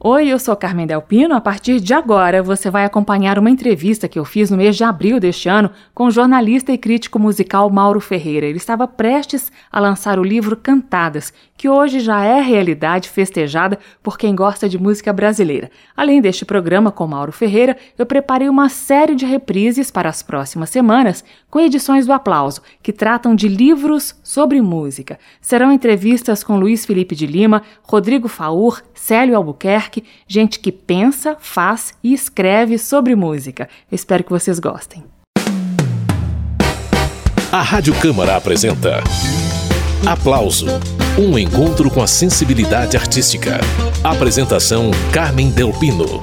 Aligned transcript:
Oi, 0.00 0.28
eu 0.28 0.38
sou 0.38 0.54
Carmen 0.54 0.86
Delpino. 0.86 1.34
A 1.34 1.40
partir 1.40 1.80
de 1.80 1.92
agora, 1.92 2.40
você 2.40 2.70
vai 2.70 2.84
acompanhar 2.84 3.36
uma 3.36 3.50
entrevista 3.50 4.06
que 4.06 4.16
eu 4.16 4.24
fiz 4.24 4.48
no 4.48 4.56
mês 4.56 4.76
de 4.76 4.84
abril 4.84 5.18
deste 5.18 5.48
ano 5.48 5.72
com 5.92 6.04
o 6.04 6.10
jornalista 6.12 6.70
e 6.70 6.78
crítico 6.78 7.18
musical 7.18 7.68
Mauro 7.68 7.98
Ferreira. 7.98 8.46
Ele 8.46 8.58
estava 8.58 8.86
prestes 8.86 9.50
a 9.72 9.80
lançar 9.80 10.16
o 10.16 10.22
livro 10.22 10.56
Cantadas, 10.56 11.32
que 11.58 11.68
hoje 11.68 11.98
já 11.98 12.24
é 12.24 12.40
realidade 12.40 13.08
festejada 13.10 13.78
por 14.00 14.16
quem 14.16 14.34
gosta 14.34 14.68
de 14.68 14.78
música 14.78 15.12
brasileira. 15.12 15.70
Além 15.96 16.20
deste 16.20 16.44
programa 16.44 16.92
com 16.92 17.06
Mauro 17.06 17.32
Ferreira, 17.32 17.76
eu 17.98 18.06
preparei 18.06 18.48
uma 18.48 18.68
série 18.68 19.16
de 19.16 19.26
reprises 19.26 19.90
para 19.90 20.08
as 20.08 20.22
próximas 20.22 20.70
semanas 20.70 21.24
com 21.50 21.58
edições 21.58 22.06
do 22.06 22.12
Aplauso, 22.12 22.62
que 22.80 22.92
tratam 22.92 23.34
de 23.34 23.48
livros 23.48 24.14
sobre 24.22 24.62
música. 24.62 25.18
Serão 25.40 25.72
entrevistas 25.72 26.44
com 26.44 26.56
Luiz 26.56 26.86
Felipe 26.86 27.16
de 27.16 27.26
Lima, 27.26 27.62
Rodrigo 27.82 28.28
Faur, 28.28 28.80
Célio 28.94 29.36
Albuquerque 29.36 30.04
gente 30.28 30.60
que 30.60 30.70
pensa, 30.70 31.36
faz 31.40 31.92
e 32.04 32.12
escreve 32.12 32.78
sobre 32.78 33.16
música. 33.16 33.68
Espero 33.90 34.22
que 34.22 34.30
vocês 34.30 34.60
gostem. 34.60 35.04
A 37.50 37.62
Rádio 37.62 37.98
Câmara 37.98 38.36
apresenta 38.36 39.02
Aplauso 40.06 40.66
um 41.18 41.36
encontro 41.36 41.90
com 41.90 42.00
a 42.00 42.06
sensibilidade 42.06 42.96
artística. 42.96 43.58
Apresentação 44.04 44.92
Carmen 45.12 45.50
Delpino. 45.50 46.20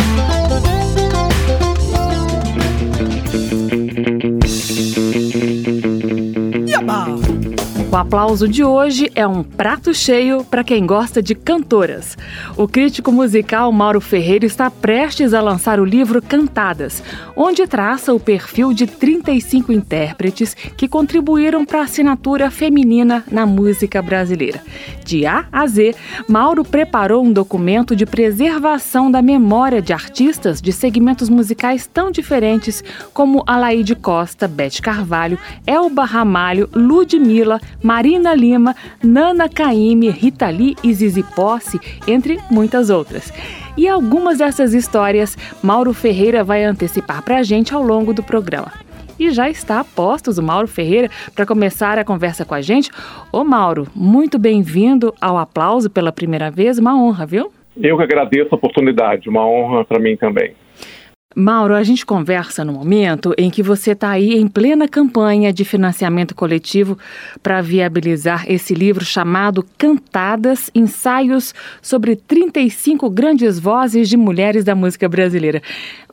O 7.95 7.97
aplauso 7.97 8.45
de 8.45 8.61
hoje 8.61 9.09
é 9.15 9.25
um 9.25 9.41
prato 9.41 9.93
cheio 9.93 10.43
para 10.43 10.65
quem 10.65 10.85
gosta 10.85 11.23
de 11.23 11.33
cantoras. 11.33 12.17
O 12.57 12.67
crítico 12.67 13.09
musical 13.09 13.71
Mauro 13.71 14.01
Ferreira 14.01 14.45
está 14.45 14.69
prestes 14.69 15.33
a 15.33 15.39
lançar 15.39 15.79
o 15.79 15.85
livro 15.85 16.21
Cantadas, 16.21 17.01
onde 17.37 17.65
traça 17.65 18.13
o 18.13 18.19
perfil 18.19 18.73
de 18.73 18.85
35 18.85 19.71
intérpretes 19.71 20.53
que 20.75 20.89
contribuíram 20.89 21.63
para 21.63 21.79
a 21.79 21.83
assinatura 21.83 22.51
feminina 22.51 23.23
na 23.31 23.45
música 23.45 24.01
brasileira. 24.01 24.61
De 25.05 25.25
A 25.25 25.45
a 25.49 25.65
Z, 25.65 25.95
Mauro 26.27 26.65
preparou 26.65 27.23
um 27.23 27.31
documento 27.31 27.95
de 27.95 28.05
preservação 28.05 29.09
da 29.09 29.21
memória 29.21 29.81
de 29.81 29.93
artistas 29.93 30.61
de 30.61 30.73
segmentos 30.73 31.29
musicais 31.29 31.87
tão 31.87 32.11
diferentes 32.11 32.83
como 33.13 33.41
Alaide 33.47 33.95
Costa, 33.95 34.49
Bete 34.49 34.81
Carvalho, 34.81 35.39
Elba 35.65 36.03
Ramalho, 36.03 36.69
Ludmilla, 36.73 37.61
Marina 37.85 38.33
Lima, 38.33 38.75
Nana 39.03 39.47
Caymmi, 39.47 40.09
Rita 40.09 40.49
Lee 40.49 40.75
e 40.83 40.91
Zizi 40.91 41.21
Posse, 41.21 41.79
entre 42.07 42.39
muitas 42.49 42.89
outras. 42.89 43.31
E 43.77 43.87
algumas 43.87 44.39
dessas 44.39 44.73
histórias 44.73 45.37
Mauro 45.61 45.93
Ferreira 45.93 46.43
vai 46.43 46.63
antecipar 46.63 47.21
para 47.21 47.37
a 47.37 47.43
gente 47.43 47.75
ao 47.75 47.83
longo 47.83 48.11
do 48.11 48.23
programa. 48.23 48.73
E 49.19 49.29
já 49.29 49.51
está 49.51 49.81
a 49.81 49.83
postos 49.83 50.39
o 50.39 50.43
Mauro 50.43 50.67
Ferreira 50.67 51.11
para 51.35 51.45
começar 51.45 51.99
a 51.99 52.03
conversa 52.03 52.43
com 52.43 52.55
a 52.55 52.61
gente. 52.61 52.89
Ô 53.31 53.43
Mauro, 53.43 53.87
muito 53.95 54.39
bem-vindo 54.39 55.13
ao 55.21 55.37
aplauso 55.37 55.87
pela 55.87 56.11
primeira 56.11 56.49
vez, 56.49 56.79
uma 56.79 56.99
honra, 56.99 57.27
viu? 57.27 57.51
Eu 57.77 57.97
que 57.97 58.03
agradeço 58.03 58.49
a 58.51 58.55
oportunidade, 58.55 59.29
uma 59.29 59.47
honra 59.47 59.85
para 59.85 59.99
mim 59.99 60.17
também. 60.17 60.55
Mauro, 61.37 61.75
a 61.75 61.83
gente 61.83 62.05
conversa 62.05 62.63
no 62.63 62.71
momento 62.71 63.33
em 63.37 63.49
que 63.49 63.61
você 63.61 63.91
está 63.91 64.11
aí 64.11 64.35
em 64.35 64.47
plena 64.47 64.87
campanha 64.87 65.51
de 65.51 65.65
financiamento 65.65 66.33
coletivo 66.33 66.97
para 67.43 67.59
viabilizar 67.59 68.49
esse 68.49 68.73
livro 68.73 69.03
chamado 69.03 69.61
Cantadas 69.77 70.71
Ensaios 70.73 71.53
sobre 71.81 72.15
35 72.15 73.09
grandes 73.09 73.59
vozes 73.59 74.07
de 74.07 74.15
mulheres 74.15 74.63
da 74.63 74.73
música 74.73 75.09
brasileira. 75.09 75.61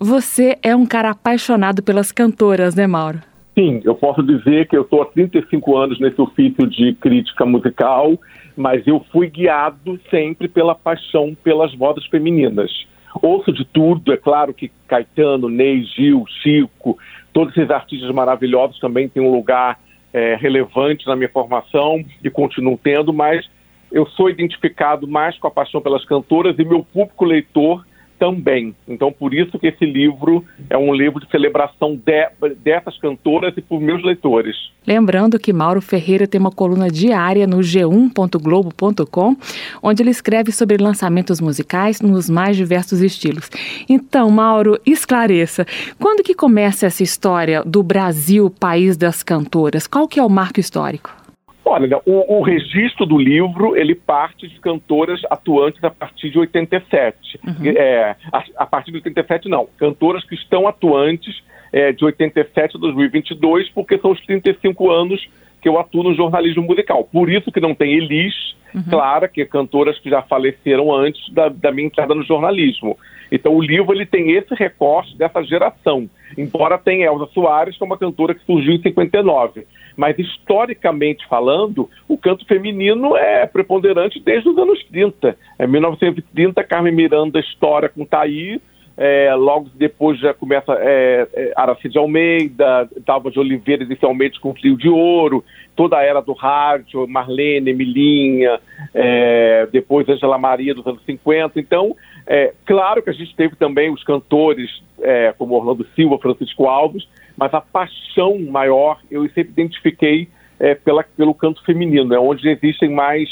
Você 0.01 0.59
é 0.61 0.75
um 0.75 0.84
cara 0.84 1.11
apaixonado 1.11 1.84
pelas 1.84 2.11
cantoras, 2.11 2.75
né, 2.75 2.89
Mauro? 2.89 3.20
Sim, 3.57 3.81
eu 3.84 3.95
posso 3.95 4.25
dizer 4.25 4.67
que 4.67 4.77
eu 4.77 4.83
estou 4.83 5.03
há 5.03 5.07
35 5.07 5.77
anos 5.77 6.01
nesse 6.01 6.20
ofício 6.20 6.67
de 6.67 6.95
crítica 6.95 7.46
musical, 7.46 8.19
mas 8.57 8.85
eu 8.89 9.05
fui 9.13 9.30
guiado 9.30 10.01
sempre 10.11 10.48
pela 10.48 10.75
paixão 10.75 11.36
pelas 11.45 11.73
vozes 11.77 12.05
femininas 12.07 12.73
ouço 13.20 13.52
de 13.52 13.64
tudo, 13.64 14.12
é 14.12 14.17
claro 14.17 14.55
que 14.55 14.70
Caetano, 14.86 15.48
Ney, 15.48 15.84
Gil, 15.84 16.24
Chico, 16.42 16.98
todos 17.33 17.56
esses 17.56 17.70
artistas 17.70 18.11
maravilhosos 18.11 18.78
também 18.78 19.08
têm 19.08 19.23
um 19.23 19.33
lugar 19.33 19.78
é, 20.12 20.36
relevante 20.36 21.06
na 21.06 21.17
minha 21.17 21.28
formação 21.28 22.05
e 22.22 22.30
continuam 22.30 22.77
tendo, 22.77 23.12
mas 23.12 23.48
eu 23.90 24.06
sou 24.06 24.30
identificado 24.30 25.06
mais 25.06 25.39
com 25.39 25.46
a 25.46 25.51
paixão 25.51 25.80
pelas 25.80 26.05
cantoras 26.05 26.58
e 26.58 26.64
meu 26.64 26.83
público 26.83 27.24
leitor 27.24 27.84
também. 28.22 28.72
Então, 28.86 29.10
por 29.10 29.34
isso 29.34 29.58
que 29.58 29.66
esse 29.66 29.84
livro 29.84 30.44
é 30.70 30.78
um 30.78 30.94
livro 30.94 31.18
de 31.18 31.28
celebração 31.28 31.96
de, 31.96 32.55
dessas 32.62 32.96
cantoras 32.98 33.52
e 33.56 33.60
por 33.60 33.80
meus 33.80 34.00
leitores. 34.05 34.55
Lembrando 34.86 35.40
que 35.40 35.52
Mauro 35.52 35.83
Ferreira 35.83 36.24
tem 36.24 36.40
uma 36.40 36.52
coluna 36.52 36.88
diária 36.88 37.48
no 37.48 37.56
g1.globo.com, 37.56 39.36
onde 39.83 40.02
ele 40.05 40.10
escreve 40.10 40.52
sobre 40.52 40.77
lançamentos 40.77 41.40
musicais 41.40 42.00
nos 42.00 42.30
mais 42.30 42.56
diversos 42.56 43.00
estilos. 43.00 43.50
Então, 43.88 44.30
Mauro, 44.30 44.78
esclareça, 44.86 45.66
quando 45.98 46.22
que 46.22 46.33
começa 46.33 46.86
essa 46.86 47.02
história 47.02 47.64
do 47.66 47.83
Brasil, 47.83 48.48
país 48.48 48.96
das 48.96 49.24
cantoras? 49.24 49.89
Qual 49.89 50.06
que 50.06 50.20
é 50.20 50.22
o 50.22 50.30
marco 50.30 50.60
histórico? 50.60 51.21
Olha, 51.64 52.00
o, 52.05 52.39
o, 52.39 52.42
registro 52.42 53.06
do 53.06 53.17
livro 53.17 53.77
ele 53.77 53.95
parte 53.95 54.48
de 54.48 54.58
cantoras 54.61 55.20
atuantes 55.30 55.83
a 55.84 55.90
partir 55.90 56.30
de 56.30 56.39
87. 56.39 57.40
Uhum. 57.46 57.55
É, 57.77 58.17
a, 58.33 58.45
a, 58.56 58.67
partir 58.67 58.90
de 58.90 58.96
87 58.96 59.48
não, 59.48 59.68
cantoras 59.78 60.24
que 60.24 60.34
estão 60.34 60.67
atuantes 60.67 61.42
é, 61.72 61.92
de 61.92 62.05
87 62.05 62.77
a 62.77 62.80
2022, 62.80 63.68
porque 63.70 63.96
são 63.98 64.11
os 64.11 64.20
35 64.27 64.90
anos 64.90 65.24
que 65.61 65.68
eu 65.68 65.78
atuo 65.78 66.02
no 66.02 66.14
jornalismo 66.14 66.64
musical. 66.64 67.05
Por 67.05 67.30
isso 67.30 67.52
que 67.52 67.61
não 67.61 67.74
tem 67.74 67.95
Elis, 67.95 68.34
uhum. 68.74 68.83
Clara, 68.90 69.28
que 69.28 69.40
é 69.40 69.46
cantoras 69.46 69.96
que 70.01 70.11
já 70.11 70.20
faleceram 70.20 70.92
antes 70.92 71.33
da, 71.33 71.48
da 71.48 71.70
minha 71.70 71.86
entrada 71.86 72.12
no 72.12 72.24
jornalismo. 72.24 72.98
Então 73.30 73.55
o 73.55 73.62
livro 73.62 73.95
ele 73.95 74.05
tem 74.05 74.33
esse 74.33 74.52
recorte 74.55 75.17
dessa 75.17 75.42
geração, 75.45 76.11
embora 76.36 76.77
tenha 76.77 77.06
Elza 77.06 77.28
Soares, 77.33 77.78
que 77.78 77.83
é 77.83 77.86
uma 77.86 77.96
cantora 77.96 78.34
que 78.34 78.45
surgiu 78.45 78.74
em 78.74 78.83
59. 78.83 79.64
Mas 79.97 80.19
historicamente 80.19 81.27
falando, 81.29 81.89
o 82.08 82.17
canto 82.17 82.47
feminino 82.47 83.17
é 83.17 83.47
preponderante 83.47 84.20
desde 84.20 84.48
os 84.48 84.58
anos 84.58 84.83
30. 84.85 85.36
Em 85.61 85.67
1930, 85.67 86.64
Carmen 86.64 86.95
Miranda 86.95 87.41
história 87.41 87.89
com 87.89 88.05
Thaí, 88.05 88.61
é, 88.97 89.35
logo 89.35 89.70
depois 89.75 90.19
já 90.19 90.35
começa 90.35 90.75
é, 90.75 91.27
é, 91.33 91.52
Aracide 91.57 91.98
Almeida, 91.98 92.89
Dalva 93.07 93.31
de 93.31 93.39
Oliveira 93.39 93.85
inicialmente 93.85 94.39
com 94.39 94.55
Fio 94.55 94.77
de 94.77 94.89
Ouro, 94.89 95.42
toda 95.75 95.97
a 95.97 96.02
era 96.02 96.20
do 96.20 96.33
rádio, 96.33 97.07
Marlene, 97.08 97.70
Emilinha, 97.70 98.61
é, 98.95 99.67
depois 99.73 100.08
Angela 100.08 100.36
Maria 100.36 100.75
dos 100.75 100.86
anos 100.86 101.02
50. 101.07 101.58
Então, 101.58 101.97
é, 102.27 102.52
claro 102.64 103.02
que 103.02 103.10
a 103.10 103.12
gente 103.12 103.34
teve 103.34 103.56
também 103.56 103.90
os 103.90 104.02
cantores 104.05 104.83
é, 105.00 105.33
como 105.36 105.55
Orlando 105.55 105.86
Silva, 105.94 106.18
Francisco 106.18 106.66
Alves, 106.66 107.08
mas 107.36 107.52
a 107.55 107.60
paixão 107.60 108.38
maior 108.38 109.00
eu 109.10 109.22
sempre 109.30 109.52
identifiquei 109.52 110.28
é, 110.58 110.74
pela, 110.74 111.02
pelo 111.02 111.34
canto 111.34 111.64
feminino, 111.64 112.14
é 112.14 112.20
onde 112.20 112.48
existem 112.48 112.88
mais 112.88 113.28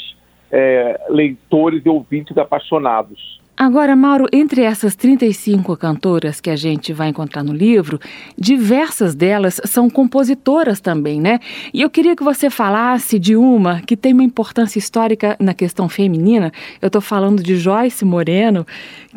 é, 0.51 0.99
leitores 1.09 1.85
e 1.85 1.89
ouvintes 1.89 2.37
apaixonados. 2.37 3.40
Agora, 3.63 3.95
Mauro, 3.95 4.25
entre 4.33 4.63
essas 4.63 4.95
35 4.95 5.77
cantoras 5.77 6.41
que 6.41 6.49
a 6.49 6.55
gente 6.55 6.91
vai 6.91 7.09
encontrar 7.09 7.43
no 7.43 7.53
livro, 7.53 7.99
diversas 8.35 9.13
delas 9.13 9.61
são 9.65 9.87
compositoras 9.87 10.79
também, 10.79 11.21
né? 11.21 11.39
E 11.71 11.79
eu 11.79 11.87
queria 11.87 12.15
que 12.15 12.23
você 12.23 12.49
falasse 12.49 13.19
de 13.19 13.35
uma 13.35 13.79
que 13.81 13.95
tem 13.95 14.13
uma 14.13 14.23
importância 14.23 14.79
histórica 14.79 15.37
na 15.39 15.53
questão 15.53 15.87
feminina. 15.87 16.51
Eu 16.81 16.87
estou 16.87 17.03
falando 17.03 17.43
de 17.43 17.55
Joyce 17.55 18.03
Moreno, 18.03 18.65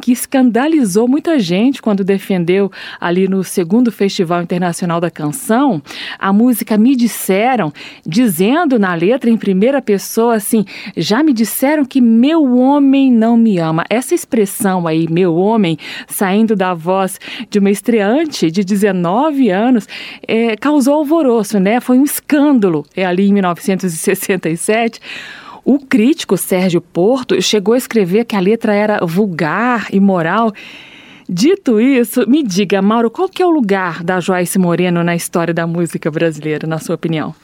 que 0.03 0.13
escandalizou 0.13 1.09
muita 1.09 1.39
gente 1.39 1.81
quando 1.81 2.05
defendeu 2.05 2.71
ali 3.01 3.27
no 3.27 3.43
segundo 3.43 3.91
Festival 3.91 4.43
Internacional 4.43 5.01
da 5.01 5.11
Canção 5.11 5.81
a 6.19 6.35
música 6.35 6.77
Me 6.77 6.95
Disseram, 6.95 7.73
dizendo 8.05 8.79
na 8.79 8.95
letra 8.95 9.31
em 9.31 9.39
primeira 9.39 9.81
pessoa 9.81 10.35
assim: 10.35 10.67
já 10.95 11.23
me 11.23 11.33
disseram 11.33 11.87
que 11.87 11.99
meu 11.99 12.59
homem 12.59 13.11
não 13.11 13.39
me 13.39 13.59
ama. 13.59 13.87
Essa 13.89 14.15
expressão 14.35 14.87
aí, 14.87 15.07
meu 15.09 15.37
homem, 15.37 15.79
saindo 16.09 16.57
da 16.57 16.75
voz 16.75 17.21
de 17.49 17.59
uma 17.61 17.71
estreante 17.71 18.51
de 18.51 18.65
19 18.65 19.49
anos, 19.51 19.87
é, 20.27 20.57
causou 20.57 20.95
alvoroço, 20.95 21.61
né? 21.61 21.81
Foi 21.81 21.99
um 21.99 22.05
escândalo 22.05 22.85
é, 22.97 23.05
ali 23.05 23.29
em 23.29 23.33
1967. 23.33 25.01
O 25.65 25.79
crítico 25.79 26.37
Sérgio 26.37 26.81
Porto 26.81 27.41
chegou 27.41 27.75
a 27.75 27.79
escrever 27.79 28.25
que 28.25 28.37
a 28.37 28.41
letra 28.41 28.75
era 28.75 28.99
vulgar, 29.07 29.87
imoral. 29.93 30.53
Dito 31.27 31.81
isso, 31.81 32.29
me 32.29 32.43
diga, 32.43 32.83
Mauro, 32.83 33.11
qual 33.11 33.29
que 33.29 33.43
é 33.43 33.47
o 33.47 33.51
lugar 33.51 34.05
da 34.05 34.21
Joyce 34.21 34.59
Moreno 34.59 35.03
na 35.03 35.15
história 35.15 35.55
da 35.55 35.67
música 35.67 36.11
brasileira, 36.11 36.67
na 36.67 36.79
sua 36.79 36.97
opinião? 36.97 37.35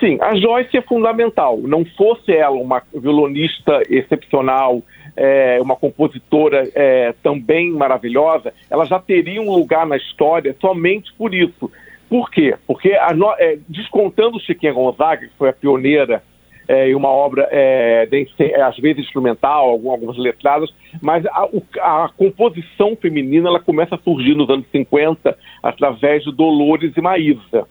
Sim, 0.00 0.18
a 0.20 0.34
Joyce 0.34 0.76
é 0.76 0.82
fundamental. 0.82 1.58
Não 1.58 1.84
fosse 1.96 2.32
ela 2.32 2.56
uma 2.56 2.82
violonista 2.94 3.82
excepcional, 3.90 4.82
é, 5.16 5.58
uma 5.60 5.74
compositora 5.74 6.68
é, 6.74 7.14
também 7.22 7.70
maravilhosa, 7.72 8.52
ela 8.70 8.84
já 8.84 8.98
teria 8.98 9.40
um 9.40 9.50
lugar 9.50 9.86
na 9.86 9.96
história 9.96 10.54
somente 10.60 11.12
por 11.14 11.34
isso. 11.34 11.70
Por 12.08 12.30
quê? 12.30 12.54
Porque, 12.66 12.92
a, 12.92 13.10
é, 13.38 13.58
descontando 13.68 14.40
Chiquinha 14.40 14.72
Gonzaga, 14.72 15.26
que 15.26 15.36
foi 15.36 15.48
a 15.48 15.52
pioneira 15.52 16.22
é, 16.68 16.88
em 16.90 16.94
uma 16.94 17.08
obra, 17.08 17.48
é, 17.50 18.06
de, 18.06 18.28
às 18.60 18.76
vezes 18.76 19.04
instrumental, 19.04 19.70
algumas 19.70 20.16
letradas, 20.16 20.72
mas 21.00 21.24
a, 21.26 21.48
a, 21.80 22.10
composição 22.16 22.96
feminina 22.96 23.48
ela 23.48 23.60
começa 23.60 23.94
a 23.94 23.98
surgir 23.98 24.34
nos 24.34 24.50
anos 24.50 24.66
50 24.70 25.36
através 25.62 26.24
de 26.24 26.32
Dolores 26.32 26.92
e 26.96 27.00
Maísa. 27.00 27.66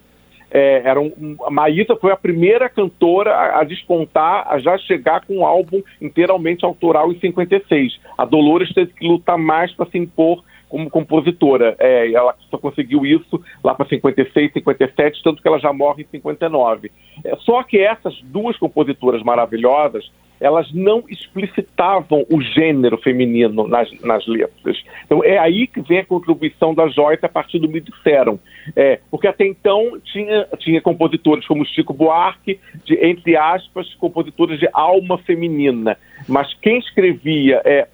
É, 0.57 0.84
era 0.86 1.02
um, 1.02 1.36
a 1.44 1.52
Maísa 1.52 1.98
foi 1.98 2.13
a 2.13 2.16
primeira 2.16 2.69
cantora 2.69 3.30
a, 3.30 3.60
a, 3.60 3.63
despontar, 3.66 4.48
a 4.48 4.57
já 4.57 4.78
chegar 4.78 5.25
com 5.25 5.40
um 5.40 5.46
álbum 5.46 5.84
inteiramente 6.02 6.63
autoral 6.63 7.12
em 7.12 7.19
56. 7.19 8.00
A 8.18 8.24
Dolores 8.24 8.74
teve 8.74 8.94
que 8.94 9.06
lutar 9.06 9.38
mais 9.38 9.74
para 9.74 9.86
se 9.88 9.98
impor 9.98 10.42
como 10.69 10.90
compositora. 10.90 11.75
É, 11.78 12.10
ela 12.10 12.34
só 12.50 12.57
conseguiu 12.57 13.06
isso 13.06 13.44
lá 13.62 13.75
para 13.75 13.86
56, 13.86 14.54
57, 14.54 15.22
tanto 15.22 15.42
que 15.42 15.48
ela 15.50 15.60
já 15.60 15.74
morre 15.74 16.04
em 16.04 16.07
59. 16.07 16.90
É, 17.25 17.36
só 17.42 17.62
que 17.62 17.78
essas 17.78 18.18
duas 18.24 18.57
compositoras 18.57 19.22
maravilhosas, 19.24 20.10
elas 20.39 20.71
não 20.73 21.03
explicitavam 21.09 22.25
o 22.29 22.41
gênero 22.41 22.97
feminino 22.97 23.67
nas, 23.67 23.89
nas 24.01 24.25
letras. 24.27 24.83
Então 25.05 25.23
é 25.23 25.37
aí 25.37 25.67
que 25.67 25.81
vem 25.81 25.99
a 25.99 26.05
contribuição 26.05 26.73
da 26.73 26.87
Joyce 26.87 27.25
a 27.25 27.29
partir 27.29 27.59
do 27.59 27.69
Me 27.69 27.79
Disseram. 27.79 28.39
É, 28.75 28.99
porque 29.09 29.27
até 29.27 29.45
então 29.45 29.99
tinha, 30.03 30.47
tinha 30.59 30.81
compositores 30.81 31.45
como 31.47 31.65
Chico 31.65 31.93
Buarque, 31.93 32.59
de, 32.83 32.95
entre 33.05 33.35
aspas, 33.37 33.93
compositores 33.95 34.59
de 34.59 34.67
alma 34.73 35.17
feminina. 35.19 35.97
Mas 36.27 36.53
quem 36.61 36.79
escrevia 36.79 37.61
é, 37.63 37.87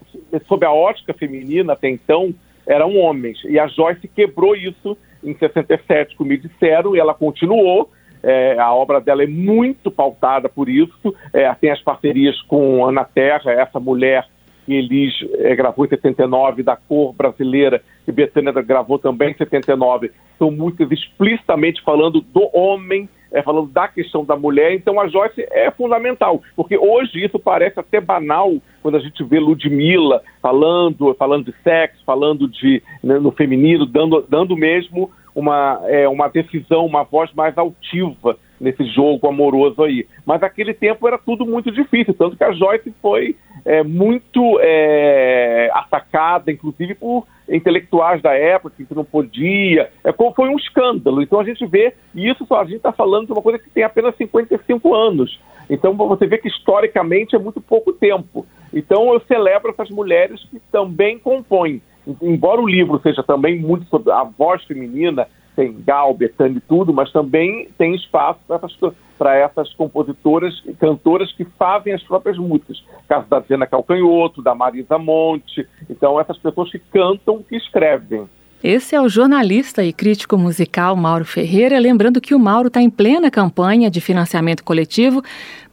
sob 0.47 0.65
a 0.65 0.71
ótica 0.71 1.13
feminina 1.13 1.73
até 1.73 1.89
então 1.89 2.33
eram 2.65 2.95
homens. 2.97 3.43
E 3.45 3.59
a 3.59 3.67
Joyce 3.67 4.07
quebrou 4.07 4.55
isso 4.55 4.97
em 5.23 5.35
67, 5.35 6.15
como 6.15 6.29
me 6.29 6.37
disseram, 6.37 6.95
e 6.95 6.99
ela 6.99 7.13
continuou. 7.13 7.89
É, 8.23 8.57
a 8.59 8.73
obra 8.73 8.99
dela 8.99 9.23
é 9.23 9.27
muito 9.27 9.89
pautada 9.89 10.47
por 10.47 10.69
isso. 10.69 11.15
É, 11.33 11.51
tem 11.55 11.71
as 11.71 11.81
parcerias 11.81 12.39
com 12.43 12.85
Ana 12.85 13.03
Terra, 13.03 13.51
essa 13.51 13.79
mulher 13.79 14.27
que 14.65 14.73
Elis 14.73 15.13
é, 15.39 15.55
gravou 15.55 15.85
em 15.85 15.89
79, 15.89 16.63
da 16.63 16.75
cor 16.75 17.13
brasileira, 17.13 17.81
que 18.05 18.11
Betânia 18.11 18.51
gravou 18.51 18.99
também 18.99 19.31
em 19.31 19.37
79. 19.37 20.11
São 20.37 20.51
músicas 20.51 20.91
explicitamente 20.91 21.81
falando 21.83 22.21
do 22.21 22.49
homem 22.53 23.09
é, 23.31 23.41
falando 23.41 23.71
da 23.71 23.87
questão 23.87 24.25
da 24.25 24.35
mulher, 24.35 24.73
então 24.73 24.99
a 24.99 25.07
Joyce 25.07 25.47
é 25.51 25.71
fundamental, 25.71 26.41
porque 26.55 26.77
hoje 26.77 27.23
isso 27.23 27.39
parece 27.39 27.79
até 27.79 28.01
banal 28.01 28.53
quando 28.83 28.97
a 28.97 28.99
gente 28.99 29.23
vê 29.23 29.39
Ludmilla 29.39 30.21
falando, 30.41 31.13
falando 31.15 31.45
de 31.45 31.55
sexo, 31.63 32.03
falando 32.05 32.47
de 32.47 32.83
né, 33.01 33.19
no 33.19 33.31
feminino, 33.31 33.85
dando, 33.85 34.25
dando 34.27 34.55
mesmo 34.57 35.09
uma, 35.35 35.81
é, 35.85 36.07
uma 36.07 36.27
decisão, 36.27 36.85
uma 36.85 37.03
voz 37.03 37.31
mais 37.33 37.57
altiva 37.57 38.37
nesse 38.59 38.83
jogo 38.85 39.27
amoroso 39.27 39.83
aí. 39.83 40.07
Mas 40.25 40.41
naquele 40.41 40.73
tempo 40.73 41.07
era 41.07 41.17
tudo 41.17 41.45
muito 41.45 41.71
difícil, 41.71 42.13
tanto 42.13 42.37
que 42.37 42.43
a 42.43 42.51
Joyce 42.51 42.93
foi 43.01 43.35
é, 43.65 43.83
muito 43.83 44.59
é, 44.61 45.69
atacada, 45.73 46.51
inclusive 46.51 46.93
por 46.95 47.25
intelectuais 47.49 48.21
da 48.21 48.33
época 48.33 48.75
que 48.77 48.95
não 48.95 49.03
podia. 49.03 49.89
É, 50.03 50.13
foi 50.13 50.49
um 50.49 50.57
escândalo. 50.57 51.21
Então 51.21 51.39
a 51.39 51.43
gente 51.43 51.65
vê, 51.65 51.93
e 52.13 52.29
isso 52.29 52.45
a 52.53 52.63
gente 52.63 52.77
está 52.77 52.91
falando 52.91 53.25
de 53.25 53.33
uma 53.33 53.41
coisa 53.41 53.59
que 53.59 53.69
tem 53.69 53.83
apenas 53.83 54.15
55 54.15 54.93
anos. 54.93 55.39
Então 55.69 55.95
você 55.95 56.27
vê 56.27 56.37
que 56.37 56.47
historicamente 56.47 57.35
é 57.35 57.39
muito 57.39 57.59
pouco 57.59 57.93
tempo. 57.93 58.45
Então 58.73 59.13
eu 59.13 59.19
celebro 59.21 59.71
essas 59.71 59.89
mulheres 59.89 60.43
que 60.49 60.59
também 60.71 61.17
compõem. 61.17 61.81
Embora 62.21 62.61
o 62.61 62.67
livro 62.67 62.99
seja 63.01 63.23
também 63.23 63.59
muito 63.59 63.85
sobre 63.85 64.11
a 64.11 64.23
voz 64.23 64.63
feminina, 64.63 65.27
tem 65.55 65.81
Gal, 65.85 66.13
Betânia 66.13 66.57
e 66.57 66.61
tudo, 66.61 66.93
mas 66.93 67.11
também 67.11 67.69
tem 67.77 67.93
espaço 67.93 68.39
para 68.47 68.55
essas, 68.55 68.77
para 69.17 69.35
essas 69.35 69.73
compositoras 69.73 70.61
e 70.65 70.73
cantoras 70.73 71.31
que 71.33 71.45
fazem 71.45 71.93
as 71.93 72.03
próprias 72.03 72.37
músicas. 72.37 72.83
Caso 73.07 73.27
da 73.27 73.39
Zena 73.41 73.67
Calcanhoto, 73.67 74.41
da 74.41 74.55
Marisa 74.55 74.97
Monte. 74.97 75.67
Então, 75.89 76.19
essas 76.19 76.37
pessoas 76.37 76.71
que 76.71 76.79
cantam, 76.79 77.43
que 77.43 77.55
escrevem. 77.55 78.27
Esse 78.63 78.95
é 78.95 79.01
o 79.01 79.09
jornalista 79.09 79.83
e 79.83 79.91
crítico 79.91 80.37
musical 80.37 80.95
Mauro 80.95 81.25
Ferreira, 81.25 81.79
lembrando 81.79 82.21
que 82.21 82.35
o 82.35 82.39
Mauro 82.39 82.67
está 82.67 82.79
em 82.79 82.91
plena 82.91 83.31
campanha 83.31 83.89
de 83.89 83.99
financiamento 83.99 84.63
coletivo 84.63 85.23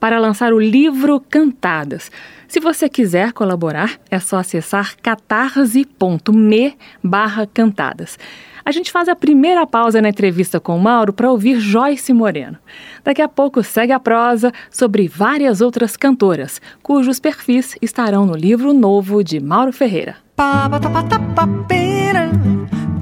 para 0.00 0.19
lançar 0.19 0.55
o 0.55 0.58
livro 0.58 1.20
Cantadas. 1.29 2.11
Se 2.46 2.58
você 2.61 2.88
quiser 2.88 3.35
colaborar, 3.35 4.00
é 4.11 4.19
só 4.19 4.38
acessar 4.38 4.96
catarse.me 5.02 6.79
cantadas. 7.52 8.19
A 8.64 8.73
gente 8.73 8.90
faz 8.90 9.06
a 9.06 9.14
primeira 9.14 9.67
pausa 9.67 10.00
na 10.00 10.08
entrevista 10.08 10.58
com 10.58 10.75
o 10.75 10.81
Mauro 10.81 11.12
para 11.12 11.31
ouvir 11.31 11.61
Joyce 11.61 12.14
Moreno. 12.14 12.56
Daqui 13.05 13.20
a 13.20 13.29
pouco 13.29 13.62
segue 13.62 13.93
a 13.93 14.00
prosa 14.00 14.50
sobre 14.70 15.06
várias 15.08 15.61
outras 15.61 15.94
cantoras, 15.94 16.58
cujos 16.82 17.20
perfis 17.20 17.76
estarão 17.82 18.25
no 18.25 18.35
livro 18.35 18.73
novo 18.73 19.23
de 19.23 19.40
Mauro 19.40 19.75
Ferreira. 19.75 20.17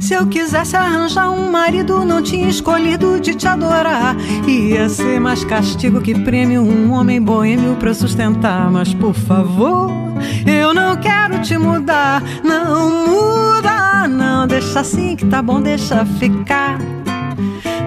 Se 0.00 0.14
eu 0.14 0.26
quisesse 0.26 0.76
arranjar 0.76 1.30
um 1.30 1.50
marido, 1.50 2.04
não 2.04 2.22
tinha 2.22 2.48
escolhido 2.48 3.20
de 3.20 3.34
te 3.34 3.46
adorar. 3.46 4.16
Ia 4.46 4.88
ser 4.88 5.20
mais 5.20 5.44
castigo 5.44 6.00
que 6.00 6.14
prêmio 6.14 6.62
um 6.62 6.92
homem 6.92 7.20
boêmio 7.20 7.76
pra 7.76 7.94
sustentar. 7.94 8.70
Mas 8.70 8.92
por 8.94 9.14
favor, 9.14 9.90
eu 10.46 10.74
não 10.74 10.96
quero 10.96 11.40
te 11.42 11.56
mudar. 11.56 12.22
Não 12.42 13.06
muda, 13.06 14.08
não, 14.08 14.46
deixa 14.46 14.80
assim 14.80 15.16
que 15.16 15.26
tá 15.26 15.40
bom, 15.42 15.60
deixa 15.60 16.04
ficar. 16.04 16.78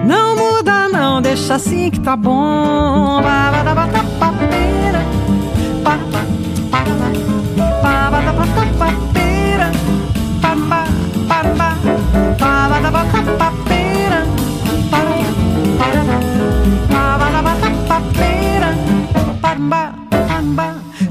Não 0.04 0.36
muda, 0.36 0.88
não, 0.88 1.20
deixa 1.20 1.54
assim 1.54 1.90
que 1.90 2.00
tá 2.00 2.16
bom. 2.16 3.20
Babadabatapapeira, 3.22 5.02
babá, 5.82 6.24
babá, 6.70 7.07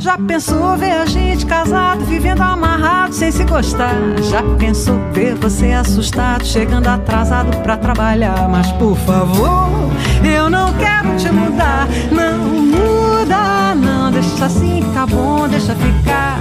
Já 0.07 0.17
pensou 0.17 0.77
ver 0.77 0.91
a 0.91 1.05
gente 1.05 1.45
casado, 1.45 2.05
vivendo 2.05 2.41
amarrado 2.41 3.13
sem 3.13 3.29
se 3.29 3.43
gostar? 3.43 3.93
Já 4.29 4.41
pensou 4.57 4.97
ver 5.11 5.35
você 5.35 5.73
assustado, 5.73 6.45
chegando 6.45 6.87
atrasado 6.87 7.57
pra 7.57 7.75
trabalhar? 7.75 8.47
Mas 8.47 8.71
por 8.73 8.95
favor, 8.95 9.91
eu 10.23 10.49
não 10.49 10.71
quero 10.73 11.15
te 11.17 11.29
mudar. 11.29 11.89
Não 12.09 12.37
muda, 12.37 13.75
não, 13.75 14.09
deixa 14.09 14.45
assim, 14.45 14.81
tá 14.93 15.05
bom, 15.05 15.47
deixa 15.47 15.75
ficar. 15.75 16.39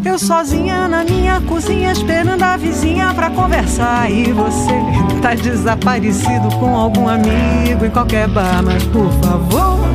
Eu 0.04 0.18
sozinha 0.18 0.88
na 0.88 1.04
minha 1.04 1.40
cozinha 1.42 1.92
esperando 1.92 2.42
a 2.42 2.56
vizinha 2.56 3.12
pra 3.12 3.28
conversar 3.28 4.10
e 4.10 4.32
você 4.32 4.72
tá 5.20 5.34
desaparecido 5.34 6.48
com 6.58 6.74
algum 6.74 7.06
amigo 7.06 7.84
em 7.84 7.90
qualquer 7.90 8.26
bar, 8.26 8.62
mas 8.64 8.82
por 8.84 9.10
favor, 9.22 9.86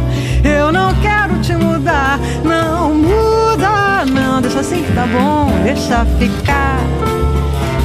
não 0.71 0.93
quero 0.95 1.39
te 1.41 1.55
mudar, 1.55 2.19
não 2.43 2.93
muda, 2.93 4.05
não, 4.05 4.41
deixa 4.41 4.59
assim 4.59 4.83
que 4.83 4.93
tá 4.93 5.05
bom, 5.05 5.51
deixa 5.63 6.05
ficar. 6.17 6.79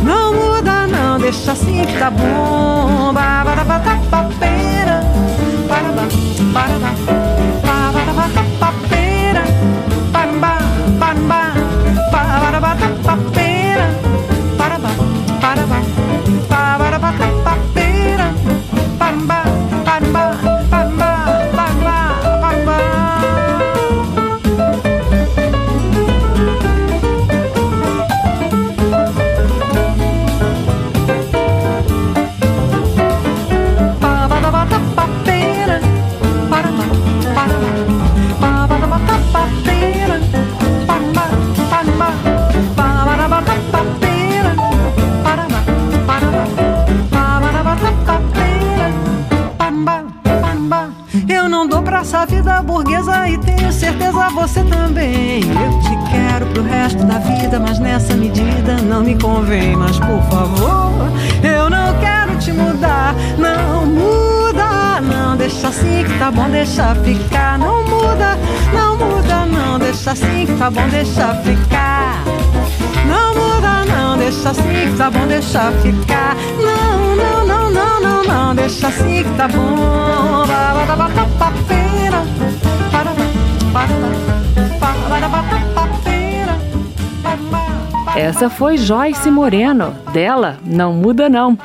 Não 0.02 0.34
muda, 0.34 0.86
não, 0.86 1.18
deixa 1.18 1.52
assim 1.52 1.84
que 1.84 1.98
tá 1.98 2.10
bom. 2.10 3.12
Babarabatapapera, 3.12 5.00
parabá, 5.68 6.06
parabá, 6.52 6.94
babarabatapapera, 7.64 8.65
da 57.06 57.18
vida, 57.18 57.60
mas 57.60 57.78
nessa 57.78 58.14
medida 58.14 58.76
não 58.82 59.02
me 59.02 59.16
convém. 59.16 59.76
Mas 59.76 59.98
por 59.98 60.22
favor, 60.24 61.10
eu 61.42 61.70
não 61.70 61.98
quero 61.98 62.36
te 62.38 62.52
mudar. 62.52 63.14
Não 63.38 63.86
muda, 63.86 65.00
não 65.00 65.36
deixa 65.36 65.68
assim 65.68 66.04
que 66.04 66.18
tá 66.18 66.30
bom, 66.30 66.48
deixa 66.50 66.94
ficar. 66.96 67.58
Não 67.58 67.84
muda, 67.84 68.38
não 68.74 68.96
muda, 68.96 69.46
não 69.46 69.78
deixa 69.78 70.10
assim 70.10 70.46
que 70.46 70.52
tá 70.54 70.70
bom, 70.70 70.88
deixa 70.88 71.34
ficar. 71.36 72.24
Não 73.06 73.34
muda, 73.34 73.84
não 73.84 74.18
deixa 74.18 74.50
assim 74.50 74.90
que 74.90 74.96
tá 74.96 75.10
bom, 75.10 75.26
deixa 75.26 75.72
ficar. 75.82 76.36
Não, 76.58 77.16
não, 77.16 77.46
não, 77.46 77.70
não, 77.70 78.00
não, 78.00 78.24
não, 78.24 78.54
deixa 78.54 78.88
assim 78.88 79.22
que 79.22 79.30
tá 79.36 79.48
bom. 79.48 79.96
Essa 88.16 88.48
foi 88.48 88.78
Joyce 88.78 89.30
Moreno, 89.30 89.90
dela 90.10 90.58
Não 90.64 90.94
Muda 90.94 91.28
Não. 91.28 91.56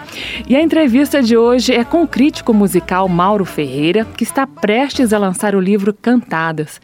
E 0.46 0.54
a 0.54 0.62
entrevista 0.62 1.24
de 1.24 1.38
hoje 1.38 1.74
é 1.74 1.86
com 1.86 2.04
o 2.04 2.08
crítico 2.08 2.54
musical 2.54 3.08
Mauro 3.08 3.46
Ferreira, 3.46 4.04
que 4.18 4.26
está 4.26 4.46
prestes 4.46 5.14
a 5.14 5.18
lançar 5.18 5.56
o 5.56 5.62
livro 5.62 5.94
Cantadas. 5.94 6.82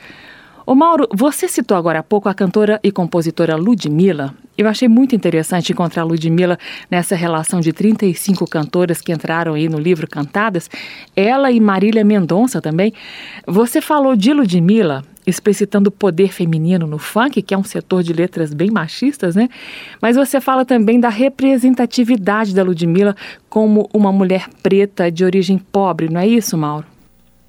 Ô 0.69 0.75
Mauro, 0.75 1.07
você 1.13 1.47
citou 1.47 1.77
agora 1.77 1.99
há 1.99 2.03
pouco 2.03 2.27
a 2.27 2.33
cantora 2.33 2.77
e 2.83 2.91
compositora 2.91 3.55
Ludmilla. 3.55 4.35
Eu 4.57 4.67
achei 4.67 4.89
muito 4.89 5.15
interessante 5.15 5.71
encontrar 5.71 6.01
a 6.01 6.05
Ludmilla 6.05 6.59
nessa 6.91 7.15
relação 7.15 7.61
de 7.61 7.71
35 7.71 8.45
cantoras 8.45 8.99
que 8.99 9.13
entraram 9.13 9.53
aí 9.53 9.69
no 9.69 9.79
livro 9.79 10.09
Cantadas, 10.09 10.69
ela 11.15 11.49
e 11.53 11.61
Marília 11.61 12.03
Mendonça 12.03 12.61
também. 12.61 12.91
Você 13.47 13.79
falou 13.79 14.13
de 14.13 14.33
Ludmilla 14.33 15.05
explicitando 15.25 15.87
o 15.87 15.91
poder 15.91 16.33
feminino 16.33 16.85
no 16.85 16.97
funk, 16.97 17.41
que 17.41 17.53
é 17.53 17.57
um 17.57 17.63
setor 17.63 18.03
de 18.03 18.11
letras 18.11 18.53
bem 18.53 18.69
machistas, 18.69 19.37
né? 19.37 19.47
Mas 20.01 20.17
você 20.17 20.41
fala 20.41 20.65
também 20.65 20.99
da 20.99 21.07
representatividade 21.07 22.53
da 22.53 22.61
Ludmilla 22.61 23.15
como 23.49 23.89
uma 23.93 24.11
mulher 24.11 24.49
preta 24.61 25.09
de 25.09 25.23
origem 25.23 25.57
pobre, 25.57 26.09
não 26.09 26.19
é 26.19 26.27
isso, 26.27 26.57
Mauro? 26.57 26.96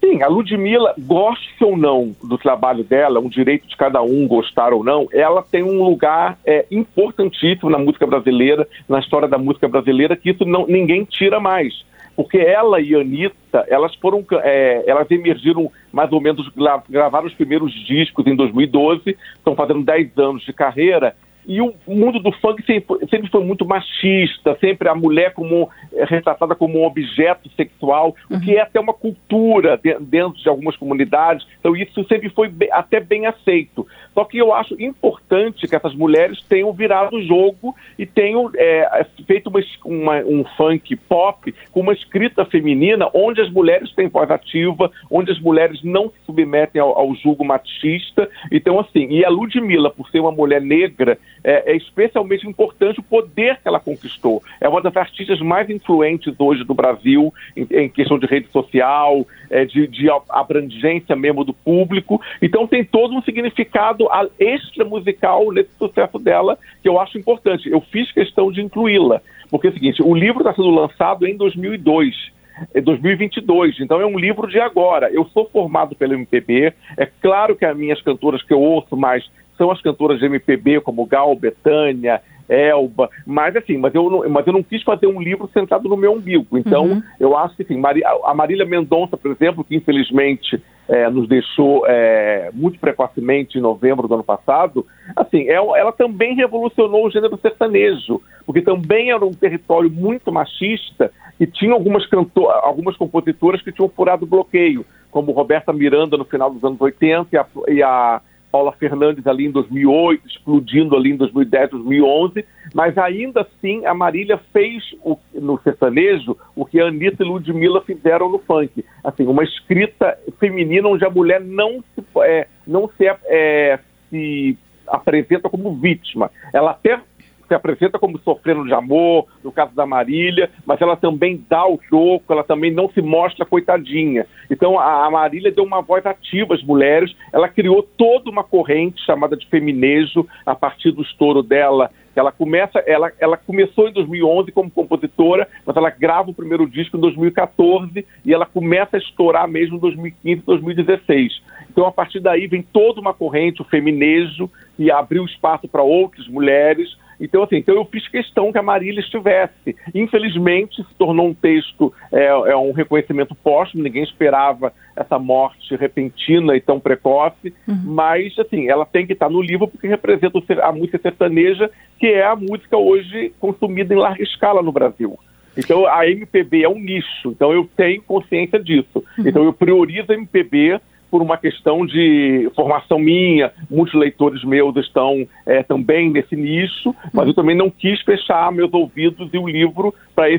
Sim, 0.09 0.23
a 0.23 0.27
Ludmilla, 0.27 0.95
goste 0.99 1.63
ou 1.63 1.77
não 1.77 2.17
do 2.25 2.39
trabalho 2.39 2.83
dela, 2.83 3.21
um 3.21 3.29
direito 3.29 3.69
de 3.69 3.77
cada 3.77 4.01
um 4.01 4.27
gostar 4.27 4.73
ou 4.73 4.83
não, 4.83 5.07
ela 5.13 5.43
tem 5.43 5.63
um 5.63 5.85
lugar 5.85 6.39
é, 6.47 6.65
importantíssimo 6.71 7.69
na 7.69 7.77
música 7.77 8.07
brasileira, 8.07 8.67
na 8.89 9.01
história 9.01 9.29
da 9.29 9.37
música 9.37 9.69
brasileira, 9.69 10.17
que 10.17 10.31
isso 10.31 10.47
não, 10.47 10.67
ninguém 10.67 11.05
tira 11.05 11.39
mais. 11.39 11.85
Porque 12.17 12.39
ela 12.39 12.81
e 12.81 12.95
a 12.95 13.01
Anitta, 13.01 13.67
elas 13.69 13.95
foram, 13.97 14.25
é, 14.43 14.83
elas 14.87 15.11
emergiram 15.11 15.71
mais 15.93 16.11
ou 16.11 16.23
menos, 16.23 16.51
gravaram 16.89 17.27
os 17.27 17.35
primeiros 17.35 17.71
discos 17.85 18.27
em 18.27 18.35
2012, 18.35 19.15
estão 19.37 19.55
fazendo 19.55 19.83
10 19.83 20.17
anos 20.17 20.43
de 20.43 20.55
carreira, 20.55 21.15
e 21.49 21.63
o 21.63 21.75
mundo 21.87 22.21
do 22.21 22.31
funk 22.31 22.63
sempre, 22.67 23.31
foi 23.31 23.43
muito 23.43 23.65
machista, 23.65 24.55
sempre 24.61 24.87
a 24.87 24.95
mulher 24.95 25.33
como 25.33 25.71
é, 25.95 26.05
retratada 26.05 26.55
como 26.55 26.81
um 26.81 26.85
objeto 26.85 27.49
sexual, 27.57 28.15
uhum. 28.31 28.37
o 28.37 28.41
que 28.41 28.55
é 28.55 28.61
até 28.61 28.79
uma 28.79 28.93
cultura 28.93 29.79
de, 29.79 29.99
dentro 29.99 30.39
de 30.39 30.47
algumas 30.47 30.77
comunidades. 30.77 31.47
Então 31.59 31.75
isso 31.75 32.05
sempre 32.07 32.29
foi 32.29 32.53
até 32.71 33.01
bem 33.01 33.25
aceito. 33.25 33.87
Só 34.19 34.25
que 34.25 34.37
eu 34.37 34.53
acho 34.53 34.75
importante 34.83 35.69
que 35.69 35.77
essas 35.77 35.95
mulheres 35.95 36.43
tenham 36.49 36.73
virado 36.73 37.15
o 37.15 37.23
jogo 37.23 37.73
e 37.97 38.05
tenham 38.05 38.51
é, 38.57 39.07
feito 39.25 39.49
uma, 39.49 39.61
uma, 39.85 40.17
um 40.25 40.45
funk 40.57 40.97
pop 40.97 41.55
com 41.71 41.79
uma 41.79 41.93
escrita 41.93 42.45
feminina, 42.45 43.09
onde 43.15 43.41
as 43.41 43.49
mulheres 43.49 43.95
têm 43.95 44.09
voz 44.09 44.29
ativa, 44.29 44.91
onde 45.09 45.31
as 45.31 45.39
mulheres 45.39 45.85
não 45.85 46.09
se 46.09 46.17
submetem 46.27 46.81
ao, 46.81 46.99
ao 46.99 47.15
julgo 47.15 47.45
machista. 47.45 48.29
Então, 48.51 48.81
assim, 48.81 49.07
e 49.09 49.25
a 49.25 49.29
Ludmilla, 49.29 49.89
por 49.89 50.11
ser 50.11 50.19
uma 50.19 50.33
mulher 50.33 50.63
negra, 50.63 51.17
é, 51.45 51.71
é, 51.71 51.77
especialmente 51.77 52.45
importante 52.45 52.99
o 52.99 53.05
poder 53.05 53.61
que 53.63 53.69
ela 53.69 53.79
conquistou. 53.79 54.43
É 54.61 54.69
uma 54.69 54.83
das 54.83 54.97
artistas 54.97 55.41
mais 55.41 55.71
influentes 55.71 56.35
hoje 56.39 56.65
do 56.65 56.75
Brasil 56.75 57.33
em, 57.57 57.67
em 57.71 57.89
questão 57.89 58.19
de 58.19 58.27
rede 58.27 58.49
social, 58.49 59.25
é, 59.49 59.65
de, 59.65 59.87
de, 59.87 60.09
abrangência 60.29 61.15
mesmo 61.15 61.45
do 61.45 61.53
público. 61.53 62.21
Então 62.43 62.67
tem 62.67 62.85
todo 62.85 63.15
um 63.15 63.23
significado 63.23 64.08
extra 64.39 64.85
musical 64.85 65.51
nesse 65.53 65.71
sucesso 65.79 66.19
dela 66.19 66.59
que 66.83 66.89
eu 66.89 67.01
acho 67.01 67.19
importante. 67.19 67.69
Eu 67.69 67.81
fiz 67.81 68.11
questão 68.13 68.51
de 68.51 68.61
incluí-la, 68.61 69.21
porque 69.51 69.69
é 69.69 69.71
o 69.71 69.73
seguinte: 69.73 70.03
o 70.03 70.15
livro 70.15 70.41
está 70.41 70.55
sendo 70.55 70.71
lançado 70.71 71.27
em 71.27 71.37
2002. 71.37 72.38
2022, 72.81 73.81
então 73.81 74.01
é 74.01 74.07
um 74.07 74.19
livro 74.19 74.47
de 74.49 74.59
agora. 74.59 75.11
Eu 75.11 75.25
sou 75.27 75.49
formado 75.51 75.95
pelo 75.95 76.15
MPB, 76.15 76.73
é 76.97 77.07
claro 77.07 77.57
que 77.57 77.65
as 77.65 77.77
minhas 77.77 78.01
cantoras 78.03 78.43
que 78.43 78.53
eu 78.53 78.61
ouço 78.61 78.97
mais 78.97 79.29
são 79.57 79.71
as 79.71 79.83
cantoras 79.83 80.21
de 80.21 80.27
MPB, 80.27 80.81
como 80.81 81.05
Gal, 81.07 81.35
Betânia, 81.35 82.23
Elba, 82.49 83.11
mas 83.27 83.55
assim, 83.57 83.77
mas 83.77 83.95
eu 83.95 84.09
não, 84.09 84.29
mas 84.29 84.47
eu 84.47 84.53
não 84.53 84.63
quis 84.63 84.83
fazer 84.83 85.07
um 85.07 85.21
livro 85.21 85.51
sentado 85.53 85.89
no 85.89 85.97
meu 85.97 86.13
umbigo. 86.13 86.57
Então, 86.57 86.85
uhum. 86.87 87.03
eu 87.21 87.37
acho 87.37 87.55
que 87.57 87.63
assim, 87.63 87.81
a 88.25 88.35
Marília 88.35 88.65
Mendonça, 88.65 89.17
por 89.17 89.31
exemplo, 89.31 89.63
que 89.63 89.77
infelizmente 89.77 90.61
é, 90.89 91.11
nos 91.11 91.29
deixou 91.29 91.85
é, 91.87 92.51
muito 92.55 92.79
precocemente 92.79 93.59
em 93.59 93.61
novembro 93.61 94.09
do 94.09 94.15
ano 94.15 94.25
passado, 94.25 94.87
assim, 95.15 95.47
ela, 95.47 95.77
é, 95.77 95.81
ela 95.81 95.93
também 95.93 96.35
revolucionou 96.35 97.07
o 97.07 97.11
gênero 97.11 97.39
sertanejo, 97.43 98.23
porque 98.47 98.63
também 98.63 99.11
era 99.11 99.25
um 99.25 99.35
território 99.35 99.91
muito 99.91 100.33
machista 100.33 101.13
e 101.41 101.47
tinha 101.47 101.73
algumas, 101.73 102.07
cantor, 102.07 102.51
algumas 102.63 102.97
compositoras 102.97 103.63
que 103.63 103.73
tinham 103.73 103.89
furado 103.89 104.27
bloqueio, 104.27 104.85
como 105.11 105.33
Roberta 105.33 105.73
Miranda 105.73 106.17
no 106.17 106.25
final 106.25 106.51
dos 106.53 106.63
anos 106.65 106.81
80 106.81 107.29
e 107.33 107.39
a, 107.39 107.47
e 107.69 107.83
a 107.83 108.21
Paula 108.51 108.73
Fernandes 108.73 109.27
ali 109.27 109.47
em 109.47 109.51
2008, 109.51 110.27
explodindo 110.27 110.97
ali 110.97 111.13
em 111.13 111.17
2010, 111.17 111.71
2011, 111.71 112.45
mas 112.75 112.97
ainda 112.97 113.43
assim 113.43 113.85
a 113.87 113.95
Marília 113.95 114.39
fez 114.53 114.83
o, 115.03 115.19
no 115.35 115.61
sertanejo 115.61 116.37
o 116.57 116.65
que 116.65 116.81
a 116.81 116.89
Anitta 116.89 117.23
e 117.23 117.27
Ludmilla 117.27 117.83
fizeram 117.83 118.31
no 118.31 118.39
funk. 118.39 118.85
Assim, 119.05 119.27
uma 119.27 119.45
escrita 119.45 120.19
feminina 120.39 120.89
onde 120.89 121.05
a 121.05 121.11
mulher 121.11 121.41
não 121.41 121.83
se, 121.95 122.05
é, 122.23 122.47
não 122.67 122.91
se, 122.97 123.07
é, 123.27 123.79
se 124.09 124.57
apresenta 124.87 125.49
como 125.49 125.77
vítima. 125.77 126.31
Ela 126.53 126.71
até 126.73 127.01
se 127.49 127.55
apresenta 127.55 127.99
como 127.99 128.19
sofrendo 128.19 128.65
de 128.65 128.75
amor, 128.75 129.27
no 129.43 129.51
caso 129.51 129.75
da 129.75 129.87
Marília, 129.87 130.51
mas 130.67 130.81
ela 130.81 130.97
também 130.97 131.45
dá 131.49 131.67
o 131.67 131.79
troco, 131.79 132.33
ela 132.33 132.45
também 132.45 132.71
não 132.71 132.89
se 132.91 133.01
mostra 133.01 133.47
coitadinha. 133.47 134.27
Então 134.51 134.79
a, 134.79 135.11
Marília 135.11 135.51
deu 135.51 135.65
uma 135.65 135.81
voz 135.81 136.05
ativa 136.05 136.55
às 136.55 136.63
mulheres, 136.63 137.15
ela 137.33 137.49
criou 137.49 137.83
toda 137.83 138.31
uma 138.31 138.45
corrente 138.45 139.05
chamada 139.05 139.37
de 139.37 139.47
feminejo 139.49 140.27
a 140.45 140.55
partir 140.55 140.93
do 140.93 141.03
estouro 141.03 141.43
dela 141.43 141.91
ela 142.19 142.33
começa, 142.33 142.81
ela, 142.81 143.13
ela 143.21 143.37
começou 143.37 143.89
em 143.89 143.93
2011 143.93 144.51
como 144.53 144.71
compositora, 144.71 145.49
mas 145.65 145.77
ela 145.77 145.91
grava 145.91 146.31
o 146.31 146.35
primeiro 146.35 146.69
disco 146.69 146.97
em 146.97 147.01
2014 147.01 148.05
e 148.25 148.35
ela 148.35 148.45
começa 148.45 148.97
a 148.97 148.99
estourar 148.99 149.47
mesmo 149.47 149.77
em 149.77 149.81
2015, 149.81 150.43
2016. 150.45 151.43
Então 151.71 151.87
a 151.87 151.93
partir 151.93 152.21
daí 152.21 152.47
vem 152.47 152.63
toda 152.63 153.01
uma 153.01 153.15
corrente, 153.15 153.63
o 153.63 153.65
feminejo, 153.65 154.51
e 154.79 154.91
abriu 154.91 155.25
espaço 155.25 155.69
para 155.69 155.83
outras 155.83 156.27
mulheres. 156.29 156.97
Então, 157.21 157.43
assim, 157.43 157.57
então 157.57 157.75
eu 157.75 157.85
fiz 157.85 158.07
questão 158.09 158.53
que 158.53 158.59
a 158.59 158.63
Marília 158.63 159.01
estivesse. 159.01 159.77
Infelizmente, 159.95 160.77
se 160.77 160.95
tornou 160.97 161.29
um 161.29 161.35
texto, 161.35 161.93
é, 162.13 162.27
é 162.27 162.57
um 162.57 162.73
reconhecimento 162.73 163.35
póstumo, 163.35 163.83
ninguém 163.83 164.03
esperava 164.03 164.73
essa 164.95 165.19
morte 165.19 165.75
repentina 165.77 166.57
e 166.57 166.61
tão 166.61 166.79
precoce, 166.79 167.53
uhum. 167.67 167.83
mas, 167.85 168.39
assim, 168.39 168.69
ela 168.69 168.87
tem 168.87 169.07
que 169.07 169.13
estar 169.13 169.29
no 169.29 169.43
livro 169.43 169.69
porque 169.69 169.89
representa 169.89 170.39
a 170.63 170.73
música 170.73 170.99
sertaneja, 170.99 171.71
que 171.99 172.07
é 172.07 172.25
a 172.25 172.37
música 172.37 172.77
hoje 172.77 173.33
consumida 173.41 173.93
em 173.93 173.99
larga 173.99 174.23
escala 174.23 174.63
no 174.63 174.73
Brasil. 174.73 175.19
Então, 175.57 175.87
a 175.89 176.09
MPB 176.09 176.63
é 176.63 176.69
um 176.69 176.79
nicho, 176.79 177.31
então 177.31 177.53
eu 177.53 177.69
tenho 177.77 178.01
consciência 178.03 178.61
disso. 178.61 179.03
Uhum. 179.19 179.27
Então, 179.29 179.45
eu 179.45 179.53
priorizo 179.53 180.13
a 180.13 180.15
MPB 180.15 180.81
por 181.11 181.23
uma 181.23 181.37
questão 181.37 181.87
de 181.87 182.51
formação 182.55 182.99
minha, 182.99 183.53
muitos 183.71 183.95
leitores 183.95 184.45
meus 184.45 184.77
estão 184.77 185.27
é, 185.47 185.63
também 185.63 186.11
nesse 186.11 186.37
nicho, 186.37 186.95
mas 187.13 187.27
eu 187.27 187.35
também 187.35 187.57
não 187.57 187.71
quis 187.71 188.01
fechar 188.03 188.53
meus 188.53 188.73
ouvidos 188.73 189.29
e 189.33 189.39
o 189.39 189.49
livro 189.49 189.95
para 190.15 190.31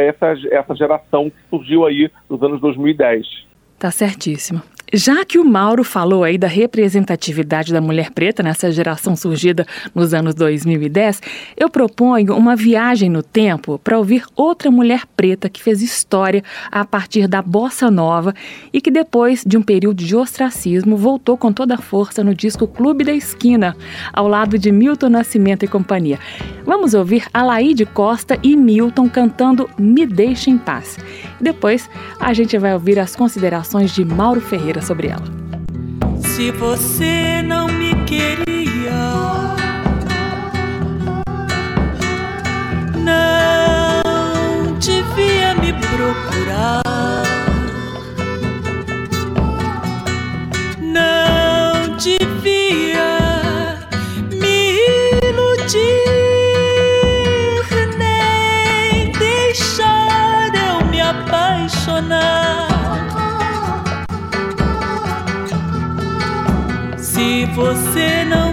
essa, 0.00 0.34
essa 0.50 0.74
geração 0.74 1.30
que 1.30 1.36
surgiu 1.50 1.86
aí 1.86 2.10
nos 2.28 2.42
anos 2.42 2.60
2010. 2.60 3.26
Tá 3.78 3.90
certíssimo. 3.90 4.60
Já 4.92 5.22
que 5.22 5.38
o 5.38 5.44
Mauro 5.44 5.84
falou 5.84 6.24
aí 6.24 6.38
da 6.38 6.46
representatividade 6.46 7.74
da 7.74 7.80
mulher 7.80 8.10
preta 8.10 8.42
nessa 8.42 8.72
geração 8.72 9.14
surgida 9.14 9.66
nos 9.94 10.14
anos 10.14 10.34
2010, 10.34 11.20
eu 11.58 11.68
proponho 11.68 12.34
uma 12.34 12.56
viagem 12.56 13.10
no 13.10 13.22
tempo 13.22 13.78
para 13.78 13.98
ouvir 13.98 14.24
outra 14.34 14.70
mulher 14.70 15.02
preta 15.14 15.50
que 15.50 15.62
fez 15.62 15.82
história 15.82 16.42
a 16.70 16.86
partir 16.86 17.28
da 17.28 17.42
bossa 17.42 17.90
nova 17.90 18.34
e 18.72 18.80
que 18.80 18.90
depois 18.90 19.44
de 19.46 19.58
um 19.58 19.62
período 19.62 20.02
de 20.02 20.16
ostracismo 20.16 20.96
voltou 20.96 21.36
com 21.36 21.52
toda 21.52 21.74
a 21.74 21.78
força 21.78 22.24
no 22.24 22.34
disco 22.34 22.66
Clube 22.66 23.04
da 23.04 23.12
Esquina, 23.12 23.76
ao 24.10 24.26
lado 24.26 24.58
de 24.58 24.72
Milton 24.72 25.10
Nascimento 25.10 25.66
e 25.66 25.68
companhia. 25.68 26.18
Vamos 26.64 26.94
ouvir 26.94 27.26
Alaide 27.34 27.84
Costa 27.84 28.38
e 28.42 28.56
Milton 28.56 29.06
cantando 29.06 29.68
Me 29.78 30.06
Deixa 30.06 30.48
em 30.48 30.56
Paz. 30.56 30.96
Depois 31.38 31.90
a 32.18 32.32
gente 32.32 32.56
vai 32.56 32.72
ouvir 32.72 32.98
as 32.98 33.14
considerações 33.14 33.94
de 33.94 34.02
Mauro 34.02 34.40
Ferreira 34.40 34.77
sobre 34.82 35.08
ela. 35.08 35.24
Se 36.20 36.50
você 36.52 37.42
não 37.42 37.68
me 37.68 37.94
queria, 38.04 38.92
não 42.94 44.78
devia 44.78 45.54
me 45.54 45.72
procurar. 45.72 46.82
Não 50.80 51.96
devia 51.96 52.37
você 67.58 68.24
não 68.24 68.47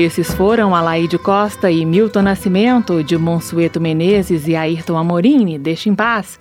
Esses 0.00 0.32
foram 0.32 0.74
Alaide 0.74 1.18
Costa 1.18 1.70
e 1.70 1.84
Milton 1.84 2.22
Nascimento, 2.22 3.04
de 3.04 3.18
Monsueto 3.18 3.78
Menezes 3.78 4.48
e 4.48 4.56
Ayrton 4.56 4.96
Amorini, 4.96 5.58
Deixa 5.58 5.90
em 5.90 5.94
Paz. 5.94 6.40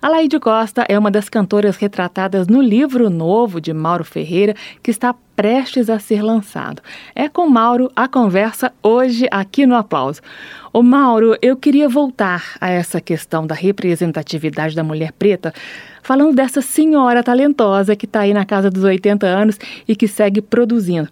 Alaide 0.00 0.38
Costa 0.38 0.86
é 0.88 0.96
uma 0.96 1.10
das 1.10 1.28
cantoras 1.28 1.76
retratadas 1.76 2.46
no 2.46 2.62
livro 2.62 3.10
novo 3.10 3.60
de 3.60 3.72
Mauro 3.72 4.04
Ferreira, 4.04 4.54
que 4.80 4.92
está 4.92 5.12
prestes 5.34 5.90
a 5.90 5.98
ser 5.98 6.22
lançado. 6.22 6.80
É 7.12 7.28
com 7.28 7.48
Mauro 7.48 7.90
a 7.96 8.06
conversa 8.06 8.72
hoje 8.80 9.26
aqui 9.28 9.66
no 9.66 9.74
Aplauso. 9.74 10.20
Ô 10.72 10.80
Mauro, 10.80 11.36
eu 11.42 11.56
queria 11.56 11.88
voltar 11.88 12.54
a 12.60 12.70
essa 12.70 13.00
questão 13.00 13.44
da 13.44 13.56
representatividade 13.56 14.76
da 14.76 14.84
mulher 14.84 15.10
preta, 15.10 15.52
falando 16.02 16.34
dessa 16.34 16.60
senhora 16.60 17.22
talentosa 17.22 17.96
que 17.96 18.06
está 18.06 18.20
aí 18.20 18.32
na 18.32 18.44
casa 18.44 18.70
dos 18.70 18.84
80 18.84 19.26
anos 19.26 19.58
e 19.86 19.94
que 19.94 20.08
segue 20.08 20.40
produzindo. 20.40 21.08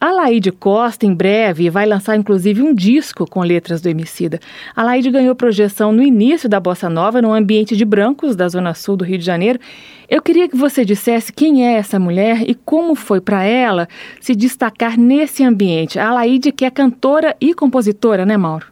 A 0.00 0.10
Laide 0.10 0.50
Costa, 0.50 1.06
em 1.06 1.14
breve, 1.14 1.70
vai 1.70 1.86
lançar 1.86 2.16
inclusive 2.16 2.60
um 2.60 2.74
disco 2.74 3.24
com 3.24 3.40
letras 3.40 3.80
do 3.80 3.88
Emicida. 3.88 4.40
A 4.74 4.82
Laide 4.82 5.10
ganhou 5.10 5.34
projeção 5.34 5.92
no 5.92 6.02
início 6.02 6.48
da 6.48 6.58
Bossa 6.58 6.90
Nova, 6.90 7.22
num 7.22 7.32
ambiente 7.32 7.76
de 7.76 7.84
brancos 7.84 8.34
da 8.34 8.48
Zona 8.48 8.74
Sul 8.74 8.96
do 8.96 9.04
Rio 9.04 9.18
de 9.18 9.24
Janeiro. 9.24 9.60
Eu 10.08 10.20
queria 10.20 10.48
que 10.48 10.56
você 10.56 10.84
dissesse 10.84 11.32
quem 11.32 11.64
é 11.66 11.74
essa 11.74 12.00
mulher 12.00 12.42
e 12.48 12.54
como 12.54 12.94
foi 12.94 13.20
para 13.20 13.44
ela 13.44 13.88
se 14.20 14.34
destacar 14.34 14.98
nesse 14.98 15.44
ambiente. 15.44 15.98
A 15.98 16.12
Laide, 16.12 16.50
que 16.50 16.64
é 16.64 16.70
cantora 16.70 17.36
e 17.40 17.54
compositora, 17.54 18.26
né, 18.26 18.36
Mauro? 18.36 18.71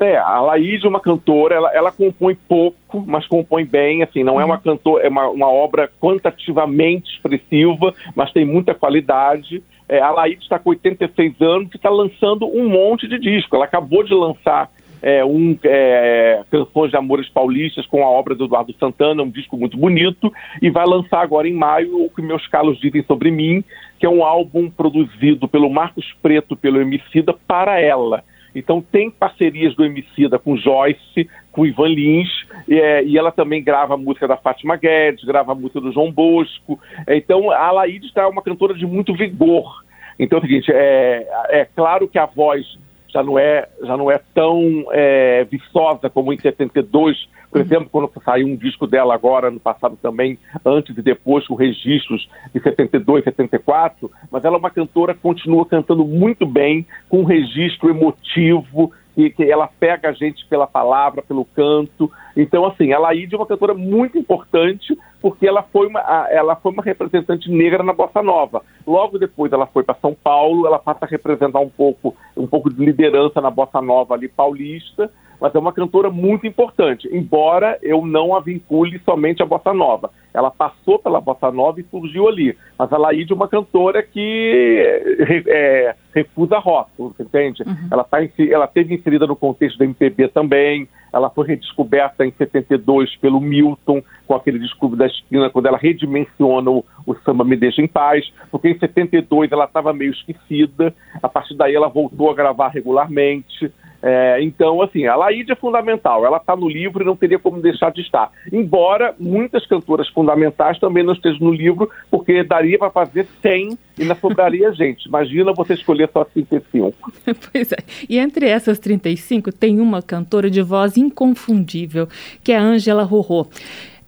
É, 0.00 0.16
a 0.16 0.40
Laís 0.40 0.84
é 0.84 0.88
uma 0.88 1.00
cantora, 1.00 1.56
ela, 1.56 1.74
ela 1.74 1.90
compõe 1.90 2.34
pouco, 2.34 3.04
mas 3.04 3.26
compõe 3.26 3.64
bem, 3.64 4.02
assim, 4.02 4.22
não 4.22 4.40
é 4.40 4.44
uma 4.44 4.58
cantora, 4.58 5.04
é 5.04 5.08
uma, 5.08 5.28
uma 5.28 5.50
obra 5.50 5.90
quantitativamente 6.00 7.10
expressiva, 7.10 7.92
mas 8.14 8.32
tem 8.32 8.44
muita 8.44 8.74
qualidade. 8.74 9.60
É, 9.88 10.00
a 10.00 10.10
Laís 10.10 10.38
está 10.40 10.56
com 10.58 10.70
86 10.70 11.40
anos 11.40 11.70
e 11.72 11.76
está 11.76 11.90
lançando 11.90 12.46
um 12.46 12.68
monte 12.68 13.08
de 13.08 13.18
disco. 13.18 13.56
Ela 13.56 13.64
acabou 13.64 14.04
de 14.04 14.14
lançar 14.14 14.70
é, 15.02 15.24
um 15.24 15.58
é, 15.64 16.42
Canções 16.50 16.90
de 16.90 16.96
Amores 16.96 17.28
Paulistas 17.28 17.86
com 17.86 18.04
a 18.04 18.08
obra 18.08 18.34
do 18.34 18.44
Eduardo 18.44 18.74
Santana, 18.78 19.22
um 19.22 19.30
disco 19.30 19.56
muito 19.56 19.76
bonito, 19.76 20.32
e 20.62 20.70
vai 20.70 20.86
lançar 20.86 21.22
agora 21.22 21.48
em 21.48 21.54
maio 21.54 22.04
o 22.04 22.10
que 22.10 22.22
meus 22.22 22.46
calos 22.46 22.78
dizem 22.78 23.02
sobre 23.02 23.30
mim, 23.30 23.64
que 23.98 24.06
é 24.06 24.08
um 24.08 24.24
álbum 24.24 24.70
produzido 24.70 25.48
pelo 25.48 25.68
Marcos 25.68 26.06
Preto, 26.22 26.56
pelo 26.56 26.80
Emicida, 26.80 27.34
para 27.46 27.80
ela. 27.80 28.22
Então 28.54 28.80
tem 28.80 29.10
parcerias 29.10 29.74
do 29.74 29.84
Emicida 29.84 30.38
com 30.38 30.56
Joyce, 30.56 31.28
com 31.52 31.66
Ivan 31.66 31.88
Lins, 31.88 32.28
é, 32.68 33.04
e 33.04 33.18
ela 33.18 33.30
também 33.30 33.62
grava 33.62 33.94
a 33.94 33.98
música 33.98 34.26
da 34.26 34.36
Fátima 34.36 34.76
Guedes, 34.76 35.24
grava 35.24 35.52
a 35.52 35.54
música 35.54 35.80
do 35.80 35.92
João 35.92 36.10
Bosco. 36.10 36.78
Então 37.08 37.50
a 37.50 37.70
Laíde 37.70 38.06
está 38.06 38.28
uma 38.28 38.42
cantora 38.42 38.74
de 38.74 38.86
muito 38.86 39.14
vigor. 39.14 39.84
Então 40.18 40.38
é 40.38 40.40
o 40.40 40.44
seguinte, 40.44 40.72
é, 40.72 41.28
é 41.50 41.64
claro 41.64 42.08
que 42.08 42.18
a 42.18 42.26
voz 42.26 42.66
já 43.08 43.22
não 43.22 43.38
é, 43.38 43.68
já 43.82 43.96
não 43.96 44.10
é 44.10 44.20
tão 44.34 44.86
é, 44.92 45.44
viçosa 45.44 46.10
como 46.10 46.32
em 46.32 46.38
72, 46.38 47.28
por 47.50 47.60
exemplo, 47.60 47.88
quando 47.90 48.10
saiu 48.22 48.46
um 48.46 48.56
disco 48.56 48.86
dela 48.86 49.14
agora, 49.14 49.50
no 49.50 49.58
passado 49.58 49.98
também, 50.02 50.38
antes 50.64 50.96
e 50.96 51.02
depois, 51.02 51.46
com 51.46 51.54
registros 51.54 52.28
de 52.54 52.60
72, 52.60 53.24
74, 53.24 54.10
mas 54.30 54.44
ela 54.44 54.56
é 54.56 54.58
uma 54.58 54.70
cantora 54.70 55.14
que 55.14 55.20
continua 55.20 55.64
cantando 55.64 56.04
muito 56.04 56.44
bem, 56.44 56.86
com 57.08 57.20
um 57.20 57.24
registro 57.24 57.88
emotivo, 57.88 58.92
que, 59.14 59.30
que 59.30 59.50
ela 59.50 59.66
pega 59.66 60.10
a 60.10 60.12
gente 60.12 60.46
pela 60.46 60.66
palavra, 60.66 61.22
pelo 61.22 61.44
canto. 61.44 62.10
Então, 62.36 62.64
assim, 62.66 62.92
a 62.92 62.98
Laíde 62.98 63.34
é 63.34 63.38
uma 63.38 63.46
cantora 63.46 63.74
muito 63.74 64.18
importante 64.18 64.96
porque 65.20 65.46
ela 65.46 65.62
foi 65.62 65.86
uma, 65.86 66.00
ela 66.30 66.56
foi 66.56 66.72
uma 66.72 66.82
representante 66.82 67.50
negra 67.50 67.82
na 67.82 67.92
bossa 67.92 68.22
nova. 68.22 68.62
Logo 68.86 69.18
depois 69.18 69.52
ela 69.52 69.66
foi 69.66 69.82
para 69.82 69.96
São 70.00 70.14
Paulo, 70.14 70.66
ela 70.66 70.78
passa 70.78 71.04
a 71.04 71.08
representar 71.08 71.60
um 71.60 71.68
pouco, 71.68 72.14
um 72.36 72.46
pouco 72.46 72.72
de 72.72 72.84
liderança 72.84 73.40
na 73.40 73.50
bossa 73.50 73.80
nova 73.80 74.14
ali 74.14 74.28
paulista 74.28 75.10
mas 75.40 75.54
é 75.54 75.58
uma 75.58 75.72
cantora 75.72 76.10
muito 76.10 76.46
importante, 76.46 77.08
embora 77.12 77.78
eu 77.82 78.04
não 78.04 78.34
a 78.34 78.40
vincule 78.40 79.00
somente 79.04 79.42
à 79.42 79.46
bossa 79.46 79.72
nova. 79.72 80.10
Ela 80.34 80.50
passou 80.50 80.98
pela 80.98 81.20
bossa 81.20 81.50
nova 81.50 81.80
e 81.80 81.84
surgiu 81.84 82.28
ali. 82.28 82.56
Mas 82.78 82.92
a 82.92 82.98
Laíde 82.98 83.32
é 83.32 83.36
uma 83.36 83.48
cantora 83.48 84.02
que 84.02 85.44
é, 85.46 85.94
refusa 86.14 86.58
rótulos, 86.58 87.18
entende? 87.18 87.62
Uhum. 87.62 87.88
Ela, 87.90 88.04
tá, 88.04 88.18
ela 88.50 88.66
teve 88.66 88.94
inserida 88.94 89.26
no 89.26 89.36
contexto 89.36 89.78
da 89.78 89.84
MPB 89.84 90.28
também, 90.28 90.88
ela 91.12 91.30
foi 91.30 91.46
redescoberta 91.46 92.24
em 92.24 92.32
72 92.32 93.16
pelo 93.16 93.40
Milton, 93.40 94.02
com 94.26 94.34
aquele 94.34 94.58
disco 94.58 94.94
da 94.94 95.06
esquina, 95.06 95.50
quando 95.50 95.66
ela 95.66 95.78
redimensiona 95.78 96.70
o, 96.70 96.84
o 97.06 97.14
Samba 97.24 97.44
Me 97.44 97.56
Deixa 97.56 97.80
em 97.80 97.88
Paz, 97.88 98.30
porque 98.50 98.68
em 98.68 98.78
72 98.78 99.50
ela 99.50 99.64
estava 99.64 99.92
meio 99.92 100.12
esquecida, 100.12 100.94
a 101.22 101.28
partir 101.28 101.54
daí 101.56 101.74
ela 101.74 101.88
voltou 101.88 102.30
a 102.30 102.34
gravar 102.34 102.68
regularmente, 102.68 103.72
é, 104.02 104.40
então, 104.42 104.80
assim, 104.80 105.06
a 105.06 105.16
Laíde 105.16 105.52
é 105.52 105.56
fundamental, 105.56 106.24
ela 106.24 106.36
está 106.36 106.54
no 106.54 106.68
livro 106.68 107.02
e 107.02 107.06
não 107.06 107.16
teria 107.16 107.38
como 107.38 107.60
deixar 107.60 107.90
de 107.90 108.00
estar. 108.00 108.30
Embora 108.52 109.14
muitas 109.18 109.66
cantoras 109.66 110.08
fundamentais 110.08 110.78
também 110.78 111.02
não 111.02 111.12
estejam 111.12 111.40
no 111.40 111.52
livro, 111.52 111.90
porque 112.10 112.44
daria 112.44 112.78
para 112.78 112.90
fazer 112.90 113.26
100 113.42 113.78
e 113.98 114.02
ainda 114.02 114.14
sobraria 114.14 114.72
gente. 114.74 115.06
Imagina 115.06 115.52
você 115.52 115.74
escolher 115.74 116.08
só 116.12 116.24
35. 116.24 117.12
pois 117.52 117.72
é. 117.72 117.78
E 118.08 118.18
entre 118.18 118.48
essas 118.48 118.78
35 118.78 119.52
tem 119.52 119.80
uma 119.80 120.00
cantora 120.00 120.48
de 120.48 120.62
voz 120.62 120.96
inconfundível, 120.96 122.06
que 122.44 122.52
é 122.52 122.56
a 122.56 122.62
Ângela 122.62 123.02
Rorô. 123.02 123.48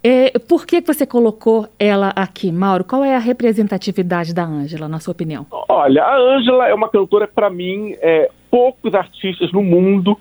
É, 0.03 0.39
por 0.39 0.65
que 0.65 0.81
você 0.81 1.05
colocou 1.05 1.69
ela 1.79 2.11
aqui, 2.17 2.51
Mauro? 2.51 2.85
Qual 2.85 3.05
é 3.05 3.15
a 3.15 3.19
representatividade 3.19 4.35
da 4.35 4.45
Ângela, 4.45 4.89
na 4.89 4.99
sua 4.99 5.13
opinião? 5.13 5.47
Olha, 5.69 6.03
a 6.03 6.17
Ângela 6.17 6.69
é 6.69 6.73
uma 6.73 6.89
cantora, 6.89 7.29
para 7.29 7.51
mim, 7.51 7.95
é, 8.01 8.31
poucos 8.51 8.95
artistas 8.95 9.53
no 9.53 9.63
mundo 9.63 10.19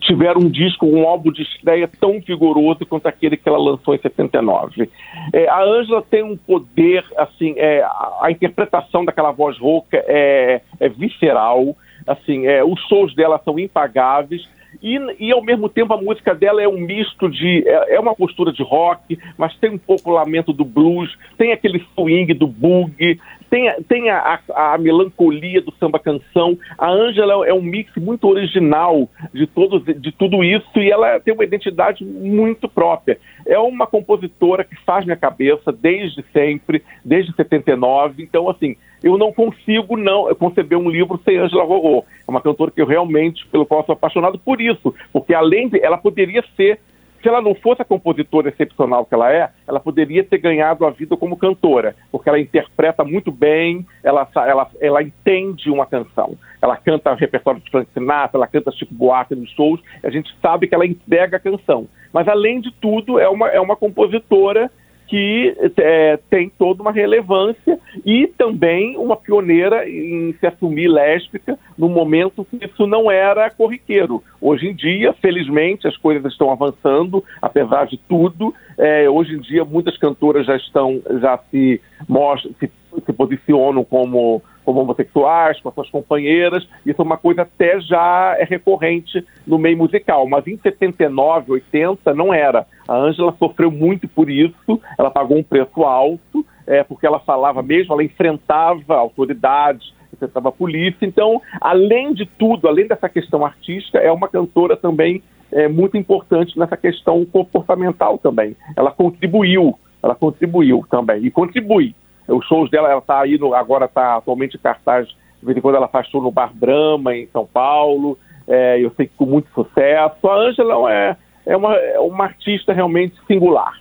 tiveram 0.00 0.40
um 0.40 0.50
disco, 0.50 0.86
um 0.86 1.06
álbum 1.06 1.30
de 1.30 1.42
estreia 1.42 1.88
tão 2.00 2.20
vigoroso 2.20 2.86
quanto 2.86 3.06
aquele 3.06 3.36
que 3.36 3.48
ela 3.48 3.58
lançou 3.58 3.94
em 3.94 3.98
79. 3.98 4.88
É, 5.32 5.48
a 5.48 5.62
Ângela 5.62 6.02
tem 6.02 6.22
um 6.22 6.36
poder, 6.36 7.04
assim, 7.16 7.54
é, 7.56 7.82
a, 7.82 8.18
a, 8.22 8.30
interpretação 8.30 9.04
daquela 9.04 9.32
voz 9.32 9.58
rouca 9.58 10.02
é, 10.06 10.62
é 10.80 10.88
visceral, 10.88 11.76
assim, 12.06 12.46
é, 12.46 12.64
os 12.64 12.80
shows 12.88 13.14
dela 13.14 13.40
são 13.44 13.58
impagáveis 13.58 14.48
e, 14.82 14.98
e, 15.18 15.32
ao 15.32 15.42
mesmo 15.42 15.68
tempo 15.68 15.92
a 15.92 16.00
música 16.00 16.34
dela 16.34 16.62
é 16.62 16.68
um 16.68 16.78
misto 16.78 17.28
de. 17.28 17.66
É, 17.66 17.94
é, 17.94 18.00
uma 18.00 18.14
postura 18.14 18.52
de 18.52 18.62
rock, 18.62 19.18
mas 19.36 19.56
tem 19.56 19.70
um 19.70 19.78
pouco 19.78 20.10
o 20.10 20.14
lamento 20.14 20.52
do 20.52 20.64
blues, 20.64 21.16
tem 21.38 21.52
aquele 21.52 21.84
swing 21.94 22.32
do 22.34 22.46
boogie, 22.46 23.18
tem, 23.50 23.72
tem 23.84 24.10
a, 24.10 24.40
a, 24.54 24.74
a 24.74 24.78
melancolia 24.78 25.60
do 25.60 25.72
samba 25.74 25.98
canção. 25.98 26.58
A 26.78 26.90
Ângela 26.90 27.46
é 27.46 27.52
um 27.52 27.62
mix 27.62 27.94
muito 27.96 28.28
original 28.28 29.08
de, 29.32 29.46
todos, 29.46 29.84
de 29.84 30.12
tudo 30.12 30.42
isso 30.44 30.78
e 30.78 30.90
ela 30.90 31.20
tem 31.20 31.34
uma 31.34 31.44
identidade 31.44 32.04
muito 32.04 32.68
própria. 32.68 33.18
É 33.46 33.58
uma 33.58 33.86
compositora 33.86 34.64
que 34.64 34.76
faz 34.84 35.04
minha 35.04 35.16
cabeça 35.16 35.72
desde 35.72 36.24
sempre, 36.32 36.82
desde 37.04 37.34
79. 37.34 38.22
Então, 38.22 38.48
assim, 38.48 38.76
eu 39.02 39.16
não 39.16 39.32
consigo 39.32 39.96
não 39.96 40.34
conceber 40.34 40.78
um 40.78 40.90
livro 40.90 41.20
sem 41.24 41.38
Angela 41.38 41.64
Rorô. 41.64 42.04
É 42.26 42.30
uma 42.30 42.40
cantora 42.40 42.70
que 42.70 42.80
eu 42.80 42.86
realmente, 42.86 43.46
pelo 43.46 43.66
qual 43.66 43.84
sou 43.84 43.92
apaixonado 43.92 44.38
por 44.38 44.60
isso, 44.60 44.94
porque 45.12 45.34
além 45.34 45.68
de, 45.68 45.80
ela 45.82 45.98
poderia 45.98 46.42
ser 46.56 46.80
se 47.26 47.28
ela 47.28 47.42
não 47.42 47.56
fosse 47.56 47.82
a 47.82 47.84
compositora 47.84 48.50
excepcional 48.50 49.04
que 49.04 49.12
ela 49.12 49.32
é, 49.32 49.50
ela 49.66 49.80
poderia 49.80 50.22
ter 50.22 50.38
ganhado 50.38 50.86
a 50.86 50.90
vida 50.90 51.16
como 51.16 51.36
cantora, 51.36 51.96
porque 52.12 52.28
ela 52.28 52.38
interpreta 52.38 53.02
muito 53.02 53.32
bem, 53.32 53.84
ela, 54.04 54.28
ela, 54.36 54.70
ela 54.80 55.02
entende 55.02 55.68
uma 55.68 55.86
canção. 55.86 56.38
Ela 56.62 56.76
canta 56.76 57.12
repertório 57.14 57.60
de 57.60 57.68
Frank 57.68 57.90
Sinatra, 57.92 58.38
ela 58.38 58.46
canta 58.46 58.70
Chico 58.70 58.94
Buarque 58.94 59.34
nos 59.34 59.50
shows, 59.50 59.80
a 60.04 60.10
gente 60.10 60.32
sabe 60.40 60.68
que 60.68 60.74
ela 60.76 60.86
entrega 60.86 61.38
a 61.38 61.40
canção. 61.40 61.88
Mas, 62.12 62.28
além 62.28 62.60
de 62.60 62.70
tudo, 62.70 63.18
é 63.18 63.28
uma, 63.28 63.48
é 63.48 63.58
uma 63.58 63.74
compositora 63.74 64.70
que 65.06 65.56
é, 65.78 66.18
tem 66.28 66.50
toda 66.50 66.82
uma 66.82 66.92
relevância 66.92 67.78
e 68.04 68.26
também 68.26 68.96
uma 68.96 69.16
pioneira 69.16 69.88
em 69.88 70.34
se 70.38 70.46
assumir 70.46 70.88
lésbica 70.88 71.58
no 71.78 71.88
momento 71.88 72.44
que 72.44 72.64
isso 72.64 72.86
não 72.86 73.10
era 73.10 73.48
corriqueiro. 73.50 74.22
Hoje 74.40 74.68
em 74.68 74.74
dia, 74.74 75.12
felizmente, 75.14 75.86
as 75.86 75.96
coisas 75.96 76.32
estão 76.32 76.50
avançando, 76.50 77.22
apesar 77.40 77.86
de 77.86 77.96
tudo. 77.96 78.54
É, 78.78 79.08
hoje 79.08 79.34
em 79.34 79.40
dia, 79.40 79.64
muitas 79.64 79.96
cantoras 79.96 80.46
já 80.46 80.56
estão, 80.56 81.00
já 81.20 81.38
se 81.50 81.80
mostram, 82.08 82.52
se, 82.58 82.70
se 83.04 83.12
posicionam 83.12 83.84
como 83.84 84.42
como 84.66 84.80
homossexuais, 84.80 85.60
com 85.60 85.68
as 85.68 85.74
suas 85.76 85.88
companheiras. 85.90 86.68
Isso 86.84 87.00
é 87.00 87.04
uma 87.04 87.16
coisa 87.16 87.42
até 87.42 87.80
já 87.80 88.34
é 88.36 88.42
recorrente 88.42 89.24
no 89.46 89.58
meio 89.58 89.78
musical, 89.78 90.28
mas 90.28 90.44
em 90.48 90.58
79, 90.58 91.52
80 91.52 92.12
não 92.12 92.34
era. 92.34 92.66
A 92.88 92.96
Ângela 92.96 93.34
sofreu 93.38 93.70
muito 93.70 94.06
por 94.08 94.30
isso, 94.30 94.80
ela 94.98 95.10
pagou 95.10 95.38
um 95.38 95.42
preço 95.42 95.82
alto, 95.82 96.46
é, 96.66 96.82
porque 96.82 97.06
ela 97.06 97.18
falava 97.20 97.62
mesmo, 97.62 97.92
ela 97.92 98.04
enfrentava 98.04 98.96
autoridades, 98.96 99.92
enfrentava 100.12 100.48
a 100.48 100.52
polícia. 100.52 101.04
Então, 101.04 101.40
além 101.60 102.12
de 102.12 102.26
tudo, 102.26 102.68
além 102.68 102.86
dessa 102.86 103.08
questão 103.08 103.44
artística, 103.44 103.98
é 103.98 104.10
uma 104.10 104.28
cantora 104.28 104.76
também 104.76 105.22
é, 105.52 105.68
muito 105.68 105.96
importante 105.96 106.58
nessa 106.58 106.76
questão 106.76 107.24
comportamental 107.24 108.18
também. 108.18 108.56
Ela 108.76 108.90
contribuiu, 108.90 109.78
ela 110.02 110.14
contribuiu 110.14 110.84
também, 110.90 111.24
e 111.24 111.30
contribui 111.30 111.94
os 112.28 112.44
shows 112.46 112.70
dela, 112.70 112.90
ela 112.90 112.98
está 112.98 113.20
aí, 113.20 113.38
no, 113.38 113.54
agora 113.54 113.84
está 113.84 114.16
atualmente 114.16 114.56
em 114.56 114.60
cartaz, 114.60 115.06
de 115.06 115.46
vez 115.46 115.56
em 115.56 115.60
quando 115.60 115.76
ela 115.76 115.88
faz 115.88 116.08
show 116.08 116.20
no 116.20 116.30
Bar 116.30 116.52
Brahma, 116.52 117.14
em 117.14 117.26
São 117.28 117.46
Paulo, 117.46 118.18
é, 118.48 118.78
eu 118.80 118.90
sei 118.96 119.06
que 119.06 119.14
com 119.16 119.26
muito 119.26 119.48
sucesso. 119.52 120.28
A 120.28 120.36
Ângela 120.36 120.92
é, 120.92 121.16
é, 121.46 121.56
uma, 121.56 121.74
é 121.74 121.98
uma 121.98 122.24
artista 122.24 122.72
realmente 122.72 123.14
singular. 123.26 123.80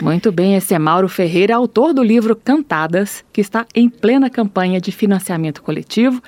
Muito 0.00 0.32
bem, 0.32 0.56
esse 0.56 0.74
é 0.74 0.78
Mauro 0.78 1.08
Ferreira, 1.08 1.54
autor 1.54 1.92
do 1.92 2.02
livro 2.02 2.34
Cantadas, 2.34 3.24
que 3.32 3.40
está 3.40 3.66
em 3.74 3.88
plena 3.88 4.30
campanha 4.30 4.80
de 4.80 4.90
financiamento 4.90 5.62
coletivo 5.62 6.20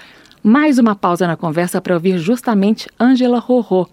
mais 0.44 0.78
uma 0.78 0.94
pausa 0.94 1.26
na 1.26 1.38
conversa 1.38 1.80
para 1.80 1.94
ouvir 1.94 2.18
justamente 2.18 2.86
Ângela 3.00 3.38
Rorô. 3.38 3.88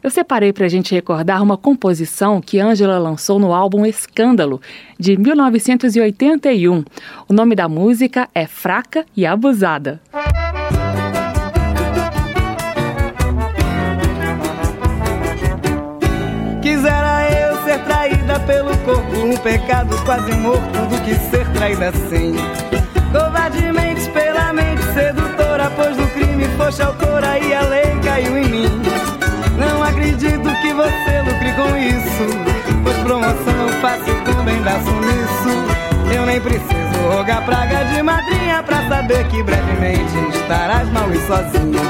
Eu 0.00 0.08
separei 0.08 0.52
para 0.52 0.66
a 0.66 0.68
gente 0.68 0.94
recordar 0.94 1.42
uma 1.42 1.56
composição 1.56 2.40
que 2.40 2.60
Ângela 2.60 2.96
lançou 2.96 3.40
no 3.40 3.52
álbum 3.52 3.84
Escândalo, 3.84 4.60
de 4.96 5.16
1981. 5.16 6.84
O 7.28 7.32
nome 7.32 7.56
da 7.56 7.68
música 7.68 8.28
é 8.32 8.46
Fraca 8.46 9.04
e 9.16 9.26
Abusada. 9.26 10.00
Traída 18.26 18.40
pelo 18.40 18.76
corpo, 18.78 19.18
um 19.18 19.36
pecado 19.36 19.96
quase 20.04 20.32
morto 20.32 20.86
do 20.88 21.00
que 21.02 21.14
ser 21.30 21.46
traída 21.52 21.88
assim. 21.88 22.34
Covardemente 23.12 24.10
pela 24.10 24.52
mente 24.52 24.82
sedutora, 24.92 25.70
pois 25.76 25.96
do 25.96 26.06
crime 26.08 26.44
foste 26.56 26.82
autora 26.82 27.38
e 27.38 27.54
a 27.54 27.62
lei 27.62 27.96
caiu 28.04 28.36
em 28.36 28.48
mim. 28.48 28.82
Não 29.56 29.82
acredito 29.82 30.42
que 30.60 30.72
você 30.74 31.22
lucre 31.22 31.52
com 31.54 31.76
isso, 31.76 32.82
pois 32.82 32.96
promoção 32.98 33.68
fácil 33.80 34.14
também 34.24 34.60
dá 34.62 34.78
sumiço. 34.80 36.14
Eu 36.14 36.26
nem 36.26 36.40
preciso 36.40 37.08
rogar 37.10 37.44
praga 37.44 37.84
de 37.84 38.02
madrinha 38.02 38.62
pra 38.62 38.88
saber 38.88 39.26
que 39.28 39.42
brevemente 39.42 40.18
estarás 40.34 40.90
mal 40.90 41.10
e 41.12 41.18
sozinha. 41.26 41.80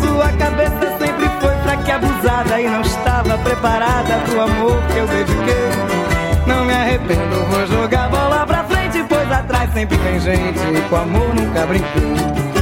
Sua 0.00 0.28
cabeça 0.32 0.98
sempre 0.98 1.28
foi 1.40 1.53
fraca 1.74 1.96
abusada 1.96 2.60
e 2.60 2.68
não 2.68 2.80
estava 2.82 3.38
preparada 3.38 4.18
pro 4.26 4.40
amor 4.42 4.80
que 4.92 4.98
eu 4.98 5.06
dediquei. 5.06 6.44
Não 6.46 6.64
me 6.64 6.72
arrependo, 6.72 7.44
vou 7.50 7.66
jogar 7.66 8.08
bola 8.08 8.46
pra 8.46 8.64
frente, 8.64 9.04
pois 9.08 9.30
atrás 9.32 9.72
sempre 9.72 9.98
tem 9.98 10.20
gente 10.20 10.88
com 10.88 10.96
amor 10.96 11.34
nunca 11.34 11.66
brinquei. 11.66 12.53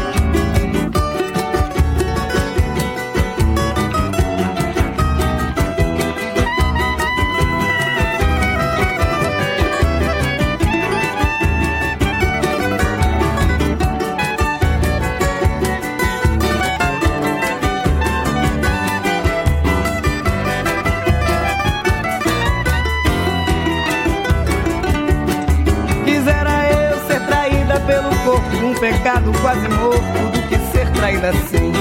Que 31.23 31.29
traída 31.29 31.29
assim. 31.31 31.73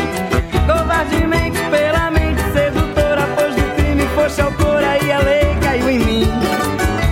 Covardemente, 0.67 1.59
pela 1.69 2.11
mente 2.11 2.41
sedutora, 2.53 3.27
pois 3.35 3.55
do 3.55 3.75
crime 3.75 4.05
fosse 4.15 4.41
autora 4.41 5.03
e 5.03 5.11
a 5.11 5.19
lei 5.19 5.57
caiu 5.61 5.89
em 5.89 5.99
mim. 5.99 6.27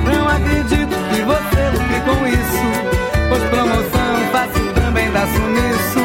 Não 0.05 0.27
acredito 0.27 0.95
que 1.09 1.21
você 1.23 1.69
lucre 1.73 2.01
com 2.05 2.27
isso, 2.27 2.67
pois 3.29 3.43
promoção 3.45 4.31
fácil 4.31 4.73
também 4.73 5.11
dá 5.11 5.25
sumiço. 5.27 5.99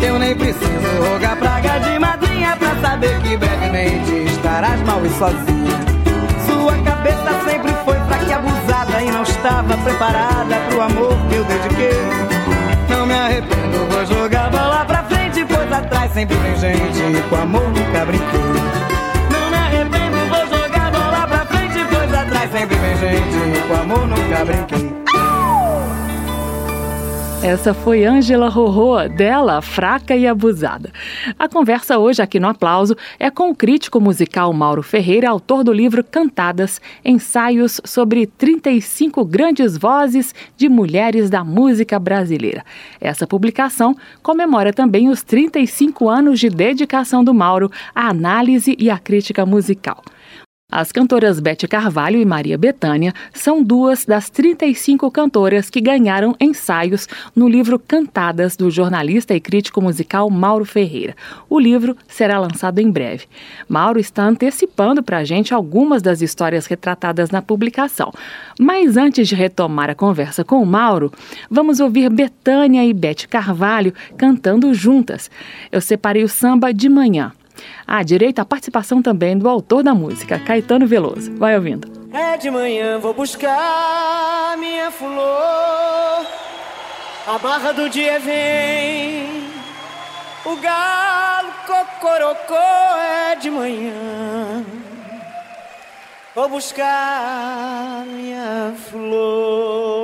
Eu 0.00 0.18
nem 0.18 0.36
preciso 0.36 1.10
rogar 1.10 1.36
praga 1.36 1.78
de 1.80 1.98
madrinha 1.98 2.56
pra 2.56 2.76
saber 2.76 3.20
que 3.20 3.36
brevemente 3.36 4.32
estarás 4.32 4.80
mal 4.82 5.04
e 5.04 5.08
sozinha. 5.10 5.74
Sua 6.46 6.76
cabeça 6.84 7.50
sempre 7.50 7.72
foi 7.84 7.96
fraca 8.06 8.24
e 8.24 8.32
abusada 8.32 9.02
e 9.02 9.10
não 9.10 9.22
estava 9.22 9.76
preparada 9.78 10.56
pro 10.68 10.82
amor 10.82 11.16
que 11.28 11.34
eu 11.34 11.44
dediquei. 11.44 11.98
Não 12.88 13.06
me 13.06 13.14
arrependo, 13.14 13.53
sempre 16.14 16.36
vem 16.36 16.56
gente 16.56 17.18
e 17.18 17.28
com 17.28 17.34
amor 17.34 17.68
nunca 17.70 18.04
brinquei. 18.06 18.40
Não 19.32 19.50
me 19.50 19.56
arrependo, 19.56 20.16
vou 20.28 20.58
jogar 20.58 20.92
bola 20.92 21.26
pra 21.26 21.46
frente, 21.46 21.78
pois 21.90 22.14
atrás 22.14 22.50
sempre 22.52 22.76
vem 22.76 22.96
gente 22.96 23.58
e 23.58 23.68
com 23.68 23.74
amor 23.74 24.06
nunca 24.06 24.44
brinquei. 24.44 24.94
Essa 27.42 27.74
foi 27.74 28.04
Ângela 28.04 28.48
Rorô, 28.48 29.06
dela, 29.08 29.60
Fraca 29.60 30.16
e 30.16 30.26
Abusada. 30.26 30.90
A 31.54 31.56
conversa 31.56 32.00
hoje 32.00 32.20
aqui 32.20 32.40
no 32.40 32.48
Aplauso 32.48 32.96
é 33.16 33.30
com 33.30 33.48
o 33.48 33.54
crítico 33.54 34.00
musical 34.00 34.52
Mauro 34.52 34.82
Ferreira, 34.82 35.30
autor 35.30 35.62
do 35.62 35.72
livro 35.72 36.02
Cantadas, 36.02 36.80
ensaios 37.04 37.80
sobre 37.84 38.26
35 38.26 39.24
grandes 39.24 39.78
vozes 39.78 40.34
de 40.56 40.68
mulheres 40.68 41.30
da 41.30 41.44
música 41.44 41.96
brasileira. 41.96 42.64
Essa 43.00 43.24
publicação 43.24 43.96
comemora 44.20 44.72
também 44.72 45.08
os 45.08 45.22
35 45.22 46.08
anos 46.08 46.40
de 46.40 46.50
dedicação 46.50 47.22
do 47.22 47.32
Mauro 47.32 47.70
à 47.94 48.08
análise 48.08 48.74
e 48.76 48.90
à 48.90 48.98
crítica 48.98 49.46
musical. 49.46 50.02
As 50.76 50.90
cantoras 50.90 51.38
Bete 51.38 51.68
Carvalho 51.68 52.18
e 52.18 52.24
Maria 52.24 52.58
Bethânia 52.58 53.12
são 53.32 53.62
duas 53.62 54.04
das 54.04 54.28
35 54.28 55.08
cantoras 55.08 55.70
que 55.70 55.80
ganharam 55.80 56.34
ensaios 56.40 57.06
no 57.36 57.46
livro 57.46 57.78
Cantadas 57.78 58.56
do 58.56 58.70
jornalista 58.72 59.34
e 59.34 59.40
crítico 59.40 59.80
musical 59.80 60.28
Mauro 60.28 60.64
Ferreira. 60.64 61.14
O 61.48 61.60
livro 61.60 61.96
será 62.08 62.40
lançado 62.40 62.80
em 62.80 62.90
breve. 62.90 63.26
Mauro 63.68 64.00
está 64.00 64.24
antecipando 64.24 65.00
para 65.00 65.18
a 65.18 65.24
gente 65.24 65.54
algumas 65.54 66.02
das 66.02 66.20
histórias 66.20 66.66
retratadas 66.66 67.30
na 67.30 67.40
publicação. 67.40 68.10
Mas 68.58 68.96
antes 68.96 69.28
de 69.28 69.36
retomar 69.36 69.90
a 69.90 69.94
conversa 69.94 70.42
com 70.42 70.60
o 70.60 70.66
Mauro, 70.66 71.12
vamos 71.48 71.78
ouvir 71.78 72.10
Bethânia 72.10 72.84
e 72.84 72.92
Bete 72.92 73.28
Carvalho 73.28 73.94
cantando 74.16 74.74
juntas. 74.74 75.30
Eu 75.70 75.80
separei 75.80 76.24
o 76.24 76.28
samba 76.28 76.72
de 76.72 76.88
manhã. 76.88 77.32
Ah, 77.86 78.00
à 78.40 78.44
participação 78.44 79.02
também 79.02 79.36
do 79.36 79.48
autor 79.48 79.82
da 79.82 79.94
música, 79.94 80.38
Caetano 80.38 80.86
Veloso. 80.86 81.34
Vai 81.36 81.54
ouvindo. 81.56 81.88
É 82.12 82.36
de 82.36 82.50
manhã 82.50 82.98
vou 82.98 83.12
buscar 83.12 84.56
minha 84.56 84.90
flor. 84.90 86.26
A 87.26 87.38
barra 87.42 87.72
do 87.72 87.88
dia 87.88 88.20
vem. 88.20 89.44
O 90.44 90.56
galo 90.56 91.52
cocorocô 91.66 92.54
é 92.54 93.34
de 93.36 93.50
manhã. 93.50 94.64
Vou 96.34 96.48
buscar 96.48 98.04
minha 98.06 98.74
flor. 98.90 100.03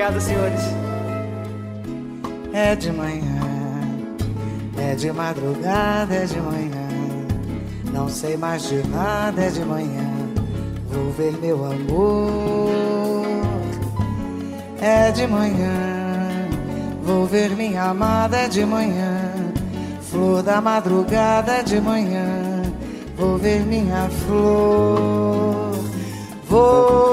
Obrigado, 0.00 0.20
senhores. 0.22 0.60
É 2.54 2.74
de 2.74 2.90
manhã, 2.90 3.42
é 4.78 4.94
de 4.94 5.12
madrugada, 5.12 6.14
é 6.14 6.24
de 6.24 6.40
manhã. 6.40 6.88
Não 7.92 8.08
sei 8.08 8.34
mais 8.34 8.62
de 8.62 8.82
nada, 8.88 9.42
é 9.42 9.50
de 9.50 9.62
manhã. 9.62 10.10
Vou 10.90 11.12
ver 11.12 11.32
meu 11.32 11.66
amor. 11.66 13.26
É 14.80 15.12
de 15.12 15.26
manhã, 15.26 16.48
vou 17.02 17.26
ver 17.26 17.50
minha 17.50 17.82
amada, 17.82 18.38
é 18.38 18.48
de 18.48 18.64
manhã. 18.64 19.34
Flor 20.00 20.42
da 20.42 20.62
madrugada, 20.62 21.56
é 21.56 21.62
de 21.62 21.78
manhã. 21.78 22.62
Vou 23.18 23.36
ver 23.36 23.66
minha 23.66 24.08
flor. 24.08 25.78
Vou 26.48 27.10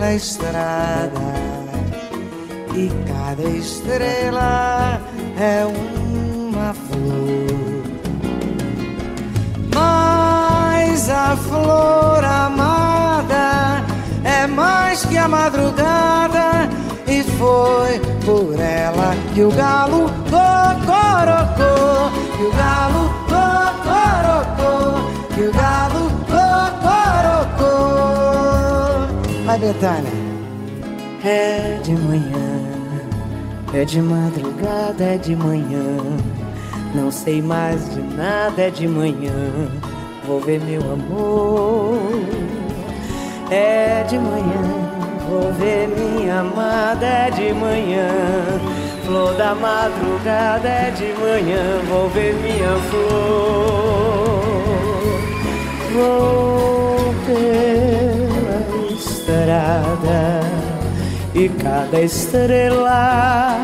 pela 0.00 0.14
estrada 0.14 1.20
e 2.74 2.90
cada 3.06 3.42
estrela 3.42 4.98
é 5.38 5.66
uma 5.66 6.72
flor. 6.72 7.84
Mas 9.74 11.10
a 11.10 11.36
flor 11.36 12.24
amada 12.24 13.84
é 14.24 14.46
mais 14.46 15.04
que 15.04 15.18
a 15.18 15.28
madrugada 15.28 16.70
e 17.06 17.22
foi 17.22 18.00
por 18.24 18.58
ela 18.58 19.14
que 19.34 19.42
o 19.42 19.50
galo 19.50 20.10
cocorocou, 20.30 22.10
que 22.38 22.42
o 22.44 22.52
galo 22.52 23.10
cocorocou, 23.28 25.10
que 25.34 25.42
o 25.42 25.52
galo 25.52 26.09
Vai, 29.50 29.58
Betânia. 29.58 30.12
É 31.24 31.80
de 31.82 31.90
manhã, 31.90 32.62
é 33.74 33.84
de 33.84 34.00
madrugada, 34.00 35.02
é 35.02 35.18
de 35.18 35.34
manhã. 35.34 35.96
Não 36.94 37.10
sei 37.10 37.42
mais 37.42 37.92
de 37.92 38.00
nada, 38.00 38.62
é 38.62 38.70
de 38.70 38.86
manhã. 38.86 39.32
Vou 40.24 40.40
ver 40.40 40.60
meu 40.60 40.80
amor. 40.92 41.98
É 43.50 44.04
de 44.04 44.20
manhã, 44.20 44.62
vou 45.28 45.52
ver 45.54 45.88
minha 45.88 46.42
amada, 46.42 47.04
é 47.04 47.30
de 47.32 47.52
manhã. 47.52 48.08
Flor 49.04 49.34
da 49.34 49.52
madrugada, 49.56 50.68
é 50.68 50.92
de 50.92 51.12
manhã. 51.20 51.80
Vou 51.88 52.08
ver 52.10 52.34
minha 52.34 52.76
flor. 52.88 54.20
Vou 55.92 57.14
pela 57.26 58.19
estrada 59.30 60.40
e 61.34 61.48
cada 61.48 62.00
estrela 62.00 63.56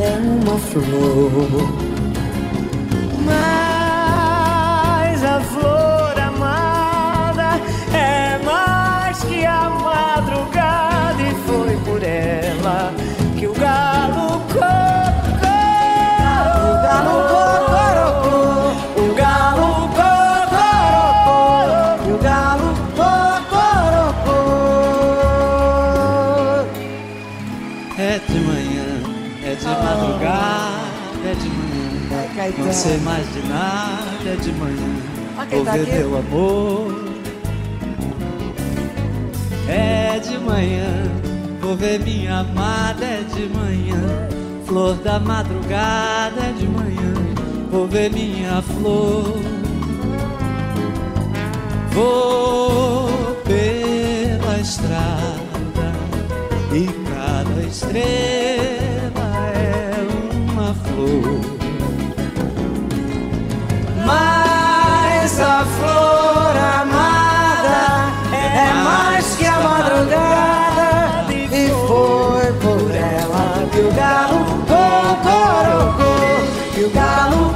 é 0.00 0.18
uma 0.18 0.58
flor. 0.58 1.68
Mas 3.24 5.24
a 5.24 5.40
flor 5.40 6.18
amada 6.18 7.60
é 7.94 8.38
mais 8.44 9.22
que 9.22 9.44
a 9.44 9.70
madrugada 9.70 11.22
e 11.22 11.34
foi 11.46 11.76
por 11.84 12.02
ela 12.02 12.92
Não 32.70 32.76
sei 32.76 32.98
mais 32.98 33.26
de 33.32 33.48
nada, 33.48 34.30
é 34.32 34.36
de 34.36 34.52
manhã. 34.52 34.76
Vou 35.50 35.64
tá 35.64 35.72
ver 35.72 35.86
meu 35.88 36.16
amor. 36.16 37.04
É 39.66 40.20
de 40.20 40.38
manhã, 40.38 41.02
vou 41.60 41.74
ver 41.74 41.98
minha 41.98 42.38
amada, 42.38 43.04
é 43.04 43.24
de 43.34 43.48
manhã. 43.48 44.28
Flor 44.66 44.94
da 44.98 45.18
madrugada, 45.18 46.42
é 46.42 46.52
de 46.52 46.68
manhã. 46.68 47.12
Vou 47.72 47.88
ver 47.88 48.08
minha 48.12 48.62
flor. 48.62 49.36
Vou 51.90 53.34
pela 53.46 54.60
estrada 54.60 55.92
e 56.72 56.86
cada 56.86 57.62
estrela 57.62 59.26
é 59.56 60.52
uma 60.52 60.72
flor. 60.72 61.59
Mas 64.10 65.40
a 65.40 65.64
flor 65.76 66.56
amada. 66.80 68.12
É 68.32 68.72
mais 68.84 69.36
que 69.36 69.46
a 69.46 69.60
madrugada. 69.60 71.32
E 71.32 71.68
foi 71.86 72.52
por 72.64 72.90
ela 72.94 73.68
que 73.70 73.80
o 73.80 73.92
galo 73.92 74.44
cocorocou, 74.70 76.38
o 76.84 76.90
galo 76.90 77.49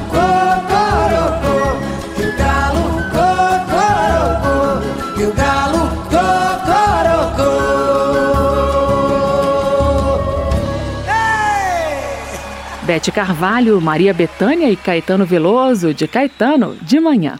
Bete 13.04 13.12
Carvalho, 13.12 13.78
Maria 13.82 14.14
Betânia 14.14 14.70
e 14.70 14.76
Caetano 14.76 15.26
Veloso, 15.26 15.92
de 15.92 16.08
Caetano, 16.08 16.74
de 16.80 16.98
manhã. 16.98 17.38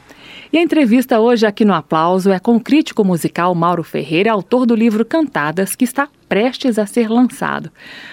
E 0.53 0.59
a 0.59 0.63
entrevista 0.63 1.19
hoje 1.19 1.47
aqui 1.47 1.65
no 1.65 1.73
Aplauso 1.73 2.31
é 2.31 2.39
com 2.39 2.57
o 2.57 2.61
crítico 2.61 3.03
musical 3.03 3.55
Mauro 3.55 3.83
Ferreira, 3.83 4.31
autor 4.31 4.67
do 4.67 4.75
livro 4.75 5.07
Cantadas, 5.07 5.75
que 5.75 5.85
está 5.85 6.07
prestes 6.29 6.79
a 6.79 6.87
ser 6.87 7.09
lançado. 7.09 7.71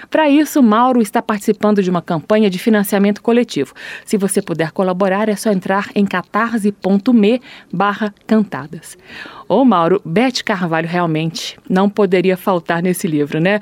Para 0.09 0.29
isso, 0.29 0.61
Mauro 0.61 1.01
está 1.01 1.21
participando 1.21 1.81
de 1.81 1.89
uma 1.89 2.01
campanha 2.01 2.49
de 2.49 2.59
financiamento 2.59 3.21
coletivo. 3.21 3.73
Se 4.05 4.17
você 4.17 4.41
puder 4.41 4.71
colaborar, 4.71 5.29
é 5.29 5.35
só 5.35 5.51
entrar 5.51 5.89
em 5.95 6.05
catarse.me 6.05 7.41
barra 7.71 8.13
cantadas. 8.27 8.97
Ô 9.47 9.65
Mauro, 9.65 10.01
Beth 10.05 10.43
Carvalho 10.45 10.87
realmente 10.87 11.57
não 11.69 11.89
poderia 11.89 12.37
faltar 12.37 12.81
nesse 12.81 13.07
livro, 13.07 13.39
né? 13.39 13.59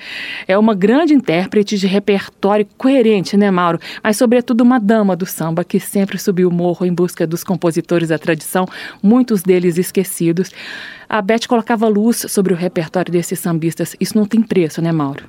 É 0.48 0.58
uma 0.58 0.76
grande 0.76 1.14
intérprete 1.14 1.78
de 1.78 1.88
repertório 1.88 2.68
coerente, 2.78 3.36
né, 3.38 3.50
Mauro? 3.50 3.80
Mas 4.04 4.18
sobretudo 4.18 4.62
uma 4.62 4.80
dama 4.80 5.16
do 5.16 5.26
samba 5.26 5.64
que 5.64 5.80
sempre 5.80 6.18
subiu 6.18 6.50
o 6.50 6.54
morro 6.54 6.86
em 6.86 6.94
busca 6.94 7.26
dos 7.26 7.44
compositores 7.44 8.10
da 8.10 8.20
tradição, 8.20 8.68
muitos 9.02 9.42
deles 9.42 9.78
esquecidos. 9.78 10.52
A 11.10 11.24
Beth 11.24 11.48
colocava 11.48 11.88
luz 11.88 12.24
sobre 12.30 12.54
o 12.54 12.56
repertório 12.56 13.12
desses 13.12 13.40
sambistas. 13.40 13.96
Isso 14.00 14.16
não 14.16 14.28
tem 14.28 14.44
preço, 14.44 14.80
né, 14.80 14.92
Mauro? 14.92 15.24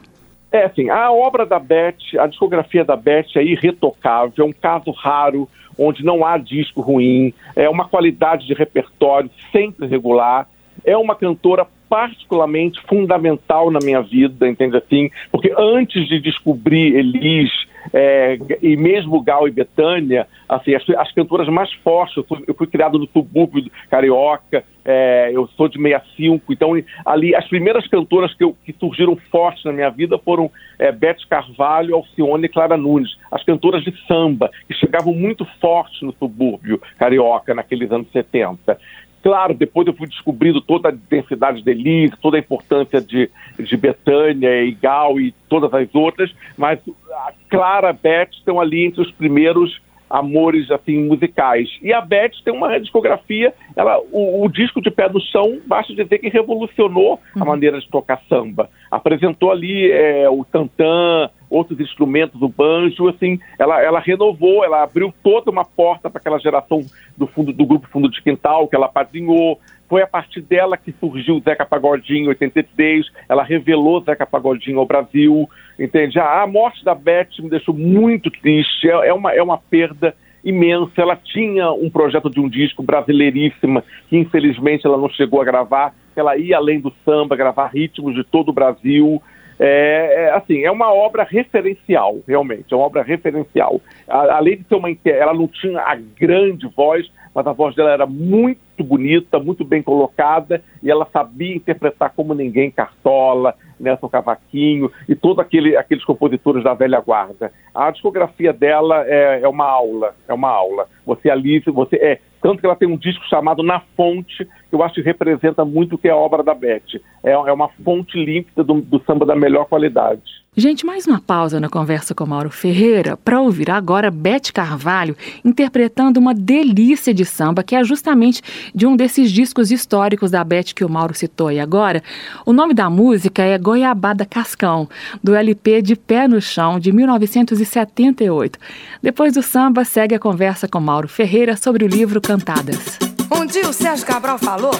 É, 0.53 0.65
assim, 0.65 0.91
a 0.91 1.11
obra 1.11 1.47
da 1.47 1.59
Beth, 1.59 1.97
a 2.19 2.27
discografia 2.27 2.85
da 2.85 2.97
Beth 2.97 3.29
é 3.37 3.43
irretocável, 3.43 4.45
é 4.45 4.47
um 4.47 4.53
caso 4.53 4.91
raro 4.91 5.49
onde 5.79 6.05
não 6.05 6.27
há 6.27 6.37
disco 6.37 6.83
ruim, 6.83 7.33
é 7.57 7.67
uma 7.67 7.89
qualidade 7.89 8.47
de 8.47 8.53
repertório 8.53 9.31
sempre 9.51 9.87
regular, 9.87 10.47
é 10.85 10.95
uma 10.99 11.15
cantora 11.15 11.67
particularmente 11.89 12.79
fundamental 12.83 13.71
na 13.71 13.79
minha 13.83 14.03
vida, 14.03 14.47
entende 14.47 14.77
assim? 14.77 15.11
Porque 15.33 15.51
antes 15.57 16.07
de 16.07 16.21
descobrir 16.21 16.95
Elis 16.95 17.51
é, 17.93 18.39
e 18.63 18.77
mesmo 18.77 19.23
Gal 19.23 19.49
e 19.49 19.51
Betânia, 19.51 20.27
assim, 20.49 20.75
as, 20.75 20.89
as 20.91 21.13
cantoras 21.13 21.49
mais 21.49 21.73
fortes, 21.75 22.17
eu 22.17 22.25
fui, 22.25 22.45
eu 22.47 22.55
fui 22.55 22.67
criado 22.67 22.99
no 22.99 23.07
subúrbio 23.09 23.71
carioca, 23.91 24.65
é, 24.85 25.31
eu 25.33 25.47
sou 25.57 25.69
de 25.69 25.81
65, 25.81 26.53
então 26.53 26.73
ali 27.05 27.35
as 27.35 27.47
primeiras 27.49 27.87
cantoras 27.87 28.35
que, 28.35 28.45
eu, 28.45 28.57
que 28.65 28.73
surgiram 28.73 29.17
fortes 29.31 29.65
na 29.65 29.73
minha 29.73 29.91
vida 29.91 30.19
foram 30.19 30.51
é, 30.79 30.91
Beth 30.91 31.19
Carvalho, 31.29 31.95
Alcione 31.95 32.47
e 32.47 32.49
Clara 32.49 32.77
Nunes, 32.77 33.17
as 33.31 33.45
cantoras 33.45 33.83
de 33.85 33.95
samba, 34.07 34.51
que 34.67 34.75
chegavam 34.75 35.15
muito 35.15 35.45
fortes 35.61 36.01
no 36.03 36.13
subúrbio 36.13 36.81
carioca 36.99 37.55
naqueles 37.55 37.91
anos 37.91 38.11
70. 38.13 38.79
Claro, 39.23 39.53
depois 39.53 39.87
eu 39.87 39.93
fui 39.93 40.07
descobrindo 40.07 40.61
toda 40.61 40.89
a 40.89 40.93
densidade 40.93 41.63
de 41.63 41.71
Elis, 41.71 42.11
toda 42.23 42.37
a 42.37 42.41
importância 42.41 43.01
de, 43.01 43.31
de 43.59 43.77
Betânia 43.77 44.63
e 44.63 44.73
Gal 44.73 45.21
e 45.21 45.33
todas 45.49 45.73
as 45.75 45.95
outras, 45.95 46.35
mas 46.57 46.81
a 47.11 47.33
Clara, 47.51 47.93
Beth 47.93 48.31
estão 48.33 48.61
ali 48.61 48.87
entre 48.87 49.03
os 49.03 49.11
primeiros 49.13 49.81
amores 50.11 50.71
assim 50.71 51.05
musicais. 51.05 51.69
E 51.81 51.93
a 51.93 52.01
Beth 52.01 52.33
tem 52.45 52.53
uma 52.53 52.81
discografia, 52.81 53.55
ela, 53.77 54.01
o, 54.11 54.45
o, 54.45 54.49
disco 54.49 54.81
de 54.81 54.91
pé 54.91 55.09
no 55.09 55.21
chão, 55.21 55.61
basta 55.67 55.95
dizer 55.95 56.19
que 56.19 56.29
revolucionou 56.29 57.21
a 57.37 57.39
uhum. 57.39 57.47
maneira 57.47 57.79
de 57.79 57.89
tocar 57.89 58.21
samba. 58.29 58.69
Apresentou 58.91 59.53
ali 59.53 59.91
é, 59.93 60.29
o 60.29 60.45
tantã, 60.45 61.31
outros 61.51 61.81
instrumentos, 61.81 62.41
o 62.41 62.49
banjo, 62.49 63.09
assim, 63.09 63.39
ela, 63.59 63.83
ela 63.83 63.99
renovou, 63.99 64.65
ela 64.65 64.83
abriu 64.83 65.13
toda 65.23 65.51
uma 65.51 65.65
porta 65.65 66.09
para 66.09 66.21
aquela 66.21 66.39
geração 66.39 66.81
do 67.17 67.27
fundo 67.27 67.53
do 67.53 67.67
grupo 67.67 67.89
Fundo 67.89 68.09
de 68.09 68.23
Quintal 68.23 68.69
que 68.69 68.77
ela 68.77 68.89
padrinhou. 68.89 69.59
Foi 69.89 70.03
a 70.03 70.07
partir 70.07 70.41
dela 70.41 70.77
que 70.77 70.95
surgiu 71.01 71.37
o 71.37 71.41
Zeca 71.41 71.67
Pagodinho 71.67 72.27
em 72.27 72.29
83, 72.29 73.07
ela 73.29 73.43
revelou 73.43 74.01
Zeca 74.03 74.25
Pagodinho 74.25 74.79
ao 74.79 74.87
Brasil, 74.87 75.51
entende? 75.79 76.19
A, 76.21 76.43
a 76.43 76.47
morte 76.47 76.85
da 76.85 76.95
Beth 76.95 77.41
me 77.41 77.51
deixou 77.51 77.75
muito 77.75 78.31
triste, 78.31 78.89
é, 78.89 79.09
é, 79.09 79.13
uma, 79.13 79.33
é 79.33 79.43
uma 79.43 79.59
perda 79.59 80.15
imensa. 80.45 80.93
Ela 81.03 81.17
tinha 81.17 81.73
um 81.73 81.91
projeto 81.91 82.31
de 82.31 82.41
um 82.41 82.49
disco 82.49 82.83
brasileiríssima, 82.83 83.85
que 84.09 84.17
infelizmente 84.17 84.87
ela 84.87 84.97
não 84.97 85.09
chegou 85.09 85.41
a 85.41 85.45
gravar. 85.45 85.95
Ela 86.15 86.37
ia 86.37 86.57
além 86.57 86.81
do 86.81 86.93
samba, 87.05 87.37
gravar 87.37 87.69
ritmos 87.69 88.15
de 88.15 88.25
todo 88.25 88.51
o 88.51 88.55
Brasil. 88.55 89.23
É, 89.63 90.25
é, 90.25 90.31
assim, 90.31 90.65
é 90.65 90.71
uma 90.71 90.91
obra 90.91 91.23
referencial, 91.23 92.21
realmente, 92.27 92.73
é 92.73 92.77
uma 92.77 92.87
obra 92.87 93.03
referencial. 93.03 93.79
A, 94.09 94.37
além 94.37 94.57
de 94.57 94.65
ser 94.65 94.75
uma. 94.75 94.89
Ela 95.05 95.35
não 95.35 95.47
tinha 95.47 95.81
a 95.81 95.97
grande 96.19 96.67
voz, 96.75 97.13
mas 97.35 97.47
a 97.47 97.53
voz 97.53 97.77
dela 97.77 97.91
era 97.91 98.07
muito 98.07 98.83
bonita, 98.83 99.39
muito 99.39 99.63
bem 99.63 99.83
colocada, 99.83 100.63
e 100.83 100.91
ela 100.91 101.07
sabia 101.13 101.55
interpretar 101.55 102.15
como 102.17 102.33
ninguém 102.33 102.71
Cartola, 102.71 103.55
Nelson 103.81 104.09
Cavaquinho 104.09 104.91
e 105.09 105.15
todos 105.15 105.39
aquele, 105.39 105.77
aqueles 105.77 106.05
compositores 106.05 106.63
da 106.63 106.75
velha 106.75 107.01
guarda. 107.01 107.53
A 107.75 107.91
discografia 107.91 108.53
dela 108.53 109.05
é, 109.07 109.41
é 109.43 109.49
uma 109.49 109.67
aula, 109.67 110.15
é 110.29 110.35
uma 110.35 110.51
aula. 110.51 110.87
Você 111.07 111.31
ali, 111.31 111.61
você 111.61 111.97
é 111.97 112.21
tanto 112.41 112.61
que 112.61 112.67
ela 112.67 112.77
tem 112.77 112.89
um 112.89 112.97
disco 112.97 113.23
chamado 113.29 113.63
Na 113.63 113.81
Fonte, 113.97 114.45
que 114.45 114.75
eu 114.75 114.83
acho 114.83 114.95
que 114.95 115.03
representa 115.03 115.65
muito 115.65 115.95
o 115.95 115.99
que 115.99 116.09
é 116.09 116.11
a 116.11 116.17
obra 116.17 116.43
da 116.43 116.55
Beth. 116.55 117.01
É, 117.23 117.33
é 117.33 117.53
uma 117.53 117.69
fonte 117.85 118.17
límpida 118.17 118.65
do, 118.65 118.81
do 118.81 119.03
samba 119.05 119.27
da 119.27 119.37
melhor 119.37 119.67
qualidade. 119.67 120.41
Gente, 120.57 120.85
mais 120.85 121.07
uma 121.07 121.21
pausa 121.21 121.61
na 121.61 121.69
conversa 121.69 122.13
com 122.13 122.27
Mauro 122.27 122.51
Ferreira 122.51 123.17
para 123.17 123.41
ouvir 123.41 123.71
agora 123.71 124.11
Beth 124.11 124.53
Carvalho 124.53 125.17
interpretando 125.45 126.19
uma 126.19 126.35
delícia 126.35 127.15
de 127.15 127.25
samba, 127.25 127.63
que 127.63 127.77
é 127.77 127.85
justamente 127.85 128.43
de 128.75 128.85
um 128.85 128.97
desses 128.97 129.31
discos 129.31 129.71
históricos 129.71 130.31
da 130.31 130.43
Beth 130.43 130.75
que 130.75 130.85
o 130.85 130.89
Mauro 130.89 131.15
citou 131.15 131.49
aí 131.49 131.61
agora. 131.61 132.03
O 132.45 132.53
nome 132.53 132.75
da 132.75 132.91
música 132.91 133.45
é 133.45 133.57
Goiabada 133.71 134.27
Cascão, 134.27 134.89
do 135.23 135.33
LP 135.33 135.81
De 135.81 135.95
Pé 135.95 136.27
no 136.27 136.41
Chão, 136.43 136.81
de 136.81 136.91
1978. 136.91 138.59
Depois 139.01 139.35
do 139.35 139.45
samba, 139.45 139.85
segue 139.85 140.13
a 140.13 140.19
conversa 140.19 140.67
com 140.67 140.81
Mauro 140.81 141.07
Ferreira 141.07 141.57
sobre 141.57 141.85
o 141.85 141.87
livro 141.87 142.21
Cantadas. 142.21 142.99
Um 143.31 143.47
dia 143.47 143.69
o 143.69 143.73
Sérgio 143.73 144.05
Cabral 144.05 144.41
falou 144.41 144.75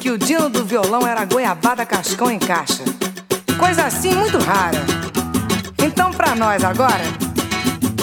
que 0.00 0.10
o 0.10 0.18
dino 0.18 0.50
do 0.50 0.64
violão 0.64 1.06
era 1.06 1.24
Goiabada 1.24 1.86
Cascão 1.86 2.32
em 2.32 2.40
caixa. 2.40 2.82
Coisa 3.56 3.84
assim 3.84 4.12
muito 4.12 4.38
rara. 4.38 4.80
Então, 5.78 6.10
pra 6.10 6.34
nós 6.34 6.64
agora, 6.64 7.04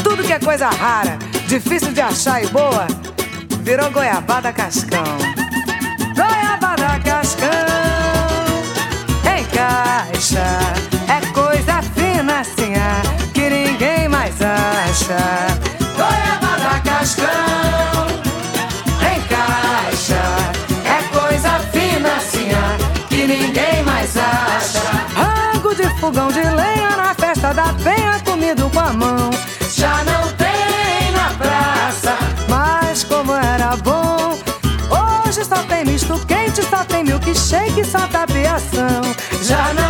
tudo 0.01 0.23
que 0.23 0.31
é 0.31 0.39
coisa 0.39 0.69
rara, 0.69 1.19
difícil 1.49 1.91
de 1.91 1.99
achar 1.99 2.41
e 2.41 2.47
boa, 2.47 2.87
virou 3.61 3.91
goiabada 3.91 4.53
cascão. 4.53 5.03
Goiabada 6.15 6.97
cascão, 7.03 7.68
acha. 14.99 15.57
Goiabada 15.95 16.81
cascão, 16.83 17.27
em 19.01 19.21
caixa, 19.21 20.21
é 20.85 21.17
coisa 21.17 21.59
fina 21.71 22.15
assim, 22.17 22.49
que 23.07 23.27
ninguém 23.27 23.83
mais 23.83 24.15
acha. 24.17 24.81
Rango 25.15 25.73
de 25.75 25.87
fogão 25.99 26.29
de 26.29 26.41
lenha 26.41 26.97
na 26.97 27.13
festa 27.13 27.53
da 27.53 27.73
penha, 27.83 28.19
comido 28.25 28.69
com 28.69 28.79
a 28.79 28.93
mão. 28.93 29.29
Já 29.69 30.03
não 30.03 30.27
tem 30.33 31.11
na 31.13 31.33
praça, 31.35 32.17
mas 32.47 33.03
como 33.03 33.33
era 33.33 33.75
bom. 33.77 34.37
Hoje 34.89 35.45
só 35.45 35.63
tem 35.63 35.85
misto 35.85 36.19
quente, 36.25 36.63
só 36.63 36.83
tem 36.83 37.03
milkshake, 37.03 37.85
só 37.85 38.07
tapiação. 38.07 39.01
Já 39.41 39.73
não 39.73 39.88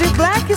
de 0.00 0.08
black, 0.16 0.48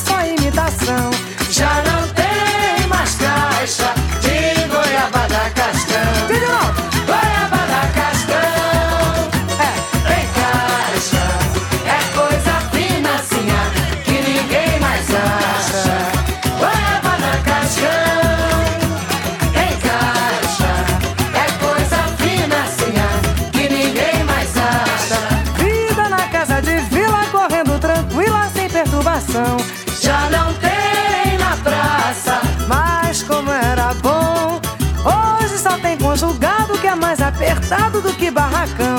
do 38.01 38.13
que 38.13 38.29
barracão. 38.29 38.92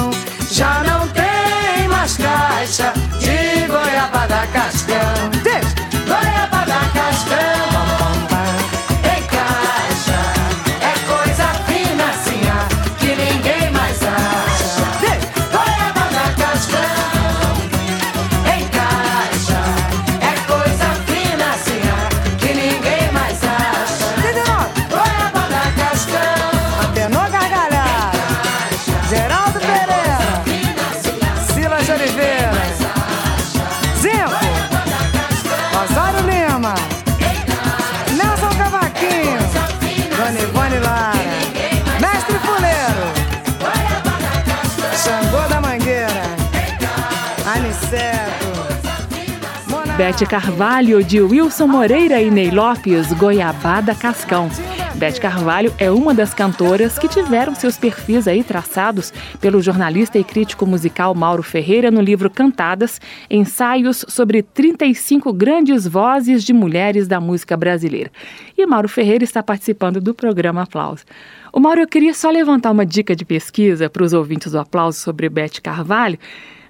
Bete 50.04 50.26
Carvalho, 50.26 51.02
de 51.02 51.18
Wilson 51.18 51.66
Moreira 51.66 52.20
e 52.20 52.30
Ney 52.30 52.50
Lopes, 52.50 53.10
Goiabada 53.14 53.94
Cascão. 53.94 54.50
Bete 54.96 55.18
Carvalho 55.18 55.72
é 55.78 55.90
uma 55.90 56.12
das 56.12 56.34
cantoras 56.34 56.98
que 56.98 57.08
tiveram 57.08 57.54
seus 57.54 57.78
perfis 57.78 58.28
aí 58.28 58.44
traçados 58.44 59.14
pelo 59.40 59.62
jornalista 59.62 60.18
e 60.18 60.22
crítico 60.22 60.66
musical 60.66 61.14
Mauro 61.14 61.42
Ferreira 61.42 61.90
no 61.90 62.02
livro 62.02 62.28
Cantadas, 62.28 63.00
ensaios 63.30 64.04
sobre 64.06 64.42
35 64.42 65.32
grandes 65.32 65.86
vozes 65.86 66.44
de 66.44 66.52
mulheres 66.52 67.08
da 67.08 67.18
música 67.18 67.56
brasileira. 67.56 68.12
E 68.58 68.66
Mauro 68.66 68.90
Ferreira 68.90 69.24
está 69.24 69.42
participando 69.42 70.02
do 70.02 70.12
programa 70.12 70.64
Aplauso. 70.64 71.04
O 71.50 71.58
Mauro, 71.58 71.80
eu 71.80 71.88
queria 71.88 72.12
só 72.12 72.28
levantar 72.28 72.72
uma 72.72 72.84
dica 72.84 73.16
de 73.16 73.24
pesquisa 73.24 73.88
para 73.88 74.04
os 74.04 74.12
ouvintes 74.12 74.52
do 74.52 74.58
Aplauso 74.58 74.98
sobre 74.98 75.30
Bete 75.30 75.62
Carvalho. 75.62 76.18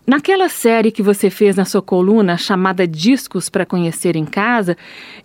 Naquela 0.06 0.50
série 0.50 0.92
que 0.92 1.02
você 1.02 1.30
fez 1.30 1.56
na 1.56 1.64
sua 1.64 1.80
coluna 1.80 2.36
chamada 2.36 2.86
Discos 2.86 3.48
para 3.48 3.64
Conhecer 3.64 4.16
em 4.16 4.26
Casa, 4.26 4.76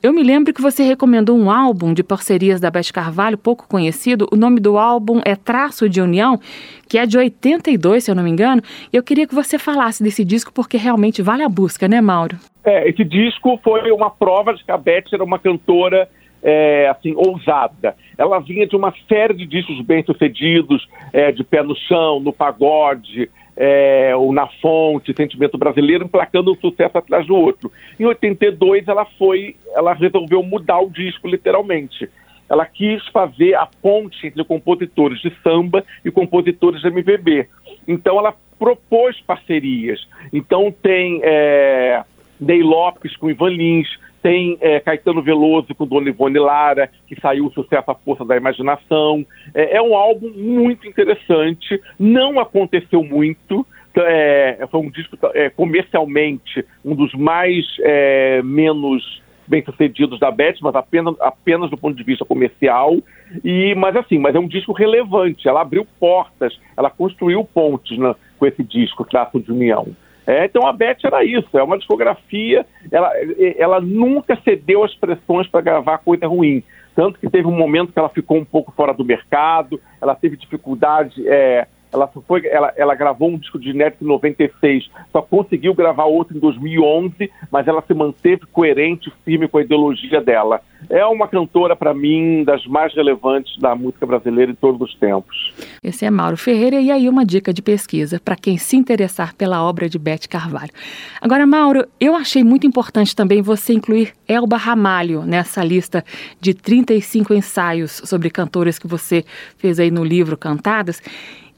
eu 0.02 0.14
me 0.14 0.24
lembro 0.24 0.54
que 0.54 0.62
você 0.62 0.84
recomendou 0.84 1.38
um 1.38 1.52
álbum 1.52 1.94
de 1.94 2.02
parcerias 2.02 2.62
da 2.62 2.72
Beth 2.72 2.94
Carvalho, 2.94 3.38
pouco 3.38 3.68
conhecido. 3.68 4.26
O 4.32 4.38
nome 4.38 4.62
do 4.62 4.78
álbum 4.78 5.20
é 5.26 5.36
Traço 5.36 5.90
de 5.90 6.02
União, 6.02 6.40
que 6.88 6.98
é 6.98 7.06
de 7.06 7.18
82, 7.18 8.06
se 8.06 8.10
eu 8.12 8.16
não 8.16 8.24
me 8.24 8.30
engano. 8.30 8.62
Eu 8.94 9.04
queria 9.04 9.28
que 9.28 9.36
você 9.36 9.60
falasse 9.60 10.02
desse 10.02 10.24
disco 10.24 10.54
porque 10.54 10.78
realmente 10.78 11.22
vale 11.22 11.44
a 11.44 11.50
busca, 11.50 11.86
né, 11.86 12.00
Mauro? 12.00 12.38
É, 12.64 12.88
esse 12.88 13.04
disco 13.04 13.60
foi 13.62 13.92
uma 13.92 14.10
prova 14.10 14.54
de 14.54 14.64
que 14.64 14.72
a 14.72 14.78
Beth 14.78 15.10
era 15.12 15.24
uma 15.26 15.40
cantora 15.40 16.08
é, 16.42 16.88
assim, 16.88 17.14
ousada. 17.18 17.98
Ela 18.18 18.40
vinha 18.40 18.66
de 18.66 18.78
uma 18.78 18.94
série 19.10 19.34
de 19.34 19.46
discos 19.46 19.82
bem-sucedidos, 19.82 20.88
é, 21.12 21.34
de 21.34 21.44
pé 21.44 21.62
no 21.62 21.76
chão, 21.76 22.22
no 22.22 22.32
pagode, 22.32 23.30
é, 23.62 24.16
o 24.16 24.32
Na 24.32 24.48
Fonte, 24.48 25.14
Sentimento 25.14 25.58
Brasileiro, 25.58 26.06
emplacando 26.06 26.54
um 26.54 26.56
sucesso 26.56 26.98
atrás 26.98 27.28
do 27.28 27.36
outro. 27.36 27.70
Em 28.00 28.06
82, 28.06 28.88
ela 28.88 29.06
foi, 29.18 29.58
ela 29.76 29.94
resolveu 29.94 30.42
mudar 30.42 30.80
o 30.80 30.90
disco, 30.90 31.28
literalmente. 31.28 32.10
Ela 32.50 32.66
quis 32.66 33.06
fazer 33.10 33.56
a 33.56 33.68
ponte 33.82 34.28
entre 34.28 34.44
compositores 34.46 35.20
de 35.22 35.32
samba 35.44 35.84
e 36.06 36.10
compositores 36.10 36.82
de 36.82 36.88
MPB. 36.88 37.50
Então, 37.86 38.18
ela 38.18 38.34
propôs 38.58 39.20
parcerias. 39.22 40.08
Então, 40.32 40.72
tem 40.72 41.20
é, 41.22 42.02
Ney 42.40 42.64
Lopes 42.64 43.16
com 43.18 43.30
Ivan 43.30 43.50
Lins, 43.50 43.90
tem 44.22 44.58
é, 44.62 44.80
Caetano 44.80 45.22
Veloso 45.22 45.74
com 45.76 45.86
Dona 45.86 46.10
Ivone 46.10 46.40
Lara, 46.40 46.90
que 47.08 47.20
saiu 47.20 47.46
o 47.48 47.52
sucesso 47.52 47.90
à 47.90 47.96
força 47.96 48.26
da 48.26 48.38
imaginação. 48.38 49.26
É, 49.54 49.78
é 49.78 49.82
um 49.82 49.96
álbum 49.96 50.30
muito 50.36 50.88
interessante, 50.88 51.82
não 52.00 52.40
aconteceu 52.40 53.04
muito. 53.04 53.66
É, 53.96 54.66
foi 54.72 54.80
um 54.82 54.90
disco 54.90 55.18
é, 55.34 55.50
comercialmente 55.50 56.64
um 56.86 56.96
dos 56.96 57.14
mais 57.14 57.66
é, 57.82 58.42
menos 58.44 59.22
bem-sucedidos 59.48 60.20
da 60.20 60.30
Beth, 60.30 60.58
mas 60.62 60.76
apenas, 60.76 61.16
apenas 61.20 61.70
do 61.72 61.78
ponto 61.78 61.98
de 61.98 62.04
vista 62.04 62.24
comercial. 62.24 62.98
E, 63.44 63.74
mas 63.76 63.96
assim, 63.96 64.20
mas 64.20 64.36
é 64.36 64.40
um 64.40 64.48
disco 64.48 64.72
relevante. 64.72 65.48
Ela 65.48 65.62
abriu 65.62 65.86
portas, 66.00 66.58
ela 66.78 66.90
construiu 66.90 67.44
pontes 67.44 67.98
né, 67.98 68.16
com 68.38 68.46
esse 68.46 68.64
disco, 68.64 69.04
Traço 69.04 69.40
de 69.40 69.52
União. 69.52 69.88
É, 70.30 70.46
então 70.46 70.68
a 70.68 70.72
Beth 70.72 70.98
era 71.04 71.24
isso, 71.24 71.58
é 71.58 71.64
uma 71.64 71.76
discografia, 71.76 72.64
ela, 72.92 73.12
ela 73.58 73.82
nunca 73.82 74.38
cedeu 74.44 74.84
às 74.84 74.94
pressões 74.94 75.48
para 75.48 75.60
gravar 75.60 75.98
coisa 75.98 76.28
ruim. 76.28 76.64
Tanto 76.96 77.20
que 77.20 77.28
teve 77.28 77.48
um 77.48 77.58
momento 77.58 77.92
que 77.92 77.98
ela 77.98 78.10
ficou 78.10 78.38
um 78.38 78.46
pouco 78.46 78.72
fora 78.74 78.94
do 78.94 79.04
mercado, 79.04 79.82
ela 80.00 80.14
teve 80.14 80.38
dificuldade, 80.38 81.28
é, 81.28 81.66
ela, 81.92 82.08
foi, 82.08 82.46
ela, 82.48 82.74
ela 82.76 82.96
gravou 82.96 83.30
um 83.30 83.38
disco 83.38 83.60
de 83.60 83.70
inédito 83.72 84.04
em 84.04 84.08
96, 84.08 84.90
só 85.12 85.22
conseguiu 85.22 85.74
gravar 85.74 86.06
outro 86.06 86.38
em 86.38 86.40
2011, 86.40 87.32
mas 87.52 87.68
ela 87.68 87.82
se 87.82 87.94
manteve 87.94 88.46
coerente, 88.52 89.12
firme 89.26 89.48
com 89.48 89.58
a 89.58 89.62
ideologia 89.62 90.22
dela. 90.22 90.62
É 90.90 91.06
uma 91.06 91.28
cantora, 91.28 91.76
para 91.76 91.94
mim, 91.94 92.44
das 92.44 92.66
mais 92.66 92.94
relevantes 92.94 93.58
da 93.60 93.76
música 93.76 94.06
brasileira 94.06 94.52
em 94.52 94.56
todos 94.56 94.80
os 94.82 94.96
tempos. 94.96 95.54
Esse 95.84 96.06
é 96.06 96.12
Mauro 96.12 96.38
Ferreira, 96.38 96.80
e 96.80 96.90
aí 96.90 97.10
uma 97.10 97.26
dica 97.26 97.54
de 97.54 97.62
pesquisa 97.62 98.20
para 98.24 98.36
quem 98.36 98.58
se 98.58 98.78
interessar 98.78 99.36
pela 99.36 99.64
obra 99.64 99.90
de 99.90 100.00
Beth 100.00 100.28
Carvalho. 100.30 100.72
Agora, 101.20 101.46
Mauro, 101.46 101.86
eu 102.00 102.16
achei 102.16 102.44
muito 102.44 102.66
importante 102.66 103.16
também 103.16 103.42
você 103.42 103.74
incluir 103.74 104.14
Elba 104.28 104.58
Ramalho 104.58 105.24
nessa 105.24 105.64
lista 105.64 106.04
de 106.40 106.54
35 106.54 107.34
ensaios 107.34 108.02
sobre 108.06 108.30
cantores 108.30 108.80
que 108.80 108.88
você 108.88 109.26
fez 109.58 109.80
aí 109.80 109.92
no 109.92 110.04
livro 110.04 110.38
Cantadas. 110.38 111.02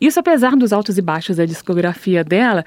Isso 0.02 0.20
apesar 0.20 0.56
dos 0.56 0.74
altos 0.74 0.98
e 0.98 1.02
baixos 1.02 1.38
da 1.38 1.46
discografia 1.46 2.24
dela. 2.24 2.66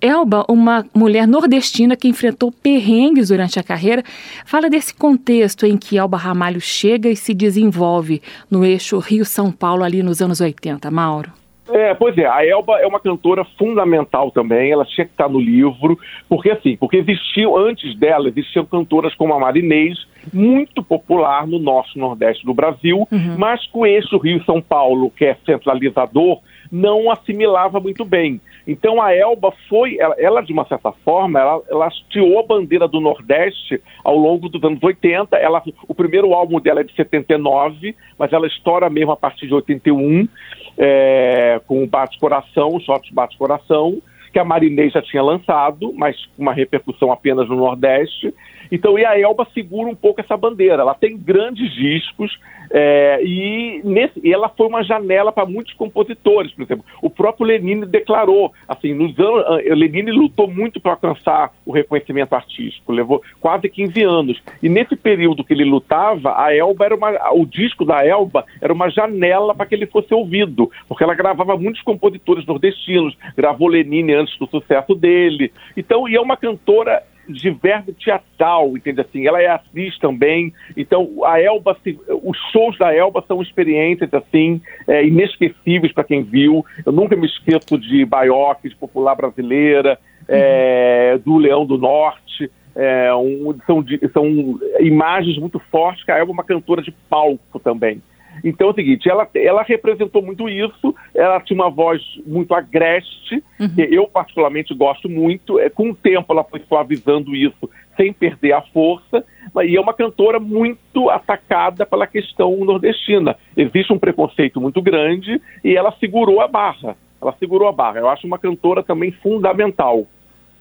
Elba, 0.00 0.44
uma 0.48 0.86
mulher 0.94 1.26
nordestina 1.26 1.96
que 1.96 2.06
enfrentou 2.06 2.52
perrengues 2.52 3.30
durante 3.30 3.58
a 3.58 3.64
carreira, 3.64 4.04
fala 4.46 4.70
desse 4.70 4.94
contexto 4.94 5.66
em 5.66 5.76
que 5.76 5.98
Elba 5.98 6.16
Ramalho 6.16 6.60
chega 6.60 7.08
e 7.08 7.16
se 7.16 7.34
desenvolve 7.34 8.22
no 8.48 8.64
eixo 8.64 8.96
Rio-São 8.98 9.50
Paulo 9.50 9.82
ali 9.82 10.00
nos 10.00 10.22
anos 10.22 10.40
80. 10.40 10.88
Mauro. 10.88 11.32
É, 11.70 11.92
pois 11.94 12.16
é, 12.16 12.26
a 12.26 12.46
Elba 12.46 12.80
é 12.80 12.86
uma 12.86 13.00
cantora 13.00 13.44
fundamental 13.58 14.30
também, 14.30 14.70
ela 14.70 14.86
tinha 14.86 15.04
que 15.04 15.12
estar 15.12 15.28
no 15.28 15.38
livro, 15.38 15.98
porque 16.28 16.50
assim, 16.50 16.76
porque 16.76 16.96
existiu, 16.96 17.58
antes 17.58 17.94
dela, 17.98 18.28
existiam 18.28 18.64
cantoras 18.64 19.14
como 19.16 19.34
a 19.34 19.38
Marinês, 19.38 19.98
muito 20.32 20.82
popular 20.82 21.46
no 21.46 21.58
e 21.58 21.98
nordeste 21.98 22.44
do 22.44 22.54
Brasil, 22.54 23.06
uhum. 23.10 23.36
mas 23.38 23.66
com 23.68 23.86
esse 23.86 24.16
Rio-São 24.16 24.60
Paulo, 24.60 25.10
que 25.10 25.24
é 25.24 25.36
centralizador, 25.46 26.40
não 26.70 27.10
assimilava 27.10 27.80
muito 27.80 28.04
bem. 28.04 28.40
Então 28.66 29.00
a 29.00 29.14
Elba 29.14 29.52
foi, 29.68 29.98
ela, 29.98 30.14
ela 30.18 30.40
de 30.42 30.52
uma 30.52 30.66
certa 30.66 30.92
forma, 30.92 31.40
ela, 31.40 31.62
ela 31.70 31.86
hasteou 31.86 32.38
a 32.38 32.42
bandeira 32.42 32.86
do 32.86 33.00
Nordeste 33.00 33.80
ao 34.04 34.16
longo 34.16 34.48
dos 34.48 34.62
anos 34.62 34.82
80. 34.82 35.36
Ela, 35.36 35.62
o 35.86 35.94
primeiro 35.94 36.34
álbum 36.34 36.60
dela 36.60 36.80
é 36.80 36.84
de 36.84 36.94
79, 36.94 37.96
mas 38.18 38.32
ela 38.32 38.46
estoura 38.46 38.90
mesmo 38.90 39.12
a 39.12 39.16
partir 39.16 39.46
de 39.46 39.54
81, 39.54 40.28
é, 40.76 41.60
com 41.66 41.82
o 41.82 41.86
Bate 41.86 42.18
Coração, 42.18 42.74
o 42.74 42.80
Shot 42.80 43.12
Bate 43.14 43.38
Coração, 43.38 44.02
que 44.38 44.40
a 44.40 44.44
Marinês 44.44 44.92
já 44.92 45.02
tinha 45.02 45.20
lançado, 45.20 45.92
mas 45.96 46.14
com 46.36 46.42
uma 46.42 46.52
repercussão 46.52 47.10
apenas 47.10 47.48
no 47.48 47.56
Nordeste. 47.56 48.32
Então, 48.70 48.96
e 48.96 49.04
a 49.04 49.18
Elba 49.18 49.44
segura 49.52 49.90
um 49.90 49.96
pouco 49.96 50.20
essa 50.20 50.36
bandeira. 50.36 50.82
Ela 50.82 50.94
tem 50.94 51.18
grandes 51.18 51.74
discos 51.74 52.38
é, 52.70 53.20
e, 53.22 53.80
nesse, 53.84 54.20
e, 54.22 54.32
ela 54.32 54.48
foi 54.48 54.66
uma 54.66 54.82
janela 54.82 55.32
para 55.32 55.46
muitos 55.46 55.72
compositores, 55.74 56.52
por 56.52 56.62
exemplo. 56.62 56.84
O 57.02 57.08
próprio 57.08 57.46
Lenine 57.46 57.86
declarou, 57.86 58.52
assim, 58.66 58.94
nos 58.94 59.18
anos, 59.18 59.44
ah, 59.46 59.74
Lenine 59.74 60.10
lutou 60.10 60.48
muito 60.48 60.80
para 60.80 60.92
alcançar 60.92 61.52
o 61.64 61.72
reconhecimento 61.72 62.34
artístico, 62.34 62.92
levou 62.92 63.22
quase 63.40 63.68
15 63.68 64.02
anos. 64.02 64.42
E 64.62 64.68
nesse 64.68 64.96
período 64.96 65.44
que 65.44 65.52
ele 65.52 65.64
lutava, 65.64 66.40
a 66.40 66.54
Elba 66.54 66.84
era 66.84 66.94
uma, 66.94 67.32
o 67.32 67.46
disco 67.46 67.84
da 67.84 68.04
Elba 68.04 68.44
era 68.60 68.72
uma 68.72 68.90
janela 68.90 69.54
para 69.54 69.66
que 69.66 69.74
ele 69.74 69.86
fosse 69.86 70.12
ouvido, 70.12 70.70
porque 70.86 71.04
ela 71.04 71.14
gravava 71.14 71.56
muitos 71.56 71.82
compositores 71.82 72.46
nordestinos, 72.46 73.16
gravou 73.36 73.68
Lenine 73.68 74.14
antes 74.14 74.38
do 74.38 74.46
sucesso 74.46 74.94
dele. 74.94 75.52
Então, 75.76 76.08
e 76.08 76.16
é 76.16 76.20
uma 76.20 76.36
cantora 76.36 77.02
de 77.28 77.50
verbo 77.50 77.92
teatral, 77.92 78.76
entende 78.76 79.00
assim? 79.00 79.26
Ela 79.26 79.42
é 79.42 79.48
atriz 79.48 79.98
também. 79.98 80.52
Então, 80.76 81.24
a 81.24 81.40
Elba, 81.40 81.76
os 82.22 82.38
shows 82.52 82.76
da 82.78 82.94
Elba 82.94 83.22
são 83.26 83.42
experiências 83.42 84.12
assim 84.12 84.60
é, 84.86 85.04
inesquecíveis 85.04 85.92
para 85.92 86.04
quem 86.04 86.22
viu. 86.22 86.64
Eu 86.84 86.92
nunca 86.92 87.16
me 87.16 87.26
esqueço 87.26 87.78
de 87.78 88.04
Baioque, 88.04 88.68
de 88.68 88.76
Popular 88.76 89.14
Brasileira, 89.14 89.98
é, 90.26 91.18
do 91.24 91.36
Leão 91.36 91.66
do 91.66 91.78
Norte. 91.78 92.50
É, 92.74 93.12
um, 93.14 93.56
são, 93.66 93.84
são 94.12 94.58
imagens 94.80 95.36
muito 95.38 95.58
fortes 95.70 96.04
que 96.04 96.12
a 96.12 96.18
Elba 96.18 96.30
é 96.30 96.34
uma 96.34 96.44
cantora 96.44 96.80
de 96.80 96.92
palco 97.10 97.58
também. 97.58 98.00
Então 98.44 98.68
é 98.68 98.70
o 98.70 98.74
seguinte, 98.74 99.08
ela, 99.08 99.28
ela 99.34 99.62
representou 99.62 100.22
muito 100.22 100.48
isso, 100.48 100.94
ela 101.14 101.40
tinha 101.40 101.56
uma 101.56 101.70
voz 101.70 102.02
muito 102.26 102.54
agreste, 102.54 103.42
que 103.74 103.94
eu 103.94 104.06
particularmente 104.06 104.74
gosto 104.74 105.08
muito, 105.08 105.58
é, 105.58 105.68
com 105.68 105.90
o 105.90 105.94
tempo 105.94 106.32
ela 106.32 106.44
foi 106.44 106.60
suavizando 106.68 107.34
isso 107.34 107.68
sem 107.96 108.12
perder 108.12 108.52
a 108.52 108.62
força, 108.62 109.24
e 109.64 109.76
é 109.76 109.80
uma 109.80 109.92
cantora 109.92 110.38
muito 110.38 111.10
atacada 111.10 111.84
pela 111.84 112.06
questão 112.06 112.56
nordestina. 112.64 113.36
Existe 113.56 113.92
um 113.92 113.98
preconceito 113.98 114.60
muito 114.60 114.80
grande 114.80 115.40
e 115.64 115.76
ela 115.76 115.92
segurou 115.98 116.40
a 116.40 116.46
barra, 116.46 116.96
ela 117.20 117.34
segurou 117.40 117.66
a 117.66 117.72
barra. 117.72 117.98
Eu 117.98 118.08
acho 118.08 118.26
uma 118.26 118.38
cantora 118.38 118.84
também 118.84 119.10
fundamental 119.10 120.06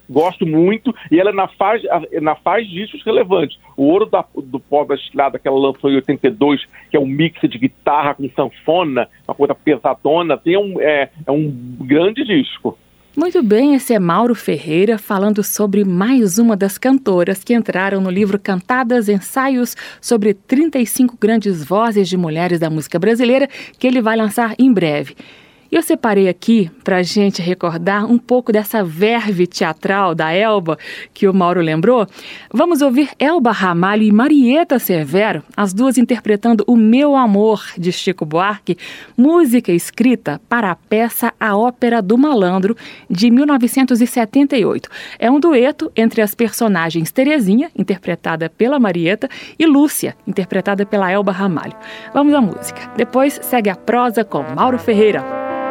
gosto 0.10 0.46
muito, 0.46 0.94
e 1.12 1.20
ela 1.20 1.32
na 1.32 1.48
faz, 1.48 1.82
na 2.22 2.36
faz 2.36 2.68
discos 2.68 3.04
relevantes. 3.04 3.58
O 3.76 3.84
Ouro 3.84 4.06
da, 4.06 4.24
do 4.36 4.60
Pó 4.60 4.86
da 4.86 4.96
Estrada, 4.96 5.40
que 5.40 5.48
ela 5.48 5.60
lançou 5.60 5.92
em 5.92 5.96
82, 5.96 6.66
que 6.90 6.98
é 6.98 7.00
um 7.00 7.06
mix 7.06 7.40
de 7.42 7.58
guitarra 7.58 8.16
com 8.16 8.30
sanfona, 8.30 9.08
uma 9.28 9.36
coisa 9.36 9.56
pesadona, 9.56 10.38
tem 10.38 10.58
um, 10.58 10.80
é, 10.82 11.10
é 11.26 11.32
um 11.32 11.52
grande 11.82 12.24
disco. 12.24 12.78
Muito 13.20 13.42
bem, 13.42 13.74
esse 13.74 13.96
é 13.96 14.00
Mauro 14.00 14.36
Ferreira 14.36 15.00
falando 15.00 15.44
sobre 15.44 15.84
mais 15.84 16.38
uma 16.38 16.56
das 16.56 16.78
cantoras 16.78 17.44
que 17.44 17.56
entraram 17.56 18.00
no 18.00 18.12
livro 18.12 18.38
Cantadas 18.38 19.10
Ensaios 19.10 19.76
sobre 20.00 20.36
35 20.36 21.18
grandes 21.20 21.66
vozes 21.66 22.08
de 22.08 22.16
mulheres 22.16 22.60
da 22.60 22.70
música 22.70 23.00
brasileira, 23.00 23.50
que 23.80 23.88
ele 23.88 24.04
vai 24.04 24.16
lançar 24.16 24.54
em 24.60 24.72
breve. 24.72 25.16
E 25.72 25.76
eu 25.76 25.82
separei 25.82 26.30
aqui 26.30 26.72
para 26.84 26.98
a 26.98 27.04
gente 27.04 27.42
recordar 27.42 28.06
um 28.06 28.18
pouco 28.18 28.52
dessa 28.52 28.84
verve 28.84 29.46
teatral 29.46 30.16
da 30.16 30.32
Elba 30.32 30.78
que 31.14 31.28
o 31.28 31.34
Mauro 31.34 31.62
lembrou. 31.62 32.08
Vamos 32.54 32.82
ouvir 32.82 33.10
Elba 33.20 33.52
Ramalho 33.52 34.04
e 34.04 34.12
Marieta 34.12 34.80
Severo, 34.80 35.44
as 35.56 35.74
duas 35.74 35.98
interpretando 35.98 36.64
O 36.66 36.76
Meu 36.76 37.16
Amor, 37.16 37.66
de 37.78 37.92
Chico 37.92 38.26
Buarque, 38.26 38.78
música 39.18 39.72
escrita 39.72 40.40
para 40.48 40.72
a 40.72 40.76
peça 40.76 41.34
A 41.40 41.58
Ópera 41.58 42.02
do 42.02 42.18
Malandro, 42.18 42.76
de 43.10 43.30
1978. 43.30 44.90
É 45.20 45.30
um 45.30 45.40
dueto 45.40 45.92
entre 45.96 46.22
as 46.22 46.34
personagens 46.34 47.12
Terezinha, 47.12 47.70
interpretada 47.78 48.50
pela 48.50 48.80
Marieta, 48.80 49.30
e 49.60 49.66
Lúcia, 49.66 50.16
interpretada 50.26 50.86
pela 50.86 51.12
Elba 51.12 51.32
Ramalho. 51.32 51.76
Vamos 52.14 52.34
à 52.34 52.40
música. 52.40 52.92
Depois 52.96 53.40
segue 53.44 53.70
a 53.70 53.76
prosa 53.76 54.24
com 54.24 54.44
Mauro 54.56 54.80
Ferreira. 54.80 55.67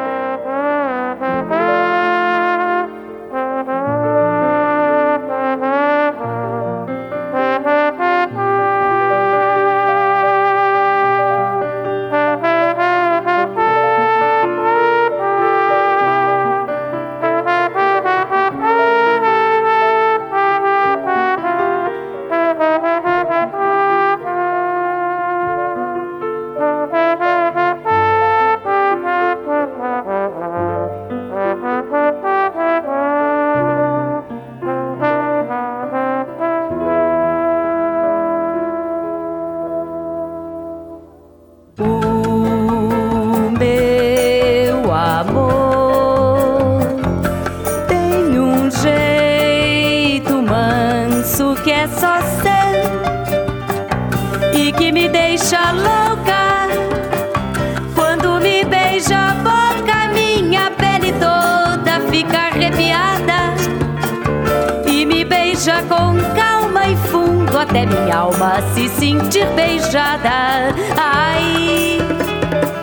Até 67.59 67.87
minha 67.87 68.17
alma 68.17 68.61
se 68.75 68.89
sentir 68.89 69.47
beijada. 69.55 70.75
Ai, 70.97 71.99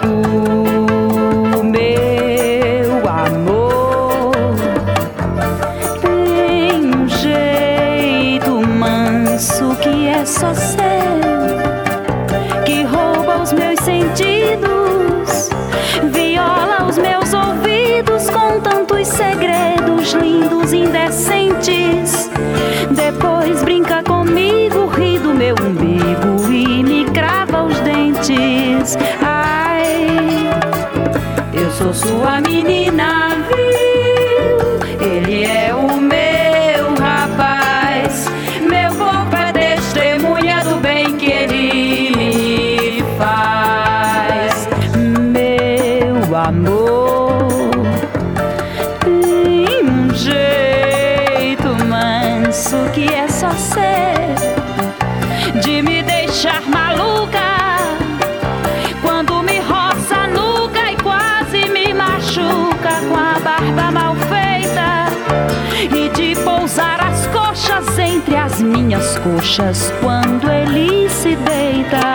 o 0.05 1.63
meu 1.63 3.07
amor 3.07 4.32
tem 6.01 6.95
um 6.95 7.07
jeito 7.07 8.67
manso 8.67 9.76
que 9.82 10.07
é 10.07 10.26
só 10.26 10.53
seu, 10.53 10.82
que 12.65 12.84
rouba 12.84 13.43
os 13.43 13.53
meus 13.53 13.80
sentidos, 13.82 15.49
viola 16.11 16.86
os 16.88 16.97
meus 16.97 17.34
ouvidos 17.34 18.30
com 18.30 18.59
tantos 18.59 19.07
segredos 19.07 20.13
lindos, 20.13 20.74
indecentes. 20.74 22.30
Depois 22.91 23.63
brinca 23.63 24.02
coxas 69.24 69.93
quando 70.01 70.51
ele 70.51 71.09
se 71.09 71.36
deita. 71.36 72.12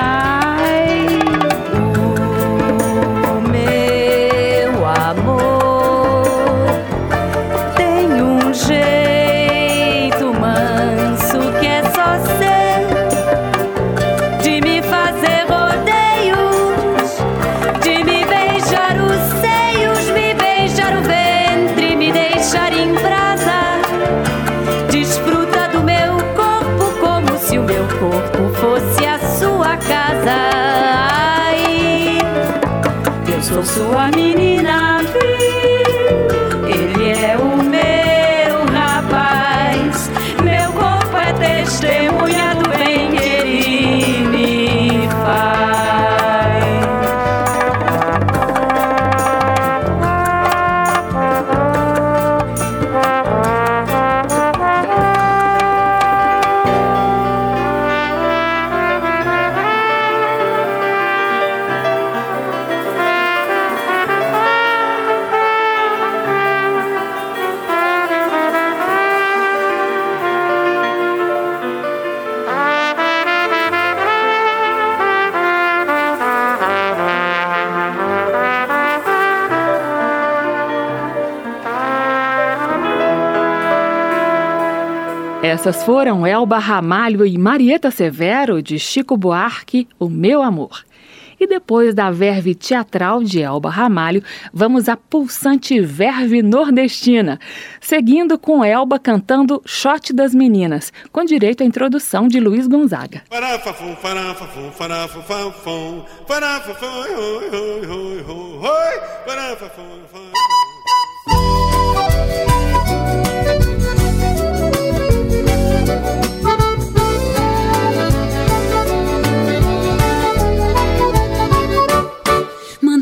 Sou 33.65 33.65
sua 33.65 34.11
menina, 34.15 34.78
Essas 85.59 85.83
foram 85.83 86.25
Elba 86.25 86.57
Ramalho 86.57 87.27
e 87.27 87.37
Marieta 87.37 87.91
Severo, 87.91 88.63
de 88.63 88.79
Chico 88.79 89.17
Buarque, 89.17 89.89
O 89.99 90.09
Meu 90.09 90.41
Amor. 90.41 90.85
E 91.41 91.49
depois 91.49 91.93
da 91.97 92.13
verve 92.13 92.55
teatral 92.55 93.25
de 93.25 93.43
Elba 93.43 93.69
Ramalho, 93.69 94.23
vamos 94.55 94.89
à 94.89 94.97
pulsante 94.97 95.81
verve 95.81 96.43
nordestina, 96.43 97.41
seguindo 97.81 98.39
com 98.39 98.65
Elba 98.65 99.01
cantando 99.01 99.61
Shot 99.67 100.13
das 100.13 100.33
Meninas, 100.33 100.93
com 101.11 101.25
direito 101.25 101.65
à 101.65 101.67
introdução 101.67 102.29
de 102.29 102.39
Luiz 102.39 102.69
Gonzaga. 102.69 103.23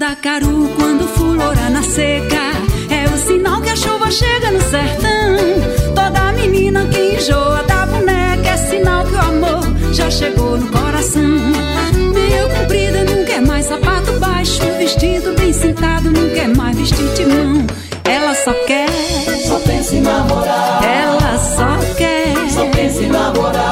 Mandacaru 0.07 0.69
quando 0.77 1.05
fulora 1.17 1.69
na 1.69 1.83
seca 1.83 2.53
É 2.89 3.13
o 3.13 3.19
sinal 3.19 3.61
que 3.61 3.71
a 3.71 3.75
chuva 3.75 4.09
chega 4.09 4.53
no 4.53 4.61
sertão. 4.61 5.37
Toda 5.97 6.33
menina 6.33 6.87
que 6.87 7.17
enjoa 7.17 7.65
da 7.65 7.85
boneca 7.87 8.51
É 8.51 8.57
sinal 8.57 9.05
que 9.05 9.15
o 9.15 9.19
amor 9.19 9.65
já 9.93 10.09
chegou 10.09 10.59
no 10.59 10.71
coração. 10.71 11.23
Meio 12.15 12.49
comprida 12.57 13.03
não 13.03 13.25
quer 13.25 13.41
mais 13.41 13.67
sapato 13.67 14.13
baixo. 14.21 14.63
Vestido 14.79 15.35
bem 15.35 15.53
sentado 15.53 16.09
não 16.09 16.31
quer 16.31 16.55
mais 16.55 16.77
vestir 16.79 17.09
de 17.15 17.27
mão. 17.27 17.67
Ela 18.05 18.33
só 18.37 18.53
quer 18.65 18.89
Só 19.45 19.59
pensa 19.59 19.97
em 19.97 20.03
namorar. 20.03 20.85
Ela 20.85 21.37
só 21.37 21.95
quer. 21.97 22.33
Só 22.51 22.65
pensa 22.67 23.03
em 23.03 23.09
namorar 23.09 23.66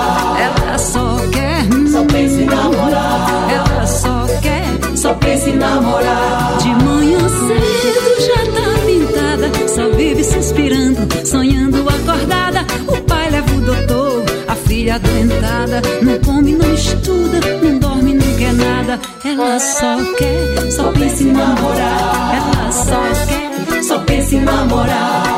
namorar. 5.74 6.58
De 6.58 6.68
manhã 6.84 7.18
cedo 7.28 8.20
já 8.26 8.40
tá 8.52 8.86
pintada 8.86 9.68
Só 9.68 9.88
vive 9.90 10.22
suspirando, 10.24 11.26
sonhando 11.26 11.88
acordada. 11.88 12.64
O 12.86 13.00
pai 13.02 13.30
leva 13.30 13.54
o 13.54 13.60
doutor, 13.60 14.24
a 14.46 14.54
filha 14.54 14.96
adoentada. 14.96 15.82
Não 16.02 16.18
come, 16.20 16.54
não 16.54 16.72
estuda, 16.72 17.40
não 17.62 17.78
dorme, 17.78 18.14
não 18.14 18.36
quer 18.36 18.52
nada. 18.52 19.00
Ela 19.24 19.58
só 19.58 19.96
quer, 20.16 20.70
só 20.70 20.92
pensa 20.92 21.22
em 21.22 21.32
namorar. 21.32 22.34
Ela 22.34 22.72
só 22.72 23.02
quer, 23.26 23.82
Só 23.82 23.98
pensa 24.00 24.36
em 24.36 24.40
namorar 24.40 25.33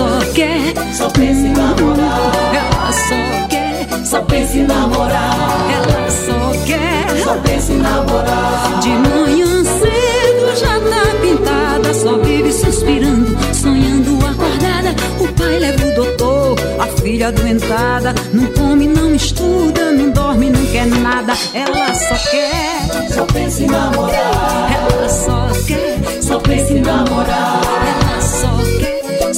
só 0.00 0.32
quer, 0.32 0.74
Só 0.94 1.10
pensa 1.10 1.46
em 1.46 1.52
namorar 1.52 2.32
ela 2.54 2.92
só 2.92 3.48
quer 3.48 4.06
Só 4.06 4.22
pensa 4.22 4.56
em 4.56 4.66
namorar 4.66 5.36
Ela 5.74 6.10
só 6.10 6.64
quer 6.66 7.22
Só 7.22 7.34
pensa 7.36 7.72
em 7.72 7.76
namorar 7.76 8.80
De 8.80 8.88
manhã 8.88 9.64
cedo 9.64 10.56
já 10.56 10.80
tá 10.80 11.10
pintada, 11.20 11.94
só 11.94 12.18
vive 12.18 12.52
suspirando, 12.52 13.36
sonhando 13.54 14.18
acordada. 14.26 14.94
O 15.20 15.28
pai 15.34 15.58
leva 15.58 15.86
o 15.86 15.94
doutor, 15.94 16.56
a 16.80 16.86
filha 17.00 17.28
adoentada. 17.28 18.14
Não 18.32 18.46
come, 18.46 18.88
não 18.88 19.14
estuda, 19.14 19.92
não 19.92 20.10
dorme, 20.10 20.50
não 20.50 20.66
quer 20.66 20.86
nada. 20.86 21.34
Ela 21.54 21.94
só 21.94 22.30
quer, 22.30 23.14
Só 23.14 23.24
pensa 23.26 23.62
em 23.62 23.66
namorar 23.66 24.70
ela 24.72 25.08
só 25.08 25.48
quer, 25.66 25.98
Só 26.20 26.40
pensa 26.40 26.72
em 26.72 26.80
namorar 26.80 27.60
ela 27.62 28.20
só 28.20 28.56
quer, 28.80 28.89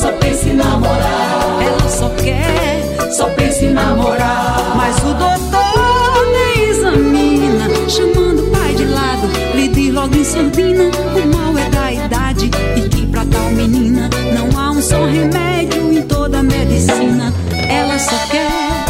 Só 0.03 0.11
pensa 0.19 0.49
em 0.49 0.55
namorar 0.55 1.63
ela 1.63 1.89
só 1.89 2.09
quer. 2.11 3.13
Só 3.13 3.29
pensa 3.31 3.65
em 3.65 3.73
namorar 3.73 4.75
Mas 4.77 4.99
o 4.99 5.15
doutor 5.15 6.27
nem 6.33 6.71
examina, 6.71 7.69
chamando 7.89 8.43
o 8.43 8.51
pai 8.51 8.75
de 8.75 8.85
lado, 8.87 9.29
lhe 9.55 9.69
diz 9.69 9.95
logo 9.95 10.17
em 10.17 10.25
surdina: 10.25 10.85
o 10.85 11.37
mal 11.37 11.57
é 11.57 11.71
da 11.71 11.93
idade 11.93 12.51
e 12.77 12.89
que 12.89 13.07
pra 13.07 13.25
tal 13.27 13.49
menina 13.53 14.11
não 14.35 14.61
há 14.61 14.73
um 14.73 14.83
só 14.83 15.05
remédio 15.05 15.93
em 15.93 16.03
toda 16.03 16.41
a 16.41 16.43
medicina. 16.43 17.33
Ela 17.69 17.97
só 17.97 18.17
quer, 18.29 18.85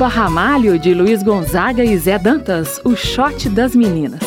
Elba 0.00 0.14
Ramalho, 0.14 0.78
de 0.78 0.94
Luiz 0.94 1.22
Gonzaga 1.22 1.84
e 1.84 1.94
Zé 1.98 2.18
Dantas, 2.18 2.80
o 2.86 2.96
shot 2.96 3.50
das 3.50 3.76
meninas. 3.76 4.20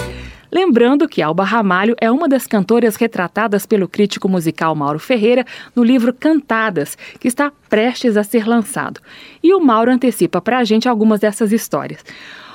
Lembrando 0.51 1.09
que 1.09 1.19
Alba 1.19 1.43
Ramalho 1.43 1.95
é 1.99 2.11
uma 2.11 2.29
das 2.29 2.45
cantoras 2.45 2.95
retratadas 2.95 3.65
pelo 3.65 3.87
crítico 3.87 4.29
musical 4.29 4.75
Mauro 4.75 4.99
Ferreira 4.99 5.43
no 5.75 5.83
livro 5.83 6.13
Cantadas, 6.13 6.95
que 7.19 7.27
está 7.27 7.51
prestes 7.69 8.17
a 8.17 8.23
ser 8.23 8.47
lançado. 8.47 9.01
E 9.41 9.51
o 9.51 9.59
Mauro 9.59 9.89
antecipa 9.89 10.39
para 10.39 10.59
a 10.59 10.63
gente 10.63 10.87
algumas 10.87 11.21
dessas 11.21 11.51
histórias. 11.51 12.05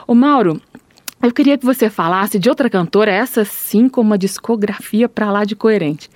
O 0.07 0.15
Mauro, 0.15 0.63
eu 1.21 1.33
queria 1.33 1.59
que 1.59 1.67
você 1.67 1.91
falasse 1.91 2.39
de 2.39 2.49
outra 2.49 2.71
cantora, 2.71 3.11
essa 3.11 3.45
sim 3.45 3.89
com 3.89 4.01
uma 4.01 4.17
discografia 4.17 5.09
para 5.09 5.33
lá 5.33 5.45
de 5.45 5.57
coerente. 5.57 6.09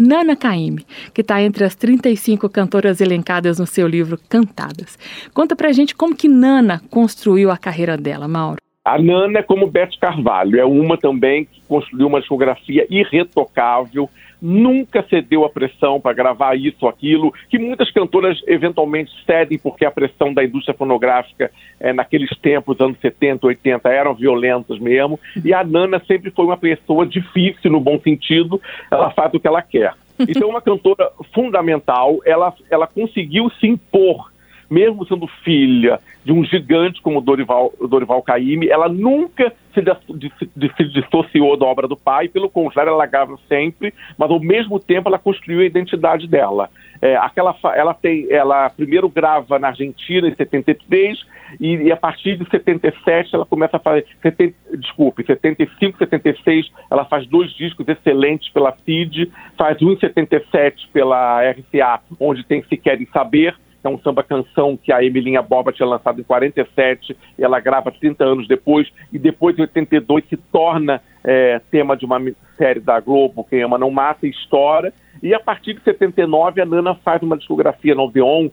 Nana 0.00 0.34
Caymmi, 0.34 0.86
que 1.12 1.20
está 1.20 1.42
entre 1.42 1.62
as 1.62 1.74
35 1.74 2.48
cantoras 2.48 3.02
elencadas 3.02 3.58
no 3.58 3.66
seu 3.66 3.86
livro 3.86 4.18
Cantadas. 4.30 4.98
Conta 5.34 5.54
pra 5.54 5.72
gente 5.72 5.94
como 5.94 6.16
que 6.16 6.26
Nana 6.26 6.80
construiu 6.88 7.50
a 7.50 7.58
carreira 7.58 7.98
dela, 7.98 8.26
Mauro. 8.26 8.56
A 8.82 8.98
Nana 8.98 9.40
é 9.40 9.42
como 9.42 9.66
Beth 9.66 9.98
Carvalho, 10.00 10.58
é 10.58 10.64
uma 10.64 10.96
também 10.96 11.44
que 11.44 11.60
construiu 11.68 12.06
uma 12.06 12.18
discografia 12.18 12.86
irretocável, 12.88 14.08
nunca 14.40 15.04
cedeu 15.08 15.44
a 15.44 15.50
pressão 15.50 16.00
para 16.00 16.12
gravar 16.12 16.54
isso 16.56 16.78
ou 16.80 16.88
aquilo, 16.88 17.32
que 17.48 17.58
muitas 17.58 17.90
cantoras 17.90 18.40
eventualmente 18.46 19.10
cedem 19.24 19.58
porque 19.58 19.84
a 19.84 19.90
pressão 19.90 20.32
da 20.32 20.44
indústria 20.44 20.76
fonográfica 20.76 21.50
eh, 21.78 21.92
naqueles 21.92 22.30
tempos, 22.38 22.80
anos 22.80 22.98
70, 23.00 23.46
80, 23.46 23.88
eram 23.88 24.14
violentas 24.14 24.78
mesmo, 24.78 25.18
e 25.44 25.52
a 25.52 25.62
Nana 25.62 26.02
sempre 26.06 26.30
foi 26.30 26.44
uma 26.46 26.56
pessoa 26.56 27.06
difícil 27.06 27.70
no 27.70 27.80
bom 27.80 27.98
sentido, 28.00 28.60
ela 28.90 29.10
faz 29.10 29.32
o 29.34 29.40
que 29.40 29.46
ela 29.46 29.62
quer. 29.62 29.94
Então, 30.28 30.50
uma 30.50 30.60
cantora 30.60 31.10
fundamental, 31.34 32.18
ela, 32.26 32.52
ela 32.70 32.86
conseguiu 32.86 33.48
se 33.58 33.66
impor 33.66 34.30
mesmo 34.70 35.04
sendo 35.06 35.26
filha 35.42 35.98
de 36.24 36.32
um 36.32 36.44
gigante 36.44 37.02
como 37.02 37.20
Dorival, 37.20 37.72
Dorival 37.88 38.22
Caymmi, 38.22 38.68
ela 38.68 38.88
nunca 38.88 39.52
se, 39.74 40.84
dissociou 40.84 41.56
da 41.56 41.66
obra 41.66 41.88
do 41.88 41.96
pai, 41.96 42.28
pelo 42.28 42.48
contrário, 42.48 42.90
ela 42.90 43.06
grava 43.06 43.38
sempre, 43.48 43.92
mas 44.16 44.30
ao 44.30 44.38
mesmo 44.38 44.78
tempo 44.78 45.08
ela 45.08 45.18
construiu 45.18 45.60
a 45.60 45.64
identidade 45.64 46.28
dela. 46.28 46.68
É, 47.02 47.16
aquela, 47.16 47.56
ela 47.74 47.94
tem, 47.94 48.26
ela 48.30 48.68
primeiro 48.68 49.08
grava 49.08 49.58
na 49.58 49.68
Argentina 49.68 50.28
em 50.28 50.34
73 50.34 51.18
e, 51.58 51.76
e 51.76 51.92
a 51.92 51.96
partir 51.96 52.36
de 52.36 52.48
77 52.48 53.34
ela 53.34 53.46
começa 53.46 53.78
a 53.78 53.80
fazer, 53.80 54.06
70, 54.22 54.54
desculpe, 54.76 55.24
75, 55.24 55.98
76 55.98 56.70
ela 56.90 57.06
faz 57.06 57.26
dois 57.26 57.50
discos 57.52 57.88
excelentes 57.88 58.50
pela 58.50 58.76
CID, 58.84 59.32
faz 59.56 59.80
um 59.80 59.92
em 59.92 59.98
77 59.98 60.88
pela 60.92 61.40
RCA, 61.50 62.00
onde 62.20 62.44
tem 62.44 62.62
Se 62.64 62.76
Querem 62.76 63.08
Saber, 63.12 63.56
é 63.82 63.88
um 63.88 63.98
samba 64.00 64.22
canção 64.22 64.76
que 64.76 64.92
a 64.92 65.02
Emilinha 65.02 65.42
Boba 65.42 65.72
tinha 65.72 65.88
lançado 65.88 66.20
em 66.20 66.24
47, 66.24 67.16
e 67.38 67.42
ela 67.42 67.60
grava 67.60 67.90
30 67.90 68.24
anos 68.24 68.48
depois, 68.48 68.88
e 69.12 69.18
depois 69.18 69.58
em 69.58 69.62
82 69.62 70.24
se 70.28 70.36
torna 70.36 71.00
é, 71.24 71.60
tema 71.70 71.96
de 71.96 72.04
uma 72.04 72.20
série 72.56 72.80
da 72.80 73.00
Globo, 73.00 73.46
Quem 73.48 73.62
Ama 73.62 73.78
Não 73.78 73.90
Mata, 73.90 74.26
e 74.26 74.30
estoura, 74.30 74.92
e 75.22 75.34
a 75.34 75.40
partir 75.40 75.74
de 75.74 75.82
79 75.82 76.60
a 76.60 76.66
Nana 76.66 76.94
faz 76.94 77.22
uma 77.22 77.36
discografia 77.36 77.94
no 77.94 78.04
Odeon, 78.04 78.48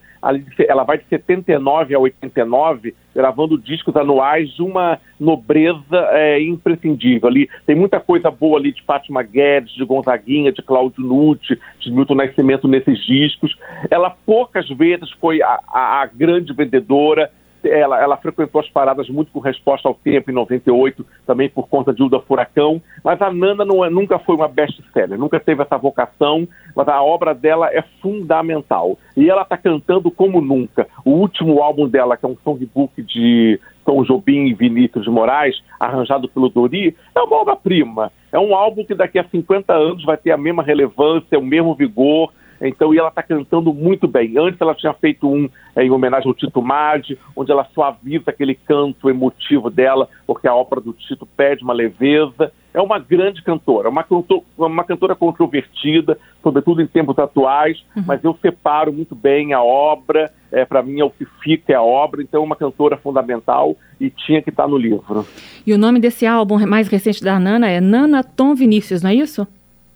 ela 0.68 0.84
vai 0.84 0.98
de 0.98 1.06
79 1.06 1.96
a 1.96 2.00
89, 2.00 2.94
gravando 3.16 3.58
discos 3.58 3.96
anuais 3.96 4.50
de 4.54 4.62
uma 4.62 5.00
nobreza 5.20 6.10
é, 6.12 6.42
imprescindível. 6.42 7.30
Ali 7.30 7.50
tem 7.66 7.76
muita 7.76 8.00
coisa 8.00 8.30
boa 8.30 8.60
ali 8.60 8.74
de 8.74 8.84
Fátima 8.84 9.24
Guedes, 9.24 9.74
de 9.74 9.86
Gonzaguinha, 9.86 10.52
de 10.52 10.62
Cláudio 10.62 11.04
Nucci, 11.04 11.58
de 11.80 11.92
Milton 11.92 12.16
Nascimento 12.16 12.68
nesses 12.68 13.00
discos. 13.06 13.58
Ela 13.90 14.10
poucas 14.10 14.68
vezes 14.70 15.10
foi 15.22 15.42
a, 15.42 15.60
a, 15.68 16.02
a 16.02 16.06
grande 16.06 16.54
vendedora, 16.54 17.32
ela, 17.70 18.02
ela 18.02 18.18
frequentou 18.18 18.62
as 18.62 18.70
paradas 18.70 19.10
muito 19.10 19.32
com 19.32 19.40
resposta 19.40 19.88
ao 19.88 19.94
tempo 19.94 20.32
em 20.32 20.34
98, 20.34 21.06
também 21.26 21.50
por 21.50 21.68
conta 21.68 21.94
de 21.94 22.04
Uda 22.04 22.20
Furacão, 22.22 22.82
mas 23.04 23.22
a 23.22 23.32
Nana 23.32 23.66
não 23.66 23.84
é, 23.84 23.90
nunca 23.90 24.20
foi 24.20 24.36
uma 24.36 24.48
best-seller, 24.48 25.18
nunca 25.18 25.40
teve 25.40 25.62
essa 25.62 25.78
vocação, 25.78 26.48
mas 26.76 26.88
a 26.88 27.02
obra 27.02 27.34
dela 27.34 27.70
é 27.72 27.84
fundamental. 28.02 28.98
E 29.16 29.30
ela 29.30 29.42
está 29.42 29.58
cantando 29.58 30.12
como 30.12 30.42
nunca. 30.42 30.88
O 31.06 31.12
último 31.12 31.62
álbum 31.62 31.88
dela, 31.88 32.18
que 32.18 32.26
é 32.26 32.30
um 32.30 32.38
songbook 32.44 33.02
de 33.02 33.60
Tom 33.86 34.04
Jobim 34.04 34.48
e 34.48 34.54
Vinícius 34.54 35.06
de 35.06 35.10
Moraes, 35.10 35.56
arranjado 35.80 36.28
pelo 36.28 36.50
Dori, 36.50 36.96
é 37.16 37.22
uma 37.22 37.38
obra-prima. 37.38 38.12
É 38.32 38.38
um 38.38 38.54
álbum 38.54 38.84
que 38.84 38.94
daqui 38.94 39.18
a 39.18 39.24
50 39.24 39.74
anos 39.74 40.04
vai 40.04 40.18
ter 40.18 40.32
a 40.32 40.38
mesma 40.38 40.62
relevância, 40.62 41.40
o 41.40 41.44
mesmo 41.44 41.74
vigor, 41.74 42.32
então, 42.62 42.94
e 42.94 42.98
ela 42.98 43.10
está 43.10 43.22
cantando 43.22 43.74
muito 43.74 44.08
bem. 44.08 44.38
Antes 44.38 44.60
ela 44.60 44.74
tinha 44.74 44.94
feito 44.94 45.30
um 45.30 45.50
é, 45.76 45.84
em 45.84 45.92
homenagem 45.92 46.28
ao 46.28 46.34
Tito 46.34 46.62
Madi, 46.62 47.18
onde 47.36 47.52
ela 47.52 47.68
suaviza 47.74 48.32
aquele 48.32 48.56
canto 48.56 49.10
emotivo 49.10 49.70
dela, 49.70 50.10
porque 50.26 50.48
a 50.48 50.56
ópera 50.56 50.82
do 50.82 50.94
Tito 50.94 51.26
pede 51.26 51.64
uma 51.64 51.74
leveza. 51.74 52.52
É 52.74 52.82
uma 52.82 53.00
grande 53.00 53.42
cantora, 53.42 53.90
uma, 53.90 54.04
cantora, 54.04 54.44
uma 54.56 54.84
cantora 54.84 55.16
controvertida, 55.16 56.18
sobretudo 56.44 56.80
em 56.80 56.86
tempos 56.86 57.18
atuais, 57.18 57.84
uhum. 57.96 58.04
mas 58.06 58.24
eu 58.24 58.38
separo 58.40 58.94
muito 58.94 59.16
bem 59.16 59.52
a 59.52 59.64
obra, 59.64 60.32
é, 60.52 60.64
para 60.64 60.84
mim 60.84 61.00
é 61.00 61.04
o 61.04 61.10
que 61.10 61.26
fica 61.42 61.74
é 61.74 61.76
a 61.76 61.82
obra, 61.82 62.22
então 62.22 62.42
é 62.42 62.46
uma 62.46 62.56
cantora 62.56 62.96
fundamental 62.96 63.76
e 64.00 64.12
tinha 64.12 64.44
que 64.44 64.52
estar 64.52 64.64
tá 64.64 64.70
no 64.70 64.78
livro. 64.78 65.26
E 65.66 65.74
o 65.74 65.78
nome 65.78 66.00
desse 66.00 66.28
álbum 66.28 66.64
mais 66.68 66.88
recente 66.88 67.24
da 67.24 67.40
Nana 67.40 67.68
é 67.68 67.82
Nana 67.82 68.24
Tom 68.24 68.54
Vinícius, 68.54 69.02
não 69.02 69.10
é 69.10 69.16
isso? 69.16 69.48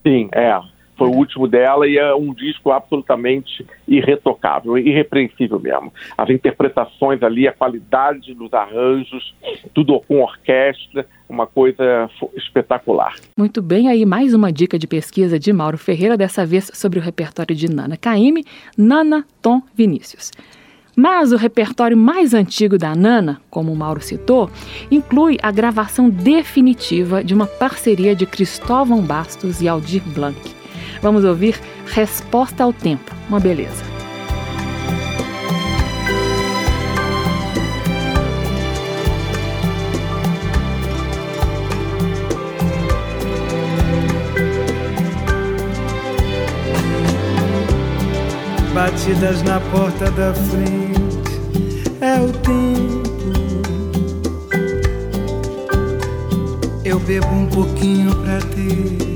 Sim, 0.02 0.28
é 0.32 0.50
foi 1.02 1.10
o 1.10 1.16
último 1.16 1.48
dela 1.48 1.88
e 1.88 1.98
é 1.98 2.14
um 2.14 2.32
disco 2.32 2.70
absolutamente 2.70 3.66
irretocável, 3.88 4.78
irrepreensível 4.78 5.60
mesmo. 5.60 5.92
As 6.16 6.30
interpretações 6.30 7.24
ali, 7.24 7.48
a 7.48 7.52
qualidade 7.52 8.36
dos 8.36 8.54
arranjos, 8.54 9.34
tudo 9.74 10.00
com 10.02 10.22
orquestra, 10.22 11.08
uma 11.28 11.48
coisa 11.48 12.08
espetacular. 12.36 13.16
Muito 13.36 13.64
bem, 13.64 13.88
aí 13.90 14.06
mais 14.06 14.36
uma 14.36 14.52
dica 14.52 14.78
de 14.78 14.86
pesquisa 14.86 15.40
de 15.40 15.52
Mauro 15.52 15.78
Ferreira, 15.78 16.16
dessa 16.16 16.46
vez 16.46 16.70
sobre 16.72 17.00
o 17.00 17.02
repertório 17.02 17.56
de 17.56 17.68
Nana 17.68 17.98
Caymmi, 17.98 18.46
Nana 18.78 19.26
Tom 19.42 19.60
Vinícius. 19.74 20.32
Mas 20.96 21.32
o 21.32 21.38
repertório 21.38 21.98
mais 21.98 22.36
antigo 22.36 22.78
da 22.78 22.94
Nana, 22.94 23.42
como 23.50 23.72
o 23.72 23.76
Mauro 23.76 24.02
citou, 24.02 24.52
inclui 24.92 25.40
a 25.42 25.50
gravação 25.50 26.12
definitiva 26.12 27.24
de 27.24 27.34
uma 27.34 27.48
parceria 27.48 28.16
de 28.16 28.28
Cristóvão 28.28 29.02
Bastos 29.02 29.62
e 29.62 29.68
Aldir 29.68 30.04
Blanc. 30.14 30.61
Vamos 31.02 31.24
ouvir 31.24 31.60
Resposta 31.88 32.64
ao 32.64 32.72
Tempo. 32.72 33.12
Uma 33.28 33.40
beleza. 33.40 33.84
Batidas 48.74 49.44
na 49.44 49.60
porta 49.60 50.10
da 50.12 50.34
frente 50.34 51.42
é 52.00 52.22
o 52.22 52.32
tempo. 52.32 53.02
Eu 56.86 57.00
bebo 57.00 57.28
um 57.28 57.48
pouquinho 57.48 58.16
pra 58.16 58.40
ter 58.40 59.11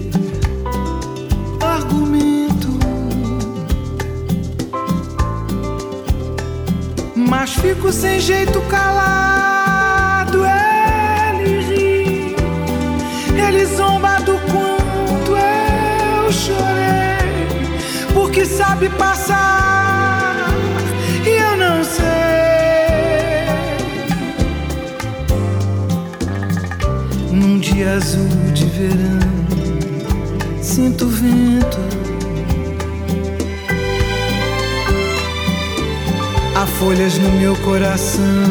fico 7.66 7.92
sem 7.92 8.20
jeito 8.20 8.62
calado. 8.62 10.44
Ele 10.46 11.62
ri, 11.62 12.36
ele 13.36 13.66
zomba 13.66 14.20
do 14.20 14.38
quanto 14.52 15.32
eu 15.36 16.32
chorei, 16.32 17.48
porque 18.14 18.46
sabe 18.46 18.90
passar 18.90 20.48
e 21.26 21.30
eu 21.30 21.58
não 21.58 21.84
sei. 21.84 22.06
Num 27.32 27.60
dia 27.60 27.94
azul 27.94 28.30
de 28.54 28.66
verão, 28.66 29.20
sinto 30.62 31.08
vento 31.08 31.85
folhas 36.80 37.18
no 37.18 37.30
meu 37.32 37.56
coração. 37.58 38.44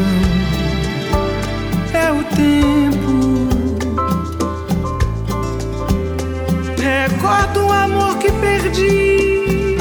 É 1.93 2.11
o 2.13 2.23
tempo. 2.35 3.49
Recordo 6.81 7.67
o 7.67 7.73
amor 7.73 8.19
que 8.19 8.31
perdi. 8.33 9.77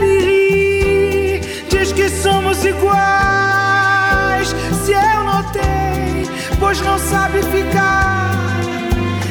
Ele 0.00 0.10
ri, 0.26 1.40
diz 1.68 1.92
que 1.92 2.08
somos 2.08 2.64
iguais. 2.64 4.54
Se 4.84 4.92
eu 4.92 5.24
notei, 5.24 6.28
pois 6.58 6.80
não 6.80 6.98
sabe 6.98 7.42
ficar. 7.42 8.32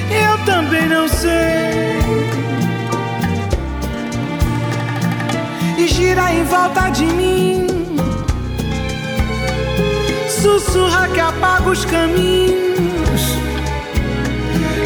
Eu 0.10 0.45
também 0.45 0.88
não 0.88 1.08
sei. 1.08 1.86
gira 5.95 6.34
em 6.34 6.43
volta 6.43 6.75
de 6.96 7.06
mim. 7.06 7.68
Sussurra 10.30 11.08
que 11.10 11.20
apaga 11.20 11.70
os 11.70 11.84
caminhos, 11.86 13.22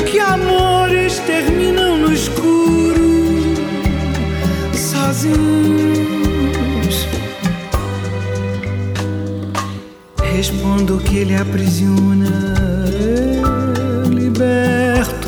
que 0.09 0.19
amores 0.19 1.19
terminam 1.19 1.97
no 1.97 2.11
escuro, 2.11 3.55
sozinhos. 4.73 5.87
Respondo 10.33 10.97
que 10.99 11.17
ele 11.17 11.35
aprisiona, 11.35 12.55
liberta. 14.09 15.19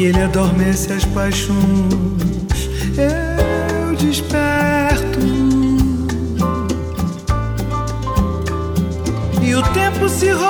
que 0.00 0.06
ele 0.06 0.22
adormece 0.22 0.94
as 0.94 1.04
paixões, 1.04 2.19
eu 2.19 2.19
desperto. 4.10 5.20
E 9.40 9.54
o 9.54 9.62
tempo 9.72 10.08
se 10.08 10.30
rói 10.30 10.49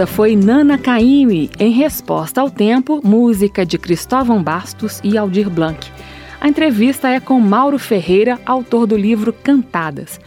Essa 0.00 0.06
foi 0.06 0.34
Nana 0.34 0.78
Caymmi, 0.78 1.50
em 1.58 1.72
resposta 1.72 2.40
ao 2.40 2.50
tempo, 2.50 3.02
música 3.04 3.66
de 3.66 3.76
Cristóvão 3.76 4.42
Bastos 4.42 4.98
e 5.04 5.18
Aldir 5.18 5.50
Blanc. 5.50 5.92
A 6.40 6.48
entrevista 6.48 7.06
é 7.10 7.20
com 7.20 7.38
Mauro 7.38 7.78
Ferreira, 7.78 8.40
autor 8.46 8.86
do 8.86 8.96
livro 8.96 9.30
Cantadas. 9.30 10.18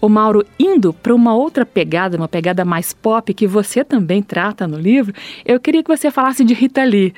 O 0.00 0.08
Mauro, 0.08 0.46
indo 0.56 0.92
para 0.92 1.12
uma 1.12 1.34
outra 1.34 1.66
pegada, 1.66 2.16
uma 2.16 2.28
pegada 2.28 2.64
mais 2.64 2.92
pop 2.92 3.34
que 3.34 3.44
você 3.44 3.82
também 3.82 4.22
trata 4.22 4.68
no 4.68 4.78
livro, 4.78 5.12
eu 5.44 5.58
queria 5.58 5.82
que 5.82 5.90
você 5.90 6.08
falasse 6.08 6.44
de 6.44 6.54
Rita 6.54 6.84
Lee. 6.84 7.12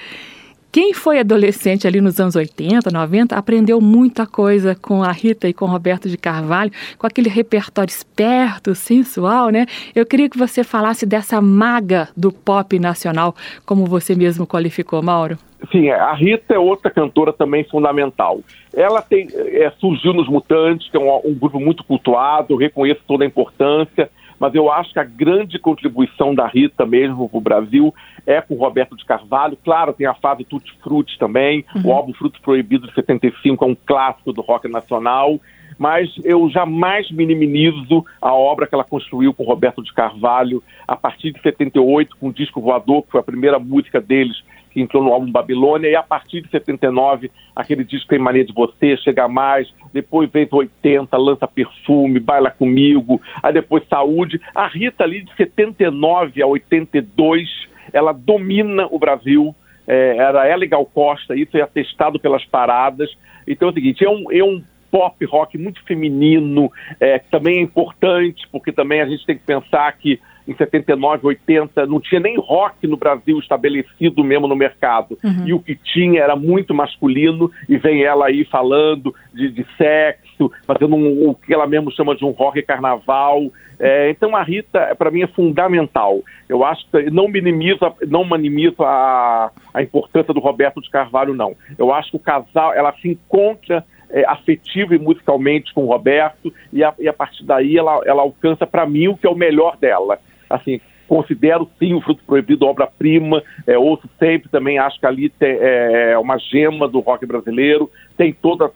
Quem 0.75 0.93
foi 0.93 1.21
adolescente 1.21 1.87
ali 1.87 2.01
nos 2.01 2.19
anos 2.19 2.35
80, 2.35 2.91
90, 2.91 3.37
aprendeu 3.37 3.81
muita 3.81 4.27
coisa 4.27 4.75
com 4.75 5.05
a 5.05 5.13
Rita 5.13 5.49
e 5.49 5.55
com 5.55 5.67
o 5.67 5.69
Roberto 5.69 6.09
de 6.09 6.19
Carvalho, 6.19 6.73
com 6.99 7.07
aquele 7.07 7.29
repertório 7.29 7.93
esperto, 7.93 8.75
sensual, 8.75 9.51
né? 9.51 9.67
Eu 9.95 10.05
queria 10.05 10.29
que 10.29 10.37
você 10.37 10.65
falasse 10.65 11.07
dessa 11.07 11.41
maga 11.41 12.09
do 12.17 12.33
pop 12.33 12.77
nacional, 12.81 13.37
como 13.65 13.87
você 13.87 14.17
mesmo 14.17 14.49
qualificou, 14.49 15.01
Mauro. 15.01 15.39
Sim, 15.71 15.91
a 15.91 16.13
Rita 16.13 16.55
é 16.55 16.59
outra 16.59 16.91
cantora 16.91 17.33
também 17.33 17.63
fundamental. 17.63 18.41
Ela 18.75 19.01
tem, 19.01 19.29
é, 19.33 19.73
surgiu 19.79 20.13
nos 20.13 20.29
Mutantes, 20.29 20.91
que 20.91 20.97
é 20.97 21.01
um, 21.01 21.21
um 21.25 21.35
grupo 21.35 21.61
muito 21.61 21.85
cultuado, 21.85 22.57
reconheço 22.57 23.01
toda 23.07 23.23
a 23.23 23.29
importância, 23.29 24.11
mas 24.45 24.55
eu 24.55 24.71
acho 24.71 24.93
que 24.93 24.99
a 24.99 25.05
grande 25.05 25.59
contribuição 25.59 26.35
da 26.35 26.47
Rita 26.47 26.85
mesmo 26.85 27.31
para 27.31 27.39
o 27.39 27.41
Brasil 27.41 27.95
é 28.27 28.43
com 28.43 28.53
o 28.53 28.59
Roberto 28.59 28.95
de 28.95 29.03
Carvalho. 29.03 29.57
Claro, 29.65 29.95
tem 29.95 30.07
a 30.07 30.13
fase 30.13 30.45
Tutti 30.45 30.71
Frutti 30.83 31.19
também, 31.19 31.65
o 31.83 31.91
álbum 31.91 32.13
Fruto 32.13 32.39
Proibido 32.43 32.87
de 32.87 32.93
75 32.93 33.65
é 33.65 33.69
um 33.69 33.75
clássico 33.75 34.35
do 34.35 34.43
rock 34.43 34.69
nacional, 34.69 35.41
mas 35.79 36.11
eu 36.25 36.51
jamais 36.51 37.11
minimizo 37.11 38.05
a 38.21 38.35
obra 38.35 38.67
que 38.67 38.75
ela 38.75 38.85
construiu 38.85 39.33
com 39.33 39.45
o 39.45 39.47
Roberto 39.47 39.83
de 39.83 39.95
Carvalho 39.95 40.63
a 40.87 40.95
partir 40.95 41.33
de 41.33 41.41
78, 41.41 42.15
com 42.19 42.29
o 42.29 42.33
Disco 42.33 42.61
Voador, 42.61 43.03
que 43.03 43.13
foi 43.13 43.21
a 43.21 43.25
primeira 43.25 43.59
música 43.59 43.99
deles 43.99 44.37
que 44.75 44.81
entrou 44.81 45.05
no 45.05 45.13
álbum 45.13 45.31
Babilônia, 45.31 45.89
e 45.89 45.95
a 45.95 46.03
partir 46.03 46.41
de 46.41 46.51
79, 46.51 47.31
aquele 47.55 47.85
disco 47.85 48.09
Tem 48.09 48.19
Mania 48.19 48.45
de 48.45 48.53
Você, 48.53 48.97
Chega 48.97 49.29
Mais, 49.29 49.73
depois 49.93 50.29
vem 50.29 50.49
80, 50.51 51.17
Lança 51.17 51.47
Perfume, 51.47 52.19
Baila 52.19 52.51
Comigo, 52.51 53.23
aí 53.41 53.53
depois 53.53 53.87
Saúde. 53.89 54.41
A 54.53 54.67
Rita 54.67 55.05
ali 55.05 55.23
de 55.23 55.33
79 55.37 56.43
a 56.43 56.47
82, 56.47 57.49
ela 57.93 58.13
domina 58.13 58.89
o 58.91 58.99
Brasil, 58.99 59.55
é, 59.87 60.17
era 60.17 60.45
ela 60.49 60.65
e 60.65 60.69
Gal 60.69 60.85
Costa, 60.87 61.37
isso 61.37 61.57
é 61.57 61.63
atestado 61.63 62.19
pelas 62.19 62.45
paradas. 62.45 63.09
Então 63.47 63.69
é 63.69 63.71
o 63.71 63.75
seguinte, 63.75 64.05
é 64.05 64.11
um, 64.11 64.25
é 64.33 64.43
um 64.43 64.61
pop 64.91 65.25
rock 65.27 65.57
muito 65.57 65.85
feminino, 65.85 66.71
é, 66.99 67.21
que 67.21 67.31
também 67.31 67.59
é 67.59 67.61
importante, 67.61 68.49
porque 68.51 68.73
também 68.73 69.01
a 69.01 69.07
gente 69.07 69.25
tem 69.25 69.37
que 69.37 69.45
pensar 69.45 69.93
que 69.93 70.21
em 70.47 70.55
79, 70.55 71.27
80, 71.27 71.87
não 71.87 72.01
tinha 72.01 72.21
nem 72.21 72.37
rock 72.39 72.87
no 72.87 72.97
Brasil 72.97 73.39
estabelecido 73.39 74.23
mesmo 74.23 74.47
no 74.47 74.55
mercado. 74.55 75.19
Uhum. 75.25 75.47
E 75.47 75.55
o 75.55 75.61
que 75.61 75.75
tinha 75.75 76.23
era 76.23 76.37
muito 76.37 76.75
masculino, 76.75 77.51
e 77.69 77.79
vem 77.79 78.05
ela 78.05 78.27
aí 78.27 78.45
falando 78.45 79.15
de, 79.33 79.51
de 79.51 79.67
sexo, 79.77 80.53
fazendo 80.67 80.95
um, 80.97 81.31
o 81.31 81.35
que 81.35 81.55
ela 81.55 81.67
mesmo 81.67 81.91
chama 81.91 82.15
de 82.15 82.25
um 82.25 82.31
rock 82.31 82.61
carnaval. 82.63 83.51
É, 83.79 84.11
então 84.11 84.37
a 84.37 84.43
Rita, 84.43 84.95
para 84.97 85.11
mim, 85.11 85.23
é 85.23 85.27
fundamental. 85.27 86.21
Eu 86.49 86.63
acho 86.63 86.87
que 86.91 87.11
não 87.11 87.27
minimiza, 87.27 87.93
não 88.07 88.25
minimiza 88.25 88.83
a, 88.85 89.51
a 89.73 89.83
importância 89.83 90.35
do 90.35 90.41
Roberto 90.41 90.81
de 90.81 90.91
Carvalho, 90.91 91.35
não. 91.35 91.57
Eu 91.79 91.93
acho 91.93 92.11
que 92.11 92.17
o 92.17 92.21
casal, 92.21 92.75
ela 92.75 92.93
se 93.01 93.09
encontra 93.09 93.85
é, 94.11 94.25
afetiva 94.27 94.95
e 94.95 94.99
musicalmente 94.99 95.73
com 95.75 95.85
o 95.85 95.89
Roberto, 95.89 96.53
e 96.73 96.85
a, 96.85 96.95
e 96.99 97.09
a 97.09 97.13
partir 97.13 97.45
daí 97.45 97.77
ela, 97.77 98.01
ela 98.05 98.23
alcança 98.23 98.67
para 98.67 98.87
mim 98.87 99.09
o 99.09 99.17
que 99.17 99.27
é 99.27 99.31
o 99.31 99.35
melhor 99.35 99.77
dela. 99.77 100.19
Assim, 100.55 100.81
considero 101.07 101.69
sim 101.79 101.95
o 101.95 102.01
Fruto 102.01 102.23
Proibido 102.25 102.67
obra-prima, 102.67 103.43
é, 103.67 103.77
ouço 103.79 104.09
sempre 104.19 104.49
também, 104.49 104.79
acho 104.79 104.99
que 104.99 105.07
ali 105.07 105.29
tem, 105.29 105.57
é 105.61 106.19
uma 106.19 106.39
gema 106.39 106.89
do 106.89 107.01
rock 107.01 107.27
brasileiro, 107.27 107.91
tem 108.17 108.33
todo 108.33 108.71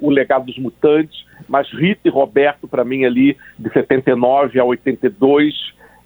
o 0.00 0.10
legado 0.10 0.46
dos 0.46 0.58
Mutantes, 0.58 1.24
mas 1.48 1.68
Rita 1.68 2.02
e 2.04 2.10
Roberto, 2.10 2.68
para 2.68 2.84
mim, 2.84 3.04
ali 3.04 3.36
de 3.58 3.72
79 3.72 4.58
a 4.58 4.64
82, 4.64 5.54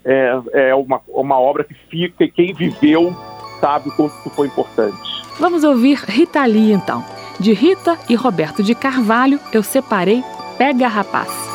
é, 0.05 0.39
é 0.53 0.75
uma, 0.75 1.01
uma 1.07 1.39
obra 1.39 1.63
que 1.63 1.73
fica 1.73 2.23
e 2.23 2.31
quem 2.31 2.53
viveu 2.53 3.13
sabe 3.59 3.89
o 3.89 3.95
quanto 3.95 4.13
isso 4.19 4.29
foi 4.29 4.47
importante. 4.47 5.15
Vamos 5.39 5.63
ouvir 5.63 5.97
Rita 5.97 6.45
Lee, 6.45 6.71
então. 6.71 7.03
De 7.39 7.51
Rita 7.51 7.97
e 8.09 8.15
Roberto 8.15 8.63
de 8.63 8.73
Carvalho, 8.73 9.39
eu 9.51 9.61
separei 9.61 10.23
Pega 10.57 10.87
Rapaz. 10.87 11.54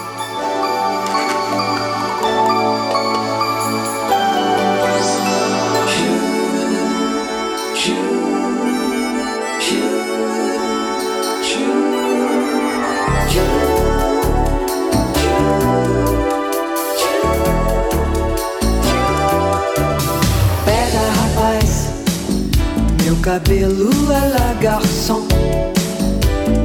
Cabelo 23.20 23.90
a 24.08 24.26
la 24.26 24.54
garçom. 24.60 25.26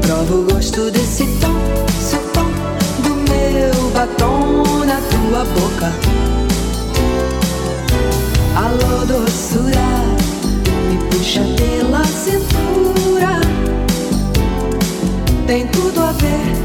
Prova 0.01 0.33
o 0.33 0.43
gosto 0.43 0.89
desse 0.89 1.25
tom, 1.39 1.53
seu 1.99 2.21
tom, 2.33 2.49
do 3.03 3.15
meu 3.29 3.89
batom 3.91 4.85
na 4.85 5.01
tua 5.11 5.43
boca. 5.45 5.91
Alô, 8.55 9.05
doçura, 9.05 9.89
me 10.89 10.97
puxa 11.09 11.41
pela 11.57 12.03
cintura. 12.05 13.41
Tem 15.45 15.67
tudo 15.67 16.01
a 16.01 16.11
ver 16.13 16.64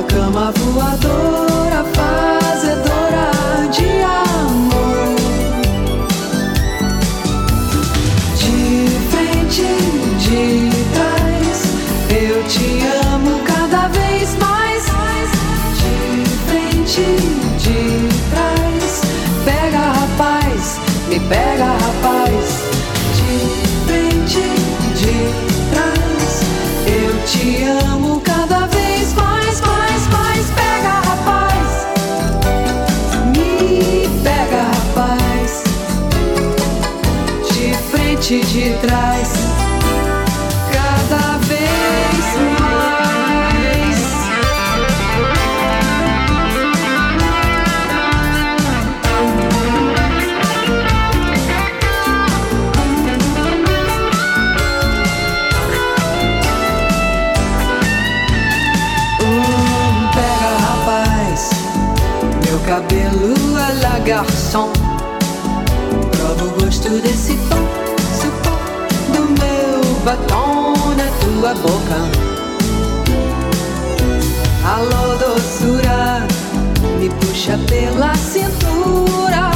A 0.00 0.02
cama 0.04 0.50
voadora, 0.56 1.84
fazedora 1.92 3.30
de 3.70 4.02
amor. 4.02 5.14
De 8.38 8.88
frente, 9.10 9.68
de 10.18 10.70
trás, 10.94 11.58
eu 12.08 12.42
te 12.44 12.80
amo 13.12 13.40
cada 13.44 13.88
vez 13.88 14.36
mais. 14.38 14.84
De 15.76 16.24
frente, 16.48 17.04
de 17.58 18.08
trás, 18.30 19.02
pega 19.44 19.82
rapaz, 19.92 20.80
me 21.10 21.20
pega 21.20 21.79
trás. 38.80 39.28
Cada 40.72 41.38
vez 41.38 42.24
mais. 42.60 44.00
Hum, 59.22 60.08
pega, 60.14 60.52
rapaz, 60.66 61.50
meu 62.46 62.58
cabelo 62.60 63.34
a 63.56 63.72
la 63.82 63.98
garçom. 64.00 64.72
Prova 66.12 66.44
o 66.44 66.60
gosto 66.60 66.88
desse 67.02 67.36
tua 71.40 71.54
boca. 71.54 71.96
Alô, 74.62 75.16
doçura, 75.16 76.26
me 77.00 77.08
puxa 77.08 77.58
pela 77.66 78.14
cintura. 78.14 79.50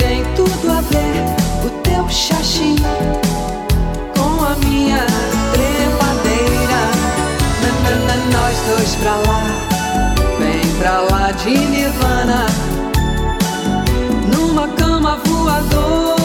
Tem 0.00 0.24
tudo 0.34 0.72
a 0.72 0.80
ver 0.80 1.24
o 1.64 1.70
teu 1.82 2.08
xaxim 2.08 2.74
com 4.16 4.44
a 4.44 4.56
minha 4.66 5.06
trepadeira. 5.52 6.82
Nanana, 7.62 8.16
nós 8.32 8.56
dois 8.66 8.94
pra 8.96 9.14
lá, 9.14 9.44
vem 10.40 10.66
pra 10.80 11.00
lá 11.02 11.30
de 11.30 11.56
Nirvana. 11.56 12.46
Numa 14.34 14.66
cama 14.66 15.16
voadora, 15.24 16.21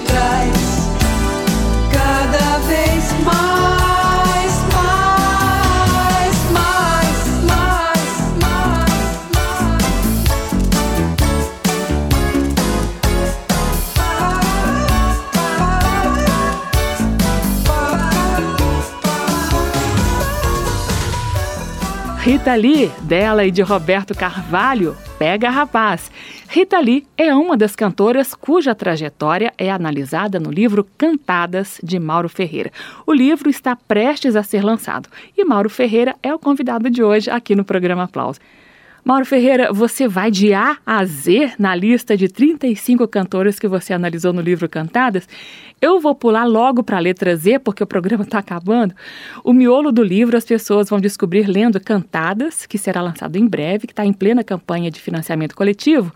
trás, 0.00 0.88
cada 1.92 2.58
vez 2.66 3.04
mais, 3.24 4.52
mais, 4.74 6.36
mais, 6.52 7.16
mais, 7.44 7.98
mais. 8.40 8.68
Rita 22.18 22.54
Lee, 22.56 22.90
dela 23.02 23.44
e 23.44 23.50
de 23.50 23.62
Roberto 23.62 24.14
Carvalho, 24.14 24.96
Pega 25.18 25.50
Rapaz. 25.50 26.10
Rita 26.50 26.80
Lee 26.80 27.06
é 27.14 27.34
uma 27.34 27.58
das 27.58 27.76
cantoras 27.76 28.34
cuja 28.34 28.74
trajetória 28.74 29.52
é 29.58 29.70
analisada 29.70 30.40
no 30.40 30.50
livro 30.50 30.88
Cantadas, 30.96 31.78
de 31.82 31.98
Mauro 31.98 32.26
Ferreira. 32.26 32.72
O 33.06 33.12
livro 33.12 33.50
está 33.50 33.76
prestes 33.76 34.34
a 34.34 34.42
ser 34.42 34.64
lançado 34.64 35.10
e 35.36 35.44
Mauro 35.44 35.68
Ferreira 35.68 36.16
é 36.22 36.34
o 36.34 36.38
convidado 36.38 36.88
de 36.88 37.02
hoje 37.02 37.28
aqui 37.28 37.54
no 37.54 37.66
programa 37.66 38.04
Aplausos. 38.04 38.40
Mauro 39.08 39.24
Ferreira, 39.24 39.72
você 39.72 40.06
vai 40.06 40.30
de 40.30 40.52
A 40.52 40.76
a 40.84 41.02
Z 41.02 41.54
na 41.58 41.74
lista 41.74 42.14
de 42.14 42.28
35 42.28 43.08
cantoras 43.08 43.58
que 43.58 43.66
você 43.66 43.94
analisou 43.94 44.34
no 44.34 44.42
livro 44.42 44.68
Cantadas. 44.68 45.26
Eu 45.80 45.98
vou 45.98 46.14
pular 46.14 46.44
logo 46.44 46.82
para 46.82 46.98
a 46.98 47.00
letra 47.00 47.34
Z, 47.34 47.60
porque 47.60 47.82
o 47.82 47.86
programa 47.86 48.22
está 48.22 48.38
acabando. 48.38 48.94
O 49.42 49.54
miolo 49.54 49.90
do 49.90 50.02
livro 50.02 50.36
as 50.36 50.44
pessoas 50.44 50.90
vão 50.90 51.00
descobrir 51.00 51.46
lendo 51.48 51.80
Cantadas, 51.80 52.66
que 52.66 52.76
será 52.76 53.00
lançado 53.00 53.36
em 53.36 53.46
breve, 53.46 53.86
que 53.86 53.94
está 53.94 54.04
em 54.04 54.12
plena 54.12 54.44
campanha 54.44 54.90
de 54.90 55.00
financiamento 55.00 55.56
coletivo. 55.56 56.12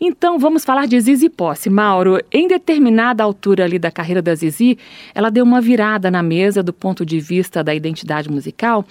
Então 0.00 0.36
vamos 0.36 0.64
falar 0.64 0.86
de 0.86 1.00
Zizi 1.00 1.30
Posse. 1.30 1.70
Mauro, 1.70 2.20
em 2.32 2.48
determinada 2.48 3.22
altura 3.22 3.64
ali 3.64 3.78
da 3.78 3.92
carreira 3.92 4.20
da 4.20 4.34
Zizi, 4.34 4.76
ela 5.14 5.30
deu 5.30 5.44
uma 5.44 5.60
virada 5.60 6.10
na 6.10 6.24
mesa 6.24 6.60
do 6.60 6.72
ponto 6.72 7.06
de 7.06 7.20
vista 7.20 7.62
da 7.62 7.72
identidade 7.72 8.28
musical. 8.28 8.84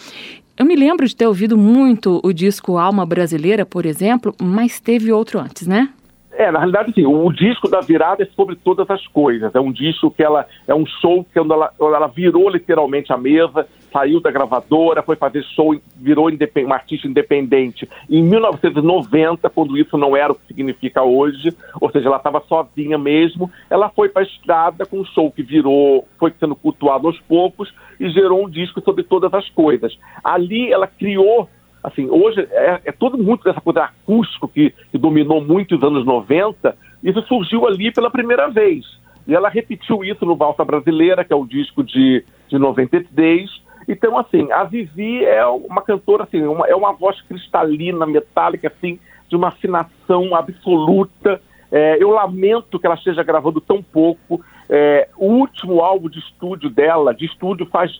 Eu 0.58 0.66
me 0.66 0.76
lembro 0.76 1.06
de 1.06 1.14
ter 1.14 1.28
ouvido 1.28 1.58
muito 1.58 2.22
o 2.24 2.32
disco 2.32 2.78
Alma 2.78 3.06
Brasileira, 3.06 3.66
por 3.66 3.86
exemplo, 3.86 4.34
mas 4.41 4.80
teve 4.80 5.12
outro 5.12 5.38
antes, 5.39 5.68
né? 5.68 5.89
É, 6.38 6.51
na 6.51 6.60
realidade, 6.60 6.93
sim, 6.93 7.06
o 7.06 7.32
disco 7.32 7.70
da 7.70 7.80
virada 7.80 8.24
é 8.24 8.26
sobre 8.36 8.56
todas 8.56 8.89
as 8.89 9.06
coisas. 9.08 9.53
É 9.56 9.60
um 9.60 9.72
disco 9.72 10.12
que 10.12 10.22
ela. 10.22 10.45
É 10.68 10.76
um 10.76 10.86
show 10.86 11.26
que 11.26 11.39
ela, 11.39 11.72
ela 11.80 12.08
virou 12.08 12.49
literalmente 12.49 13.12
a 13.12 13.18
mesa, 13.18 13.68
saiu 13.96 14.20
da 14.20 14.30
gravadora, 14.30 15.02
foi 15.02 15.16
fazer 15.16 15.41
show, 15.56 15.74
virou 15.96 16.30
uma 16.30 16.76
artista 16.76 17.08
independente 17.08 17.88
em 18.10 18.22
1990, 18.22 19.50
quando 19.50 19.78
isso 19.78 19.98
não 19.98 20.18
era 20.18 20.34
o 20.34 20.36
que 20.36 20.48
significa 20.48 21.02
hoje, 21.02 21.56
ou 21.80 21.89
seja, 21.89 22.08
ela 22.08 22.18
estava 22.18 22.41
sozinha 22.41 22.98
mesmo. 22.98 23.50
Ela 23.70 23.88
foi 23.88 24.10
para 24.10 24.24
a 24.24 24.26
estrada 24.26 24.86
com 24.86 25.00
um 25.00 25.06
show 25.06 25.32
que 25.32 25.41
virou, 25.41 26.06
foi 26.20 26.34
sendo 26.38 26.58
cultuado 26.58 27.08
aos 27.08 27.18
poucos 27.22 27.74
e 27.98 28.10
gerou 28.10 28.46
um 28.46 28.50
disco 28.50 28.82
sobre 28.82 29.04
todas 29.04 29.34
as 29.34 29.50
coisas. 29.52 29.98
Ali 30.22 30.74
ela 30.74 30.88
criou 30.88 31.50
assim, 31.82 32.10
hoje 32.10 32.46
é, 32.52 32.82
é 32.86 32.91
tudo 32.91 33.18
muito 33.18 33.43
dessa 33.43 33.62
coisa 33.62 33.84
acústico 33.84 34.48
que, 34.48 34.74
que 34.91 34.98
dominou 34.98 35.39
muito 35.39 35.76
os 35.76 35.84
anos 35.84 36.04
90, 36.04 36.76
isso 37.02 37.22
surgiu 37.28 37.66
ali 37.66 37.93
pela 37.93 38.10
primeira 38.10 38.50
vez. 38.50 38.84
E 39.28 39.34
ela 39.34 39.50
repetiu 39.50 40.04
isso 40.04 40.26
no 40.26 40.36
Valsa 40.36 40.66
Brasileira, 40.66 41.24
que 41.24 41.32
é 41.32 41.36
o 41.36 41.46
disco 41.46 41.84
de, 41.84 42.24
de 42.48 42.58
93. 42.60 43.50
Então, 43.88 44.18
assim, 44.18 44.52
a 44.52 44.64
Vivi 44.64 45.24
é 45.24 45.46
uma 45.46 45.82
cantora, 45.82 46.24
assim, 46.24 46.42
uma, 46.42 46.68
é 46.68 46.76
uma 46.76 46.94
voz 46.94 47.22
cristalina, 47.22 48.06
metálica, 48.06 48.68
assim, 48.68 49.00
de 49.30 49.36
uma 49.36 49.50
afinação 49.50 50.36
absoluta. 50.36 51.42
É, 51.72 52.02
eu 52.02 52.10
lamento 52.10 52.80
que 52.80 52.86
ela 52.86 52.96
esteja 52.96 53.24
gravando 53.24 53.62
tão 53.62 53.82
pouco. 53.82 54.44
É, 54.70 55.08
o 55.18 55.26
último 55.26 55.82
álbum 55.82 56.10
de 56.10 56.20
estúdio 56.20 56.70
dela, 56.70 57.14
de 57.14 57.26
estúdio 57.26 57.66
faz 57.68 58.00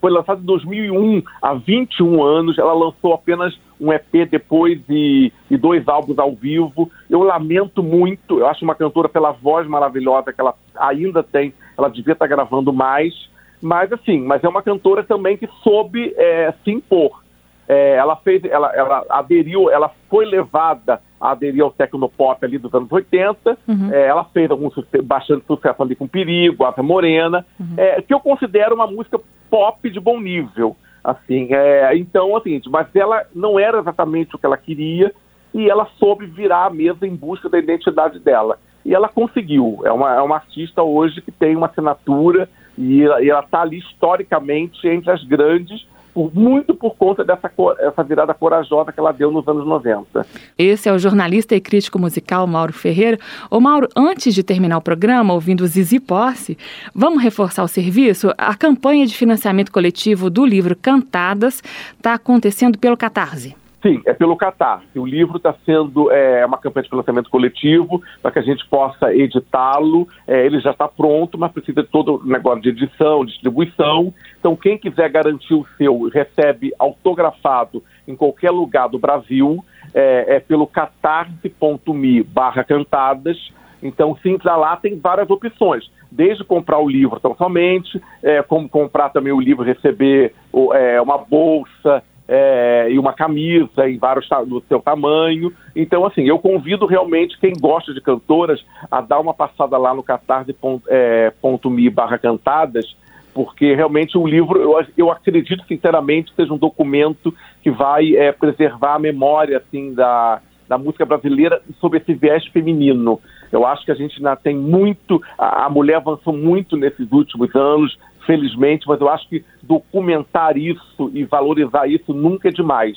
foi 0.00 0.10
lançado 0.10 0.42
em 0.42 0.44
2001, 0.44 1.22
há 1.40 1.54
21 1.54 2.24
anos. 2.24 2.58
Ela 2.58 2.72
lançou 2.72 3.14
apenas 3.14 3.56
um 3.80 3.92
EP 3.92 4.28
depois 4.28 4.80
e, 4.88 5.32
e, 5.48 5.56
dois 5.56 5.86
álbuns 5.86 6.18
ao 6.18 6.34
vivo. 6.34 6.90
Eu 7.08 7.22
lamento 7.22 7.84
muito, 7.84 8.40
eu 8.40 8.48
acho 8.48 8.64
uma 8.64 8.74
cantora 8.74 9.08
pela 9.08 9.30
voz 9.30 9.64
maravilhosa 9.68 10.32
que 10.32 10.40
ela 10.40 10.54
ainda 10.76 11.22
tem, 11.22 11.54
ela 11.78 11.88
devia 11.88 12.14
estar 12.14 12.26
gravando 12.26 12.72
mais. 12.72 13.30
Mas 13.62 13.92
assim, 13.92 14.20
mas 14.20 14.42
é 14.42 14.48
uma 14.48 14.62
cantora 14.62 15.04
também 15.04 15.36
que 15.36 15.48
soube 15.62 16.12
é, 16.16 16.52
se 16.64 16.70
impor. 16.70 17.22
É, 17.68 17.94
ela 17.94 18.16
fez, 18.16 18.44
ela, 18.44 18.74
ela 18.74 19.04
aderiu, 19.08 19.70
ela 19.70 19.90
foi 20.10 20.26
levada 20.26 21.00
a 21.20 21.30
aderir 21.30 21.62
ao 21.62 21.70
tecnopop 21.70 22.44
ali 22.44 22.58
dos 22.58 22.74
anos 22.74 22.90
80. 22.90 23.56
Uhum. 23.68 23.92
É, 23.92 24.06
ela 24.08 24.24
fez 24.24 24.50
algum 24.50 24.70
sucesso, 24.70 25.04
bastante 25.04 25.46
sucesso 25.46 25.82
ali 25.82 25.94
com 25.94 26.08
Perigo, 26.08 26.64
Ave 26.64 26.82
Morena, 26.82 27.46
uhum. 27.58 27.74
é, 27.76 28.02
que 28.02 28.12
eu 28.12 28.18
considero 28.18 28.74
uma 28.74 28.86
música 28.86 29.20
pop 29.48 29.88
de 29.88 30.00
bom 30.00 30.20
nível. 30.20 30.76
Assim, 31.04 31.48
é, 31.50 31.96
então, 31.96 32.36
assim, 32.36 32.60
mas 32.68 32.88
ela 32.94 33.24
não 33.34 33.58
era 33.58 33.78
exatamente 33.78 34.34
o 34.34 34.38
que 34.38 34.46
ela 34.46 34.56
queria 34.56 35.12
e 35.54 35.68
ela 35.68 35.86
soube 35.98 36.26
virar 36.26 36.66
a 36.66 36.70
mesa 36.70 37.06
em 37.06 37.14
busca 37.14 37.48
da 37.48 37.58
identidade 37.58 38.18
dela. 38.18 38.58
E 38.84 38.94
ela 38.94 39.08
conseguiu. 39.08 39.80
É 39.84 39.92
uma, 39.92 40.14
é 40.14 40.20
uma 40.20 40.36
artista 40.36 40.82
hoje 40.82 41.20
que 41.20 41.30
tem 41.30 41.54
uma 41.54 41.68
assinatura 41.68 42.48
e, 42.76 43.02
ela 43.02 43.40
está 43.40 43.62
ali 43.62 43.78
historicamente 43.78 44.86
entre 44.86 45.10
as 45.10 45.22
grandes 45.24 45.86
por, 46.14 46.34
muito 46.34 46.74
por 46.74 46.94
conta 46.96 47.24
dessa 47.24 47.50
essa 47.80 48.02
virada 48.02 48.34
corajosa 48.34 48.92
que 48.92 49.00
ela 49.00 49.12
deu 49.12 49.30
nos 49.30 49.46
anos 49.48 49.66
90. 49.66 50.26
Esse 50.58 50.88
é 50.88 50.92
o 50.92 50.98
jornalista 50.98 51.54
e 51.54 51.60
crítico 51.60 51.98
musical 51.98 52.46
Mauro 52.46 52.72
Ferreira. 52.72 53.18
Ô 53.50 53.60
Mauro, 53.60 53.88
antes 53.96 54.34
de 54.34 54.42
terminar 54.42 54.78
o 54.78 54.82
programa, 54.82 55.34
ouvindo 55.34 55.66
Zizi 55.66 55.98
Posse, 55.98 56.58
vamos 56.94 57.22
reforçar 57.22 57.62
o 57.62 57.68
serviço? 57.68 58.32
A 58.36 58.54
campanha 58.54 59.06
de 59.06 59.16
financiamento 59.16 59.72
coletivo 59.72 60.28
do 60.28 60.44
livro 60.44 60.76
Cantadas 60.76 61.62
está 61.96 62.14
acontecendo 62.14 62.78
pelo 62.78 62.96
Catarse. 62.96 63.61
Sim, 63.82 64.00
é 64.06 64.12
pelo 64.12 64.36
Catar. 64.36 64.80
O 64.94 65.04
livro 65.04 65.38
está 65.38 65.52
sendo 65.66 66.08
é, 66.12 66.46
uma 66.46 66.56
campanha 66.56 66.84
de 66.84 66.88
financiamento 66.88 67.28
coletivo 67.28 68.00
para 68.22 68.30
que 68.30 68.38
a 68.38 68.42
gente 68.42 68.64
possa 68.68 69.12
editá-lo. 69.12 70.06
É, 70.24 70.46
ele 70.46 70.60
já 70.60 70.70
está 70.70 70.86
pronto, 70.86 71.36
mas 71.36 71.50
precisa 71.50 71.82
de 71.82 71.88
todo 71.88 72.22
o 72.22 72.24
negócio 72.24 72.62
de 72.62 72.68
edição, 72.68 73.24
distribuição. 73.24 74.14
Então, 74.38 74.54
quem 74.54 74.78
quiser 74.78 75.10
garantir 75.10 75.54
o 75.54 75.66
seu, 75.76 76.08
recebe 76.08 76.72
autografado 76.78 77.82
em 78.06 78.14
qualquer 78.14 78.52
lugar 78.52 78.88
do 78.88 79.00
Brasil. 79.00 79.64
É, 79.92 80.36
é 80.36 80.40
pelo 80.40 80.66
catarse.me 80.66 82.22
barra 82.22 82.62
cantadas. 82.62 83.36
Então, 83.82 84.16
entrar 84.24 84.56
lá, 84.56 84.76
tem 84.76 84.96
várias 84.96 85.28
opções. 85.28 85.90
Desde 86.08 86.44
comprar 86.44 86.78
o 86.78 86.88
livro 86.88 87.18
tão 87.18 87.34
somente, 87.34 88.00
é, 88.22 88.42
como 88.42 88.68
comprar 88.68 89.08
também 89.08 89.32
o 89.32 89.40
livro, 89.40 89.64
receber 89.64 90.32
é, 90.74 91.00
uma 91.00 91.18
bolsa, 91.18 92.04
é, 92.34 92.88
e 92.90 92.98
uma 92.98 93.12
camisa 93.12 93.86
em 93.86 93.98
vários 93.98 94.26
do 94.46 94.62
seu 94.66 94.80
tamanho. 94.80 95.52
Então, 95.76 96.06
assim, 96.06 96.22
eu 96.22 96.38
convido 96.38 96.86
realmente 96.86 97.38
quem 97.38 97.52
gosta 97.52 97.92
de 97.92 98.00
cantoras 98.00 98.64
a 98.90 99.02
dar 99.02 99.20
uma 99.20 99.34
passada 99.34 99.76
lá 99.76 99.92
no 99.92 100.02
catarse.me 100.02 100.80
é, 100.88 101.90
barra 101.90 102.16
cantadas, 102.16 102.96
porque 103.34 103.74
realmente 103.74 104.16
o 104.16 104.26
livro, 104.26 104.58
eu, 104.58 104.86
eu 104.96 105.10
acredito 105.12 105.62
sinceramente 105.68 106.30
que 106.30 106.36
seja 106.36 106.54
um 106.54 106.58
documento 106.58 107.34
que 107.62 107.70
vai 107.70 108.16
é, 108.16 108.32
preservar 108.32 108.94
a 108.94 108.98
memória 108.98 109.58
assim 109.58 109.92
da, 109.92 110.40
da 110.66 110.78
música 110.78 111.04
brasileira 111.04 111.60
sobre 111.78 111.98
esse 111.98 112.14
viés 112.14 112.46
feminino. 112.46 113.20
Eu 113.50 113.66
acho 113.66 113.84
que 113.84 113.92
a 113.92 113.94
gente 113.94 114.16
ainda 114.16 114.34
tem 114.36 114.56
muito, 114.56 115.22
a, 115.36 115.66
a 115.66 115.68
mulher 115.68 115.96
avançou 115.96 116.32
muito 116.32 116.78
nesses 116.78 117.12
últimos 117.12 117.54
anos, 117.54 117.98
felizmente, 118.26 118.86
mas 118.86 119.00
eu 119.00 119.08
acho 119.08 119.28
que 119.28 119.44
documentar 119.62 120.56
isso 120.56 121.10
e 121.12 121.24
valorizar 121.24 121.86
isso 121.86 122.12
nunca 122.12 122.48
é 122.48 122.52
demais. 122.52 122.96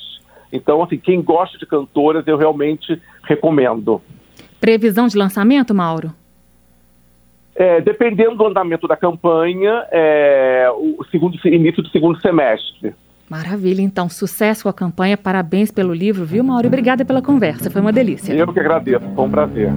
Então, 0.52 0.82
assim, 0.82 0.98
quem 0.98 1.22
gosta 1.22 1.58
de 1.58 1.66
cantoras, 1.66 2.26
eu 2.26 2.36
realmente 2.36 3.00
recomendo. 3.24 4.00
Previsão 4.60 5.06
de 5.06 5.16
lançamento, 5.16 5.74
Mauro? 5.74 6.12
É, 7.54 7.80
dependendo 7.80 8.36
do 8.36 8.46
andamento 8.46 8.86
da 8.86 8.96
campanha, 8.96 9.86
é, 9.90 10.68
o 10.70 11.04
segundo, 11.10 11.36
início 11.46 11.82
do 11.82 11.88
segundo 11.88 12.20
semestre. 12.20 12.94
Maravilha, 13.28 13.82
então, 13.82 14.08
sucesso 14.08 14.64
com 14.64 14.68
a 14.68 14.72
campanha, 14.72 15.16
parabéns 15.16 15.70
pelo 15.70 15.92
livro, 15.92 16.24
viu, 16.24 16.44
Mauro? 16.44 16.68
Obrigada 16.68 17.04
pela 17.04 17.20
conversa, 17.20 17.70
foi 17.70 17.80
uma 17.80 17.92
delícia. 17.92 18.32
Eu 18.32 18.52
que 18.52 18.60
agradeço, 18.60 19.04
foi 19.14 19.24
um 19.24 19.30
prazer. 19.30 19.72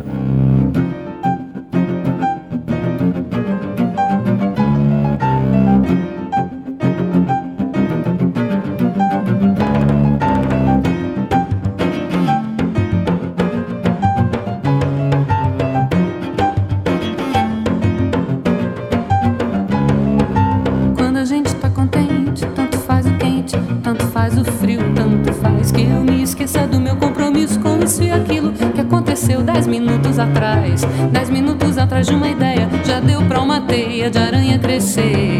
Atrás, 30.20 30.82
dez 31.11 31.30
minutos 31.30 31.78
atrás 31.78 32.05
de 32.05 32.13
uma 32.13 32.28
ideia, 32.28 32.70
já 32.86 32.99
deu 32.99 33.22
pra 33.24 33.39
uma 33.41 33.61
teia 33.61 34.09
de 34.09 34.17
aranha 34.17 34.59
crescer. 34.59 35.38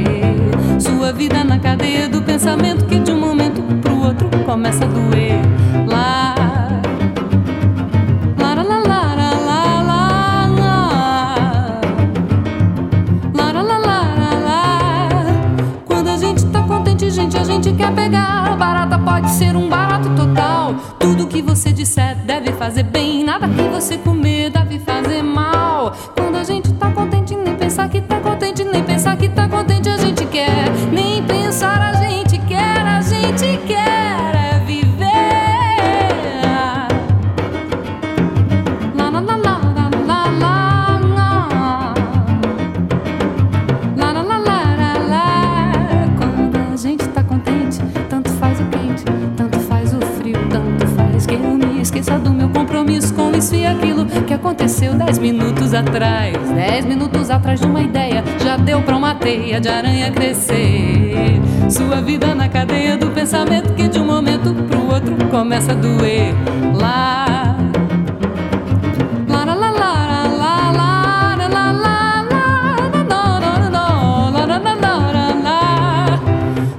pensamento 63.20 63.74
que 63.74 63.86
de 63.90 64.00
um 64.00 64.06
momento 64.06 64.54
pro 64.70 64.94
outro 64.94 65.14
começa 65.30 65.74
a 65.74 65.76
doer. 65.76 66.34
Lá. 66.80 67.26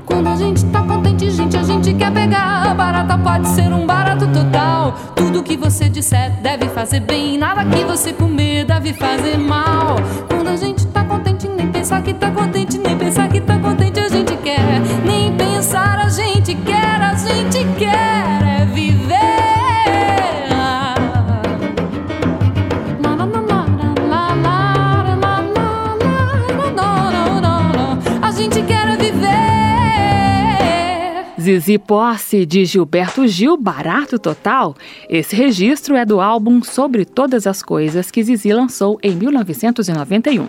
Quando 0.06 0.28
a 0.28 0.36
gente 0.36 0.64
tá 0.66 0.82
contente, 0.82 1.30
gente, 1.30 1.56
a 1.58 1.62
gente 1.62 1.92
quer 1.92 2.10
pegar. 2.10 2.74
Barata 2.74 3.18
pode 3.18 3.46
ser 3.48 3.70
um 3.72 3.86
barato 3.86 4.26
total. 4.28 4.92
Tudo 5.14 5.42
que 5.42 5.58
você 5.58 5.90
disser 5.90 6.30
deve 6.42 6.68
fazer 6.68 7.00
bem. 7.00 7.36
Nada 7.36 7.64
que 7.66 7.84
você 7.84 8.14
comer 8.14 8.64
deve 8.64 8.94
fazer 8.94 9.36
mal. 9.36 9.96
Quando 10.28 10.48
a 10.48 10.56
gente 10.56 10.86
tá 10.86 11.04
contente, 11.04 11.46
nem 11.48 11.68
pensar 11.68 12.02
que 12.02 12.14
tá 12.14 12.30
contente, 12.30 12.78
nem 12.78 12.96
pensar 12.96 13.28
Zizi 31.50 31.78
Posse 31.78 32.46
de 32.46 32.64
Gilberto 32.64 33.26
Gil, 33.26 33.56
barato 33.56 34.20
total. 34.20 34.76
Esse 35.08 35.34
registro 35.34 35.96
é 35.96 36.04
do 36.04 36.20
álbum 36.20 36.62
Sobre 36.62 37.04
Todas 37.04 37.44
as 37.44 37.60
Coisas 37.60 38.08
que 38.08 38.22
Zizi 38.22 38.52
lançou 38.52 39.00
em 39.02 39.16
1991. 39.16 40.46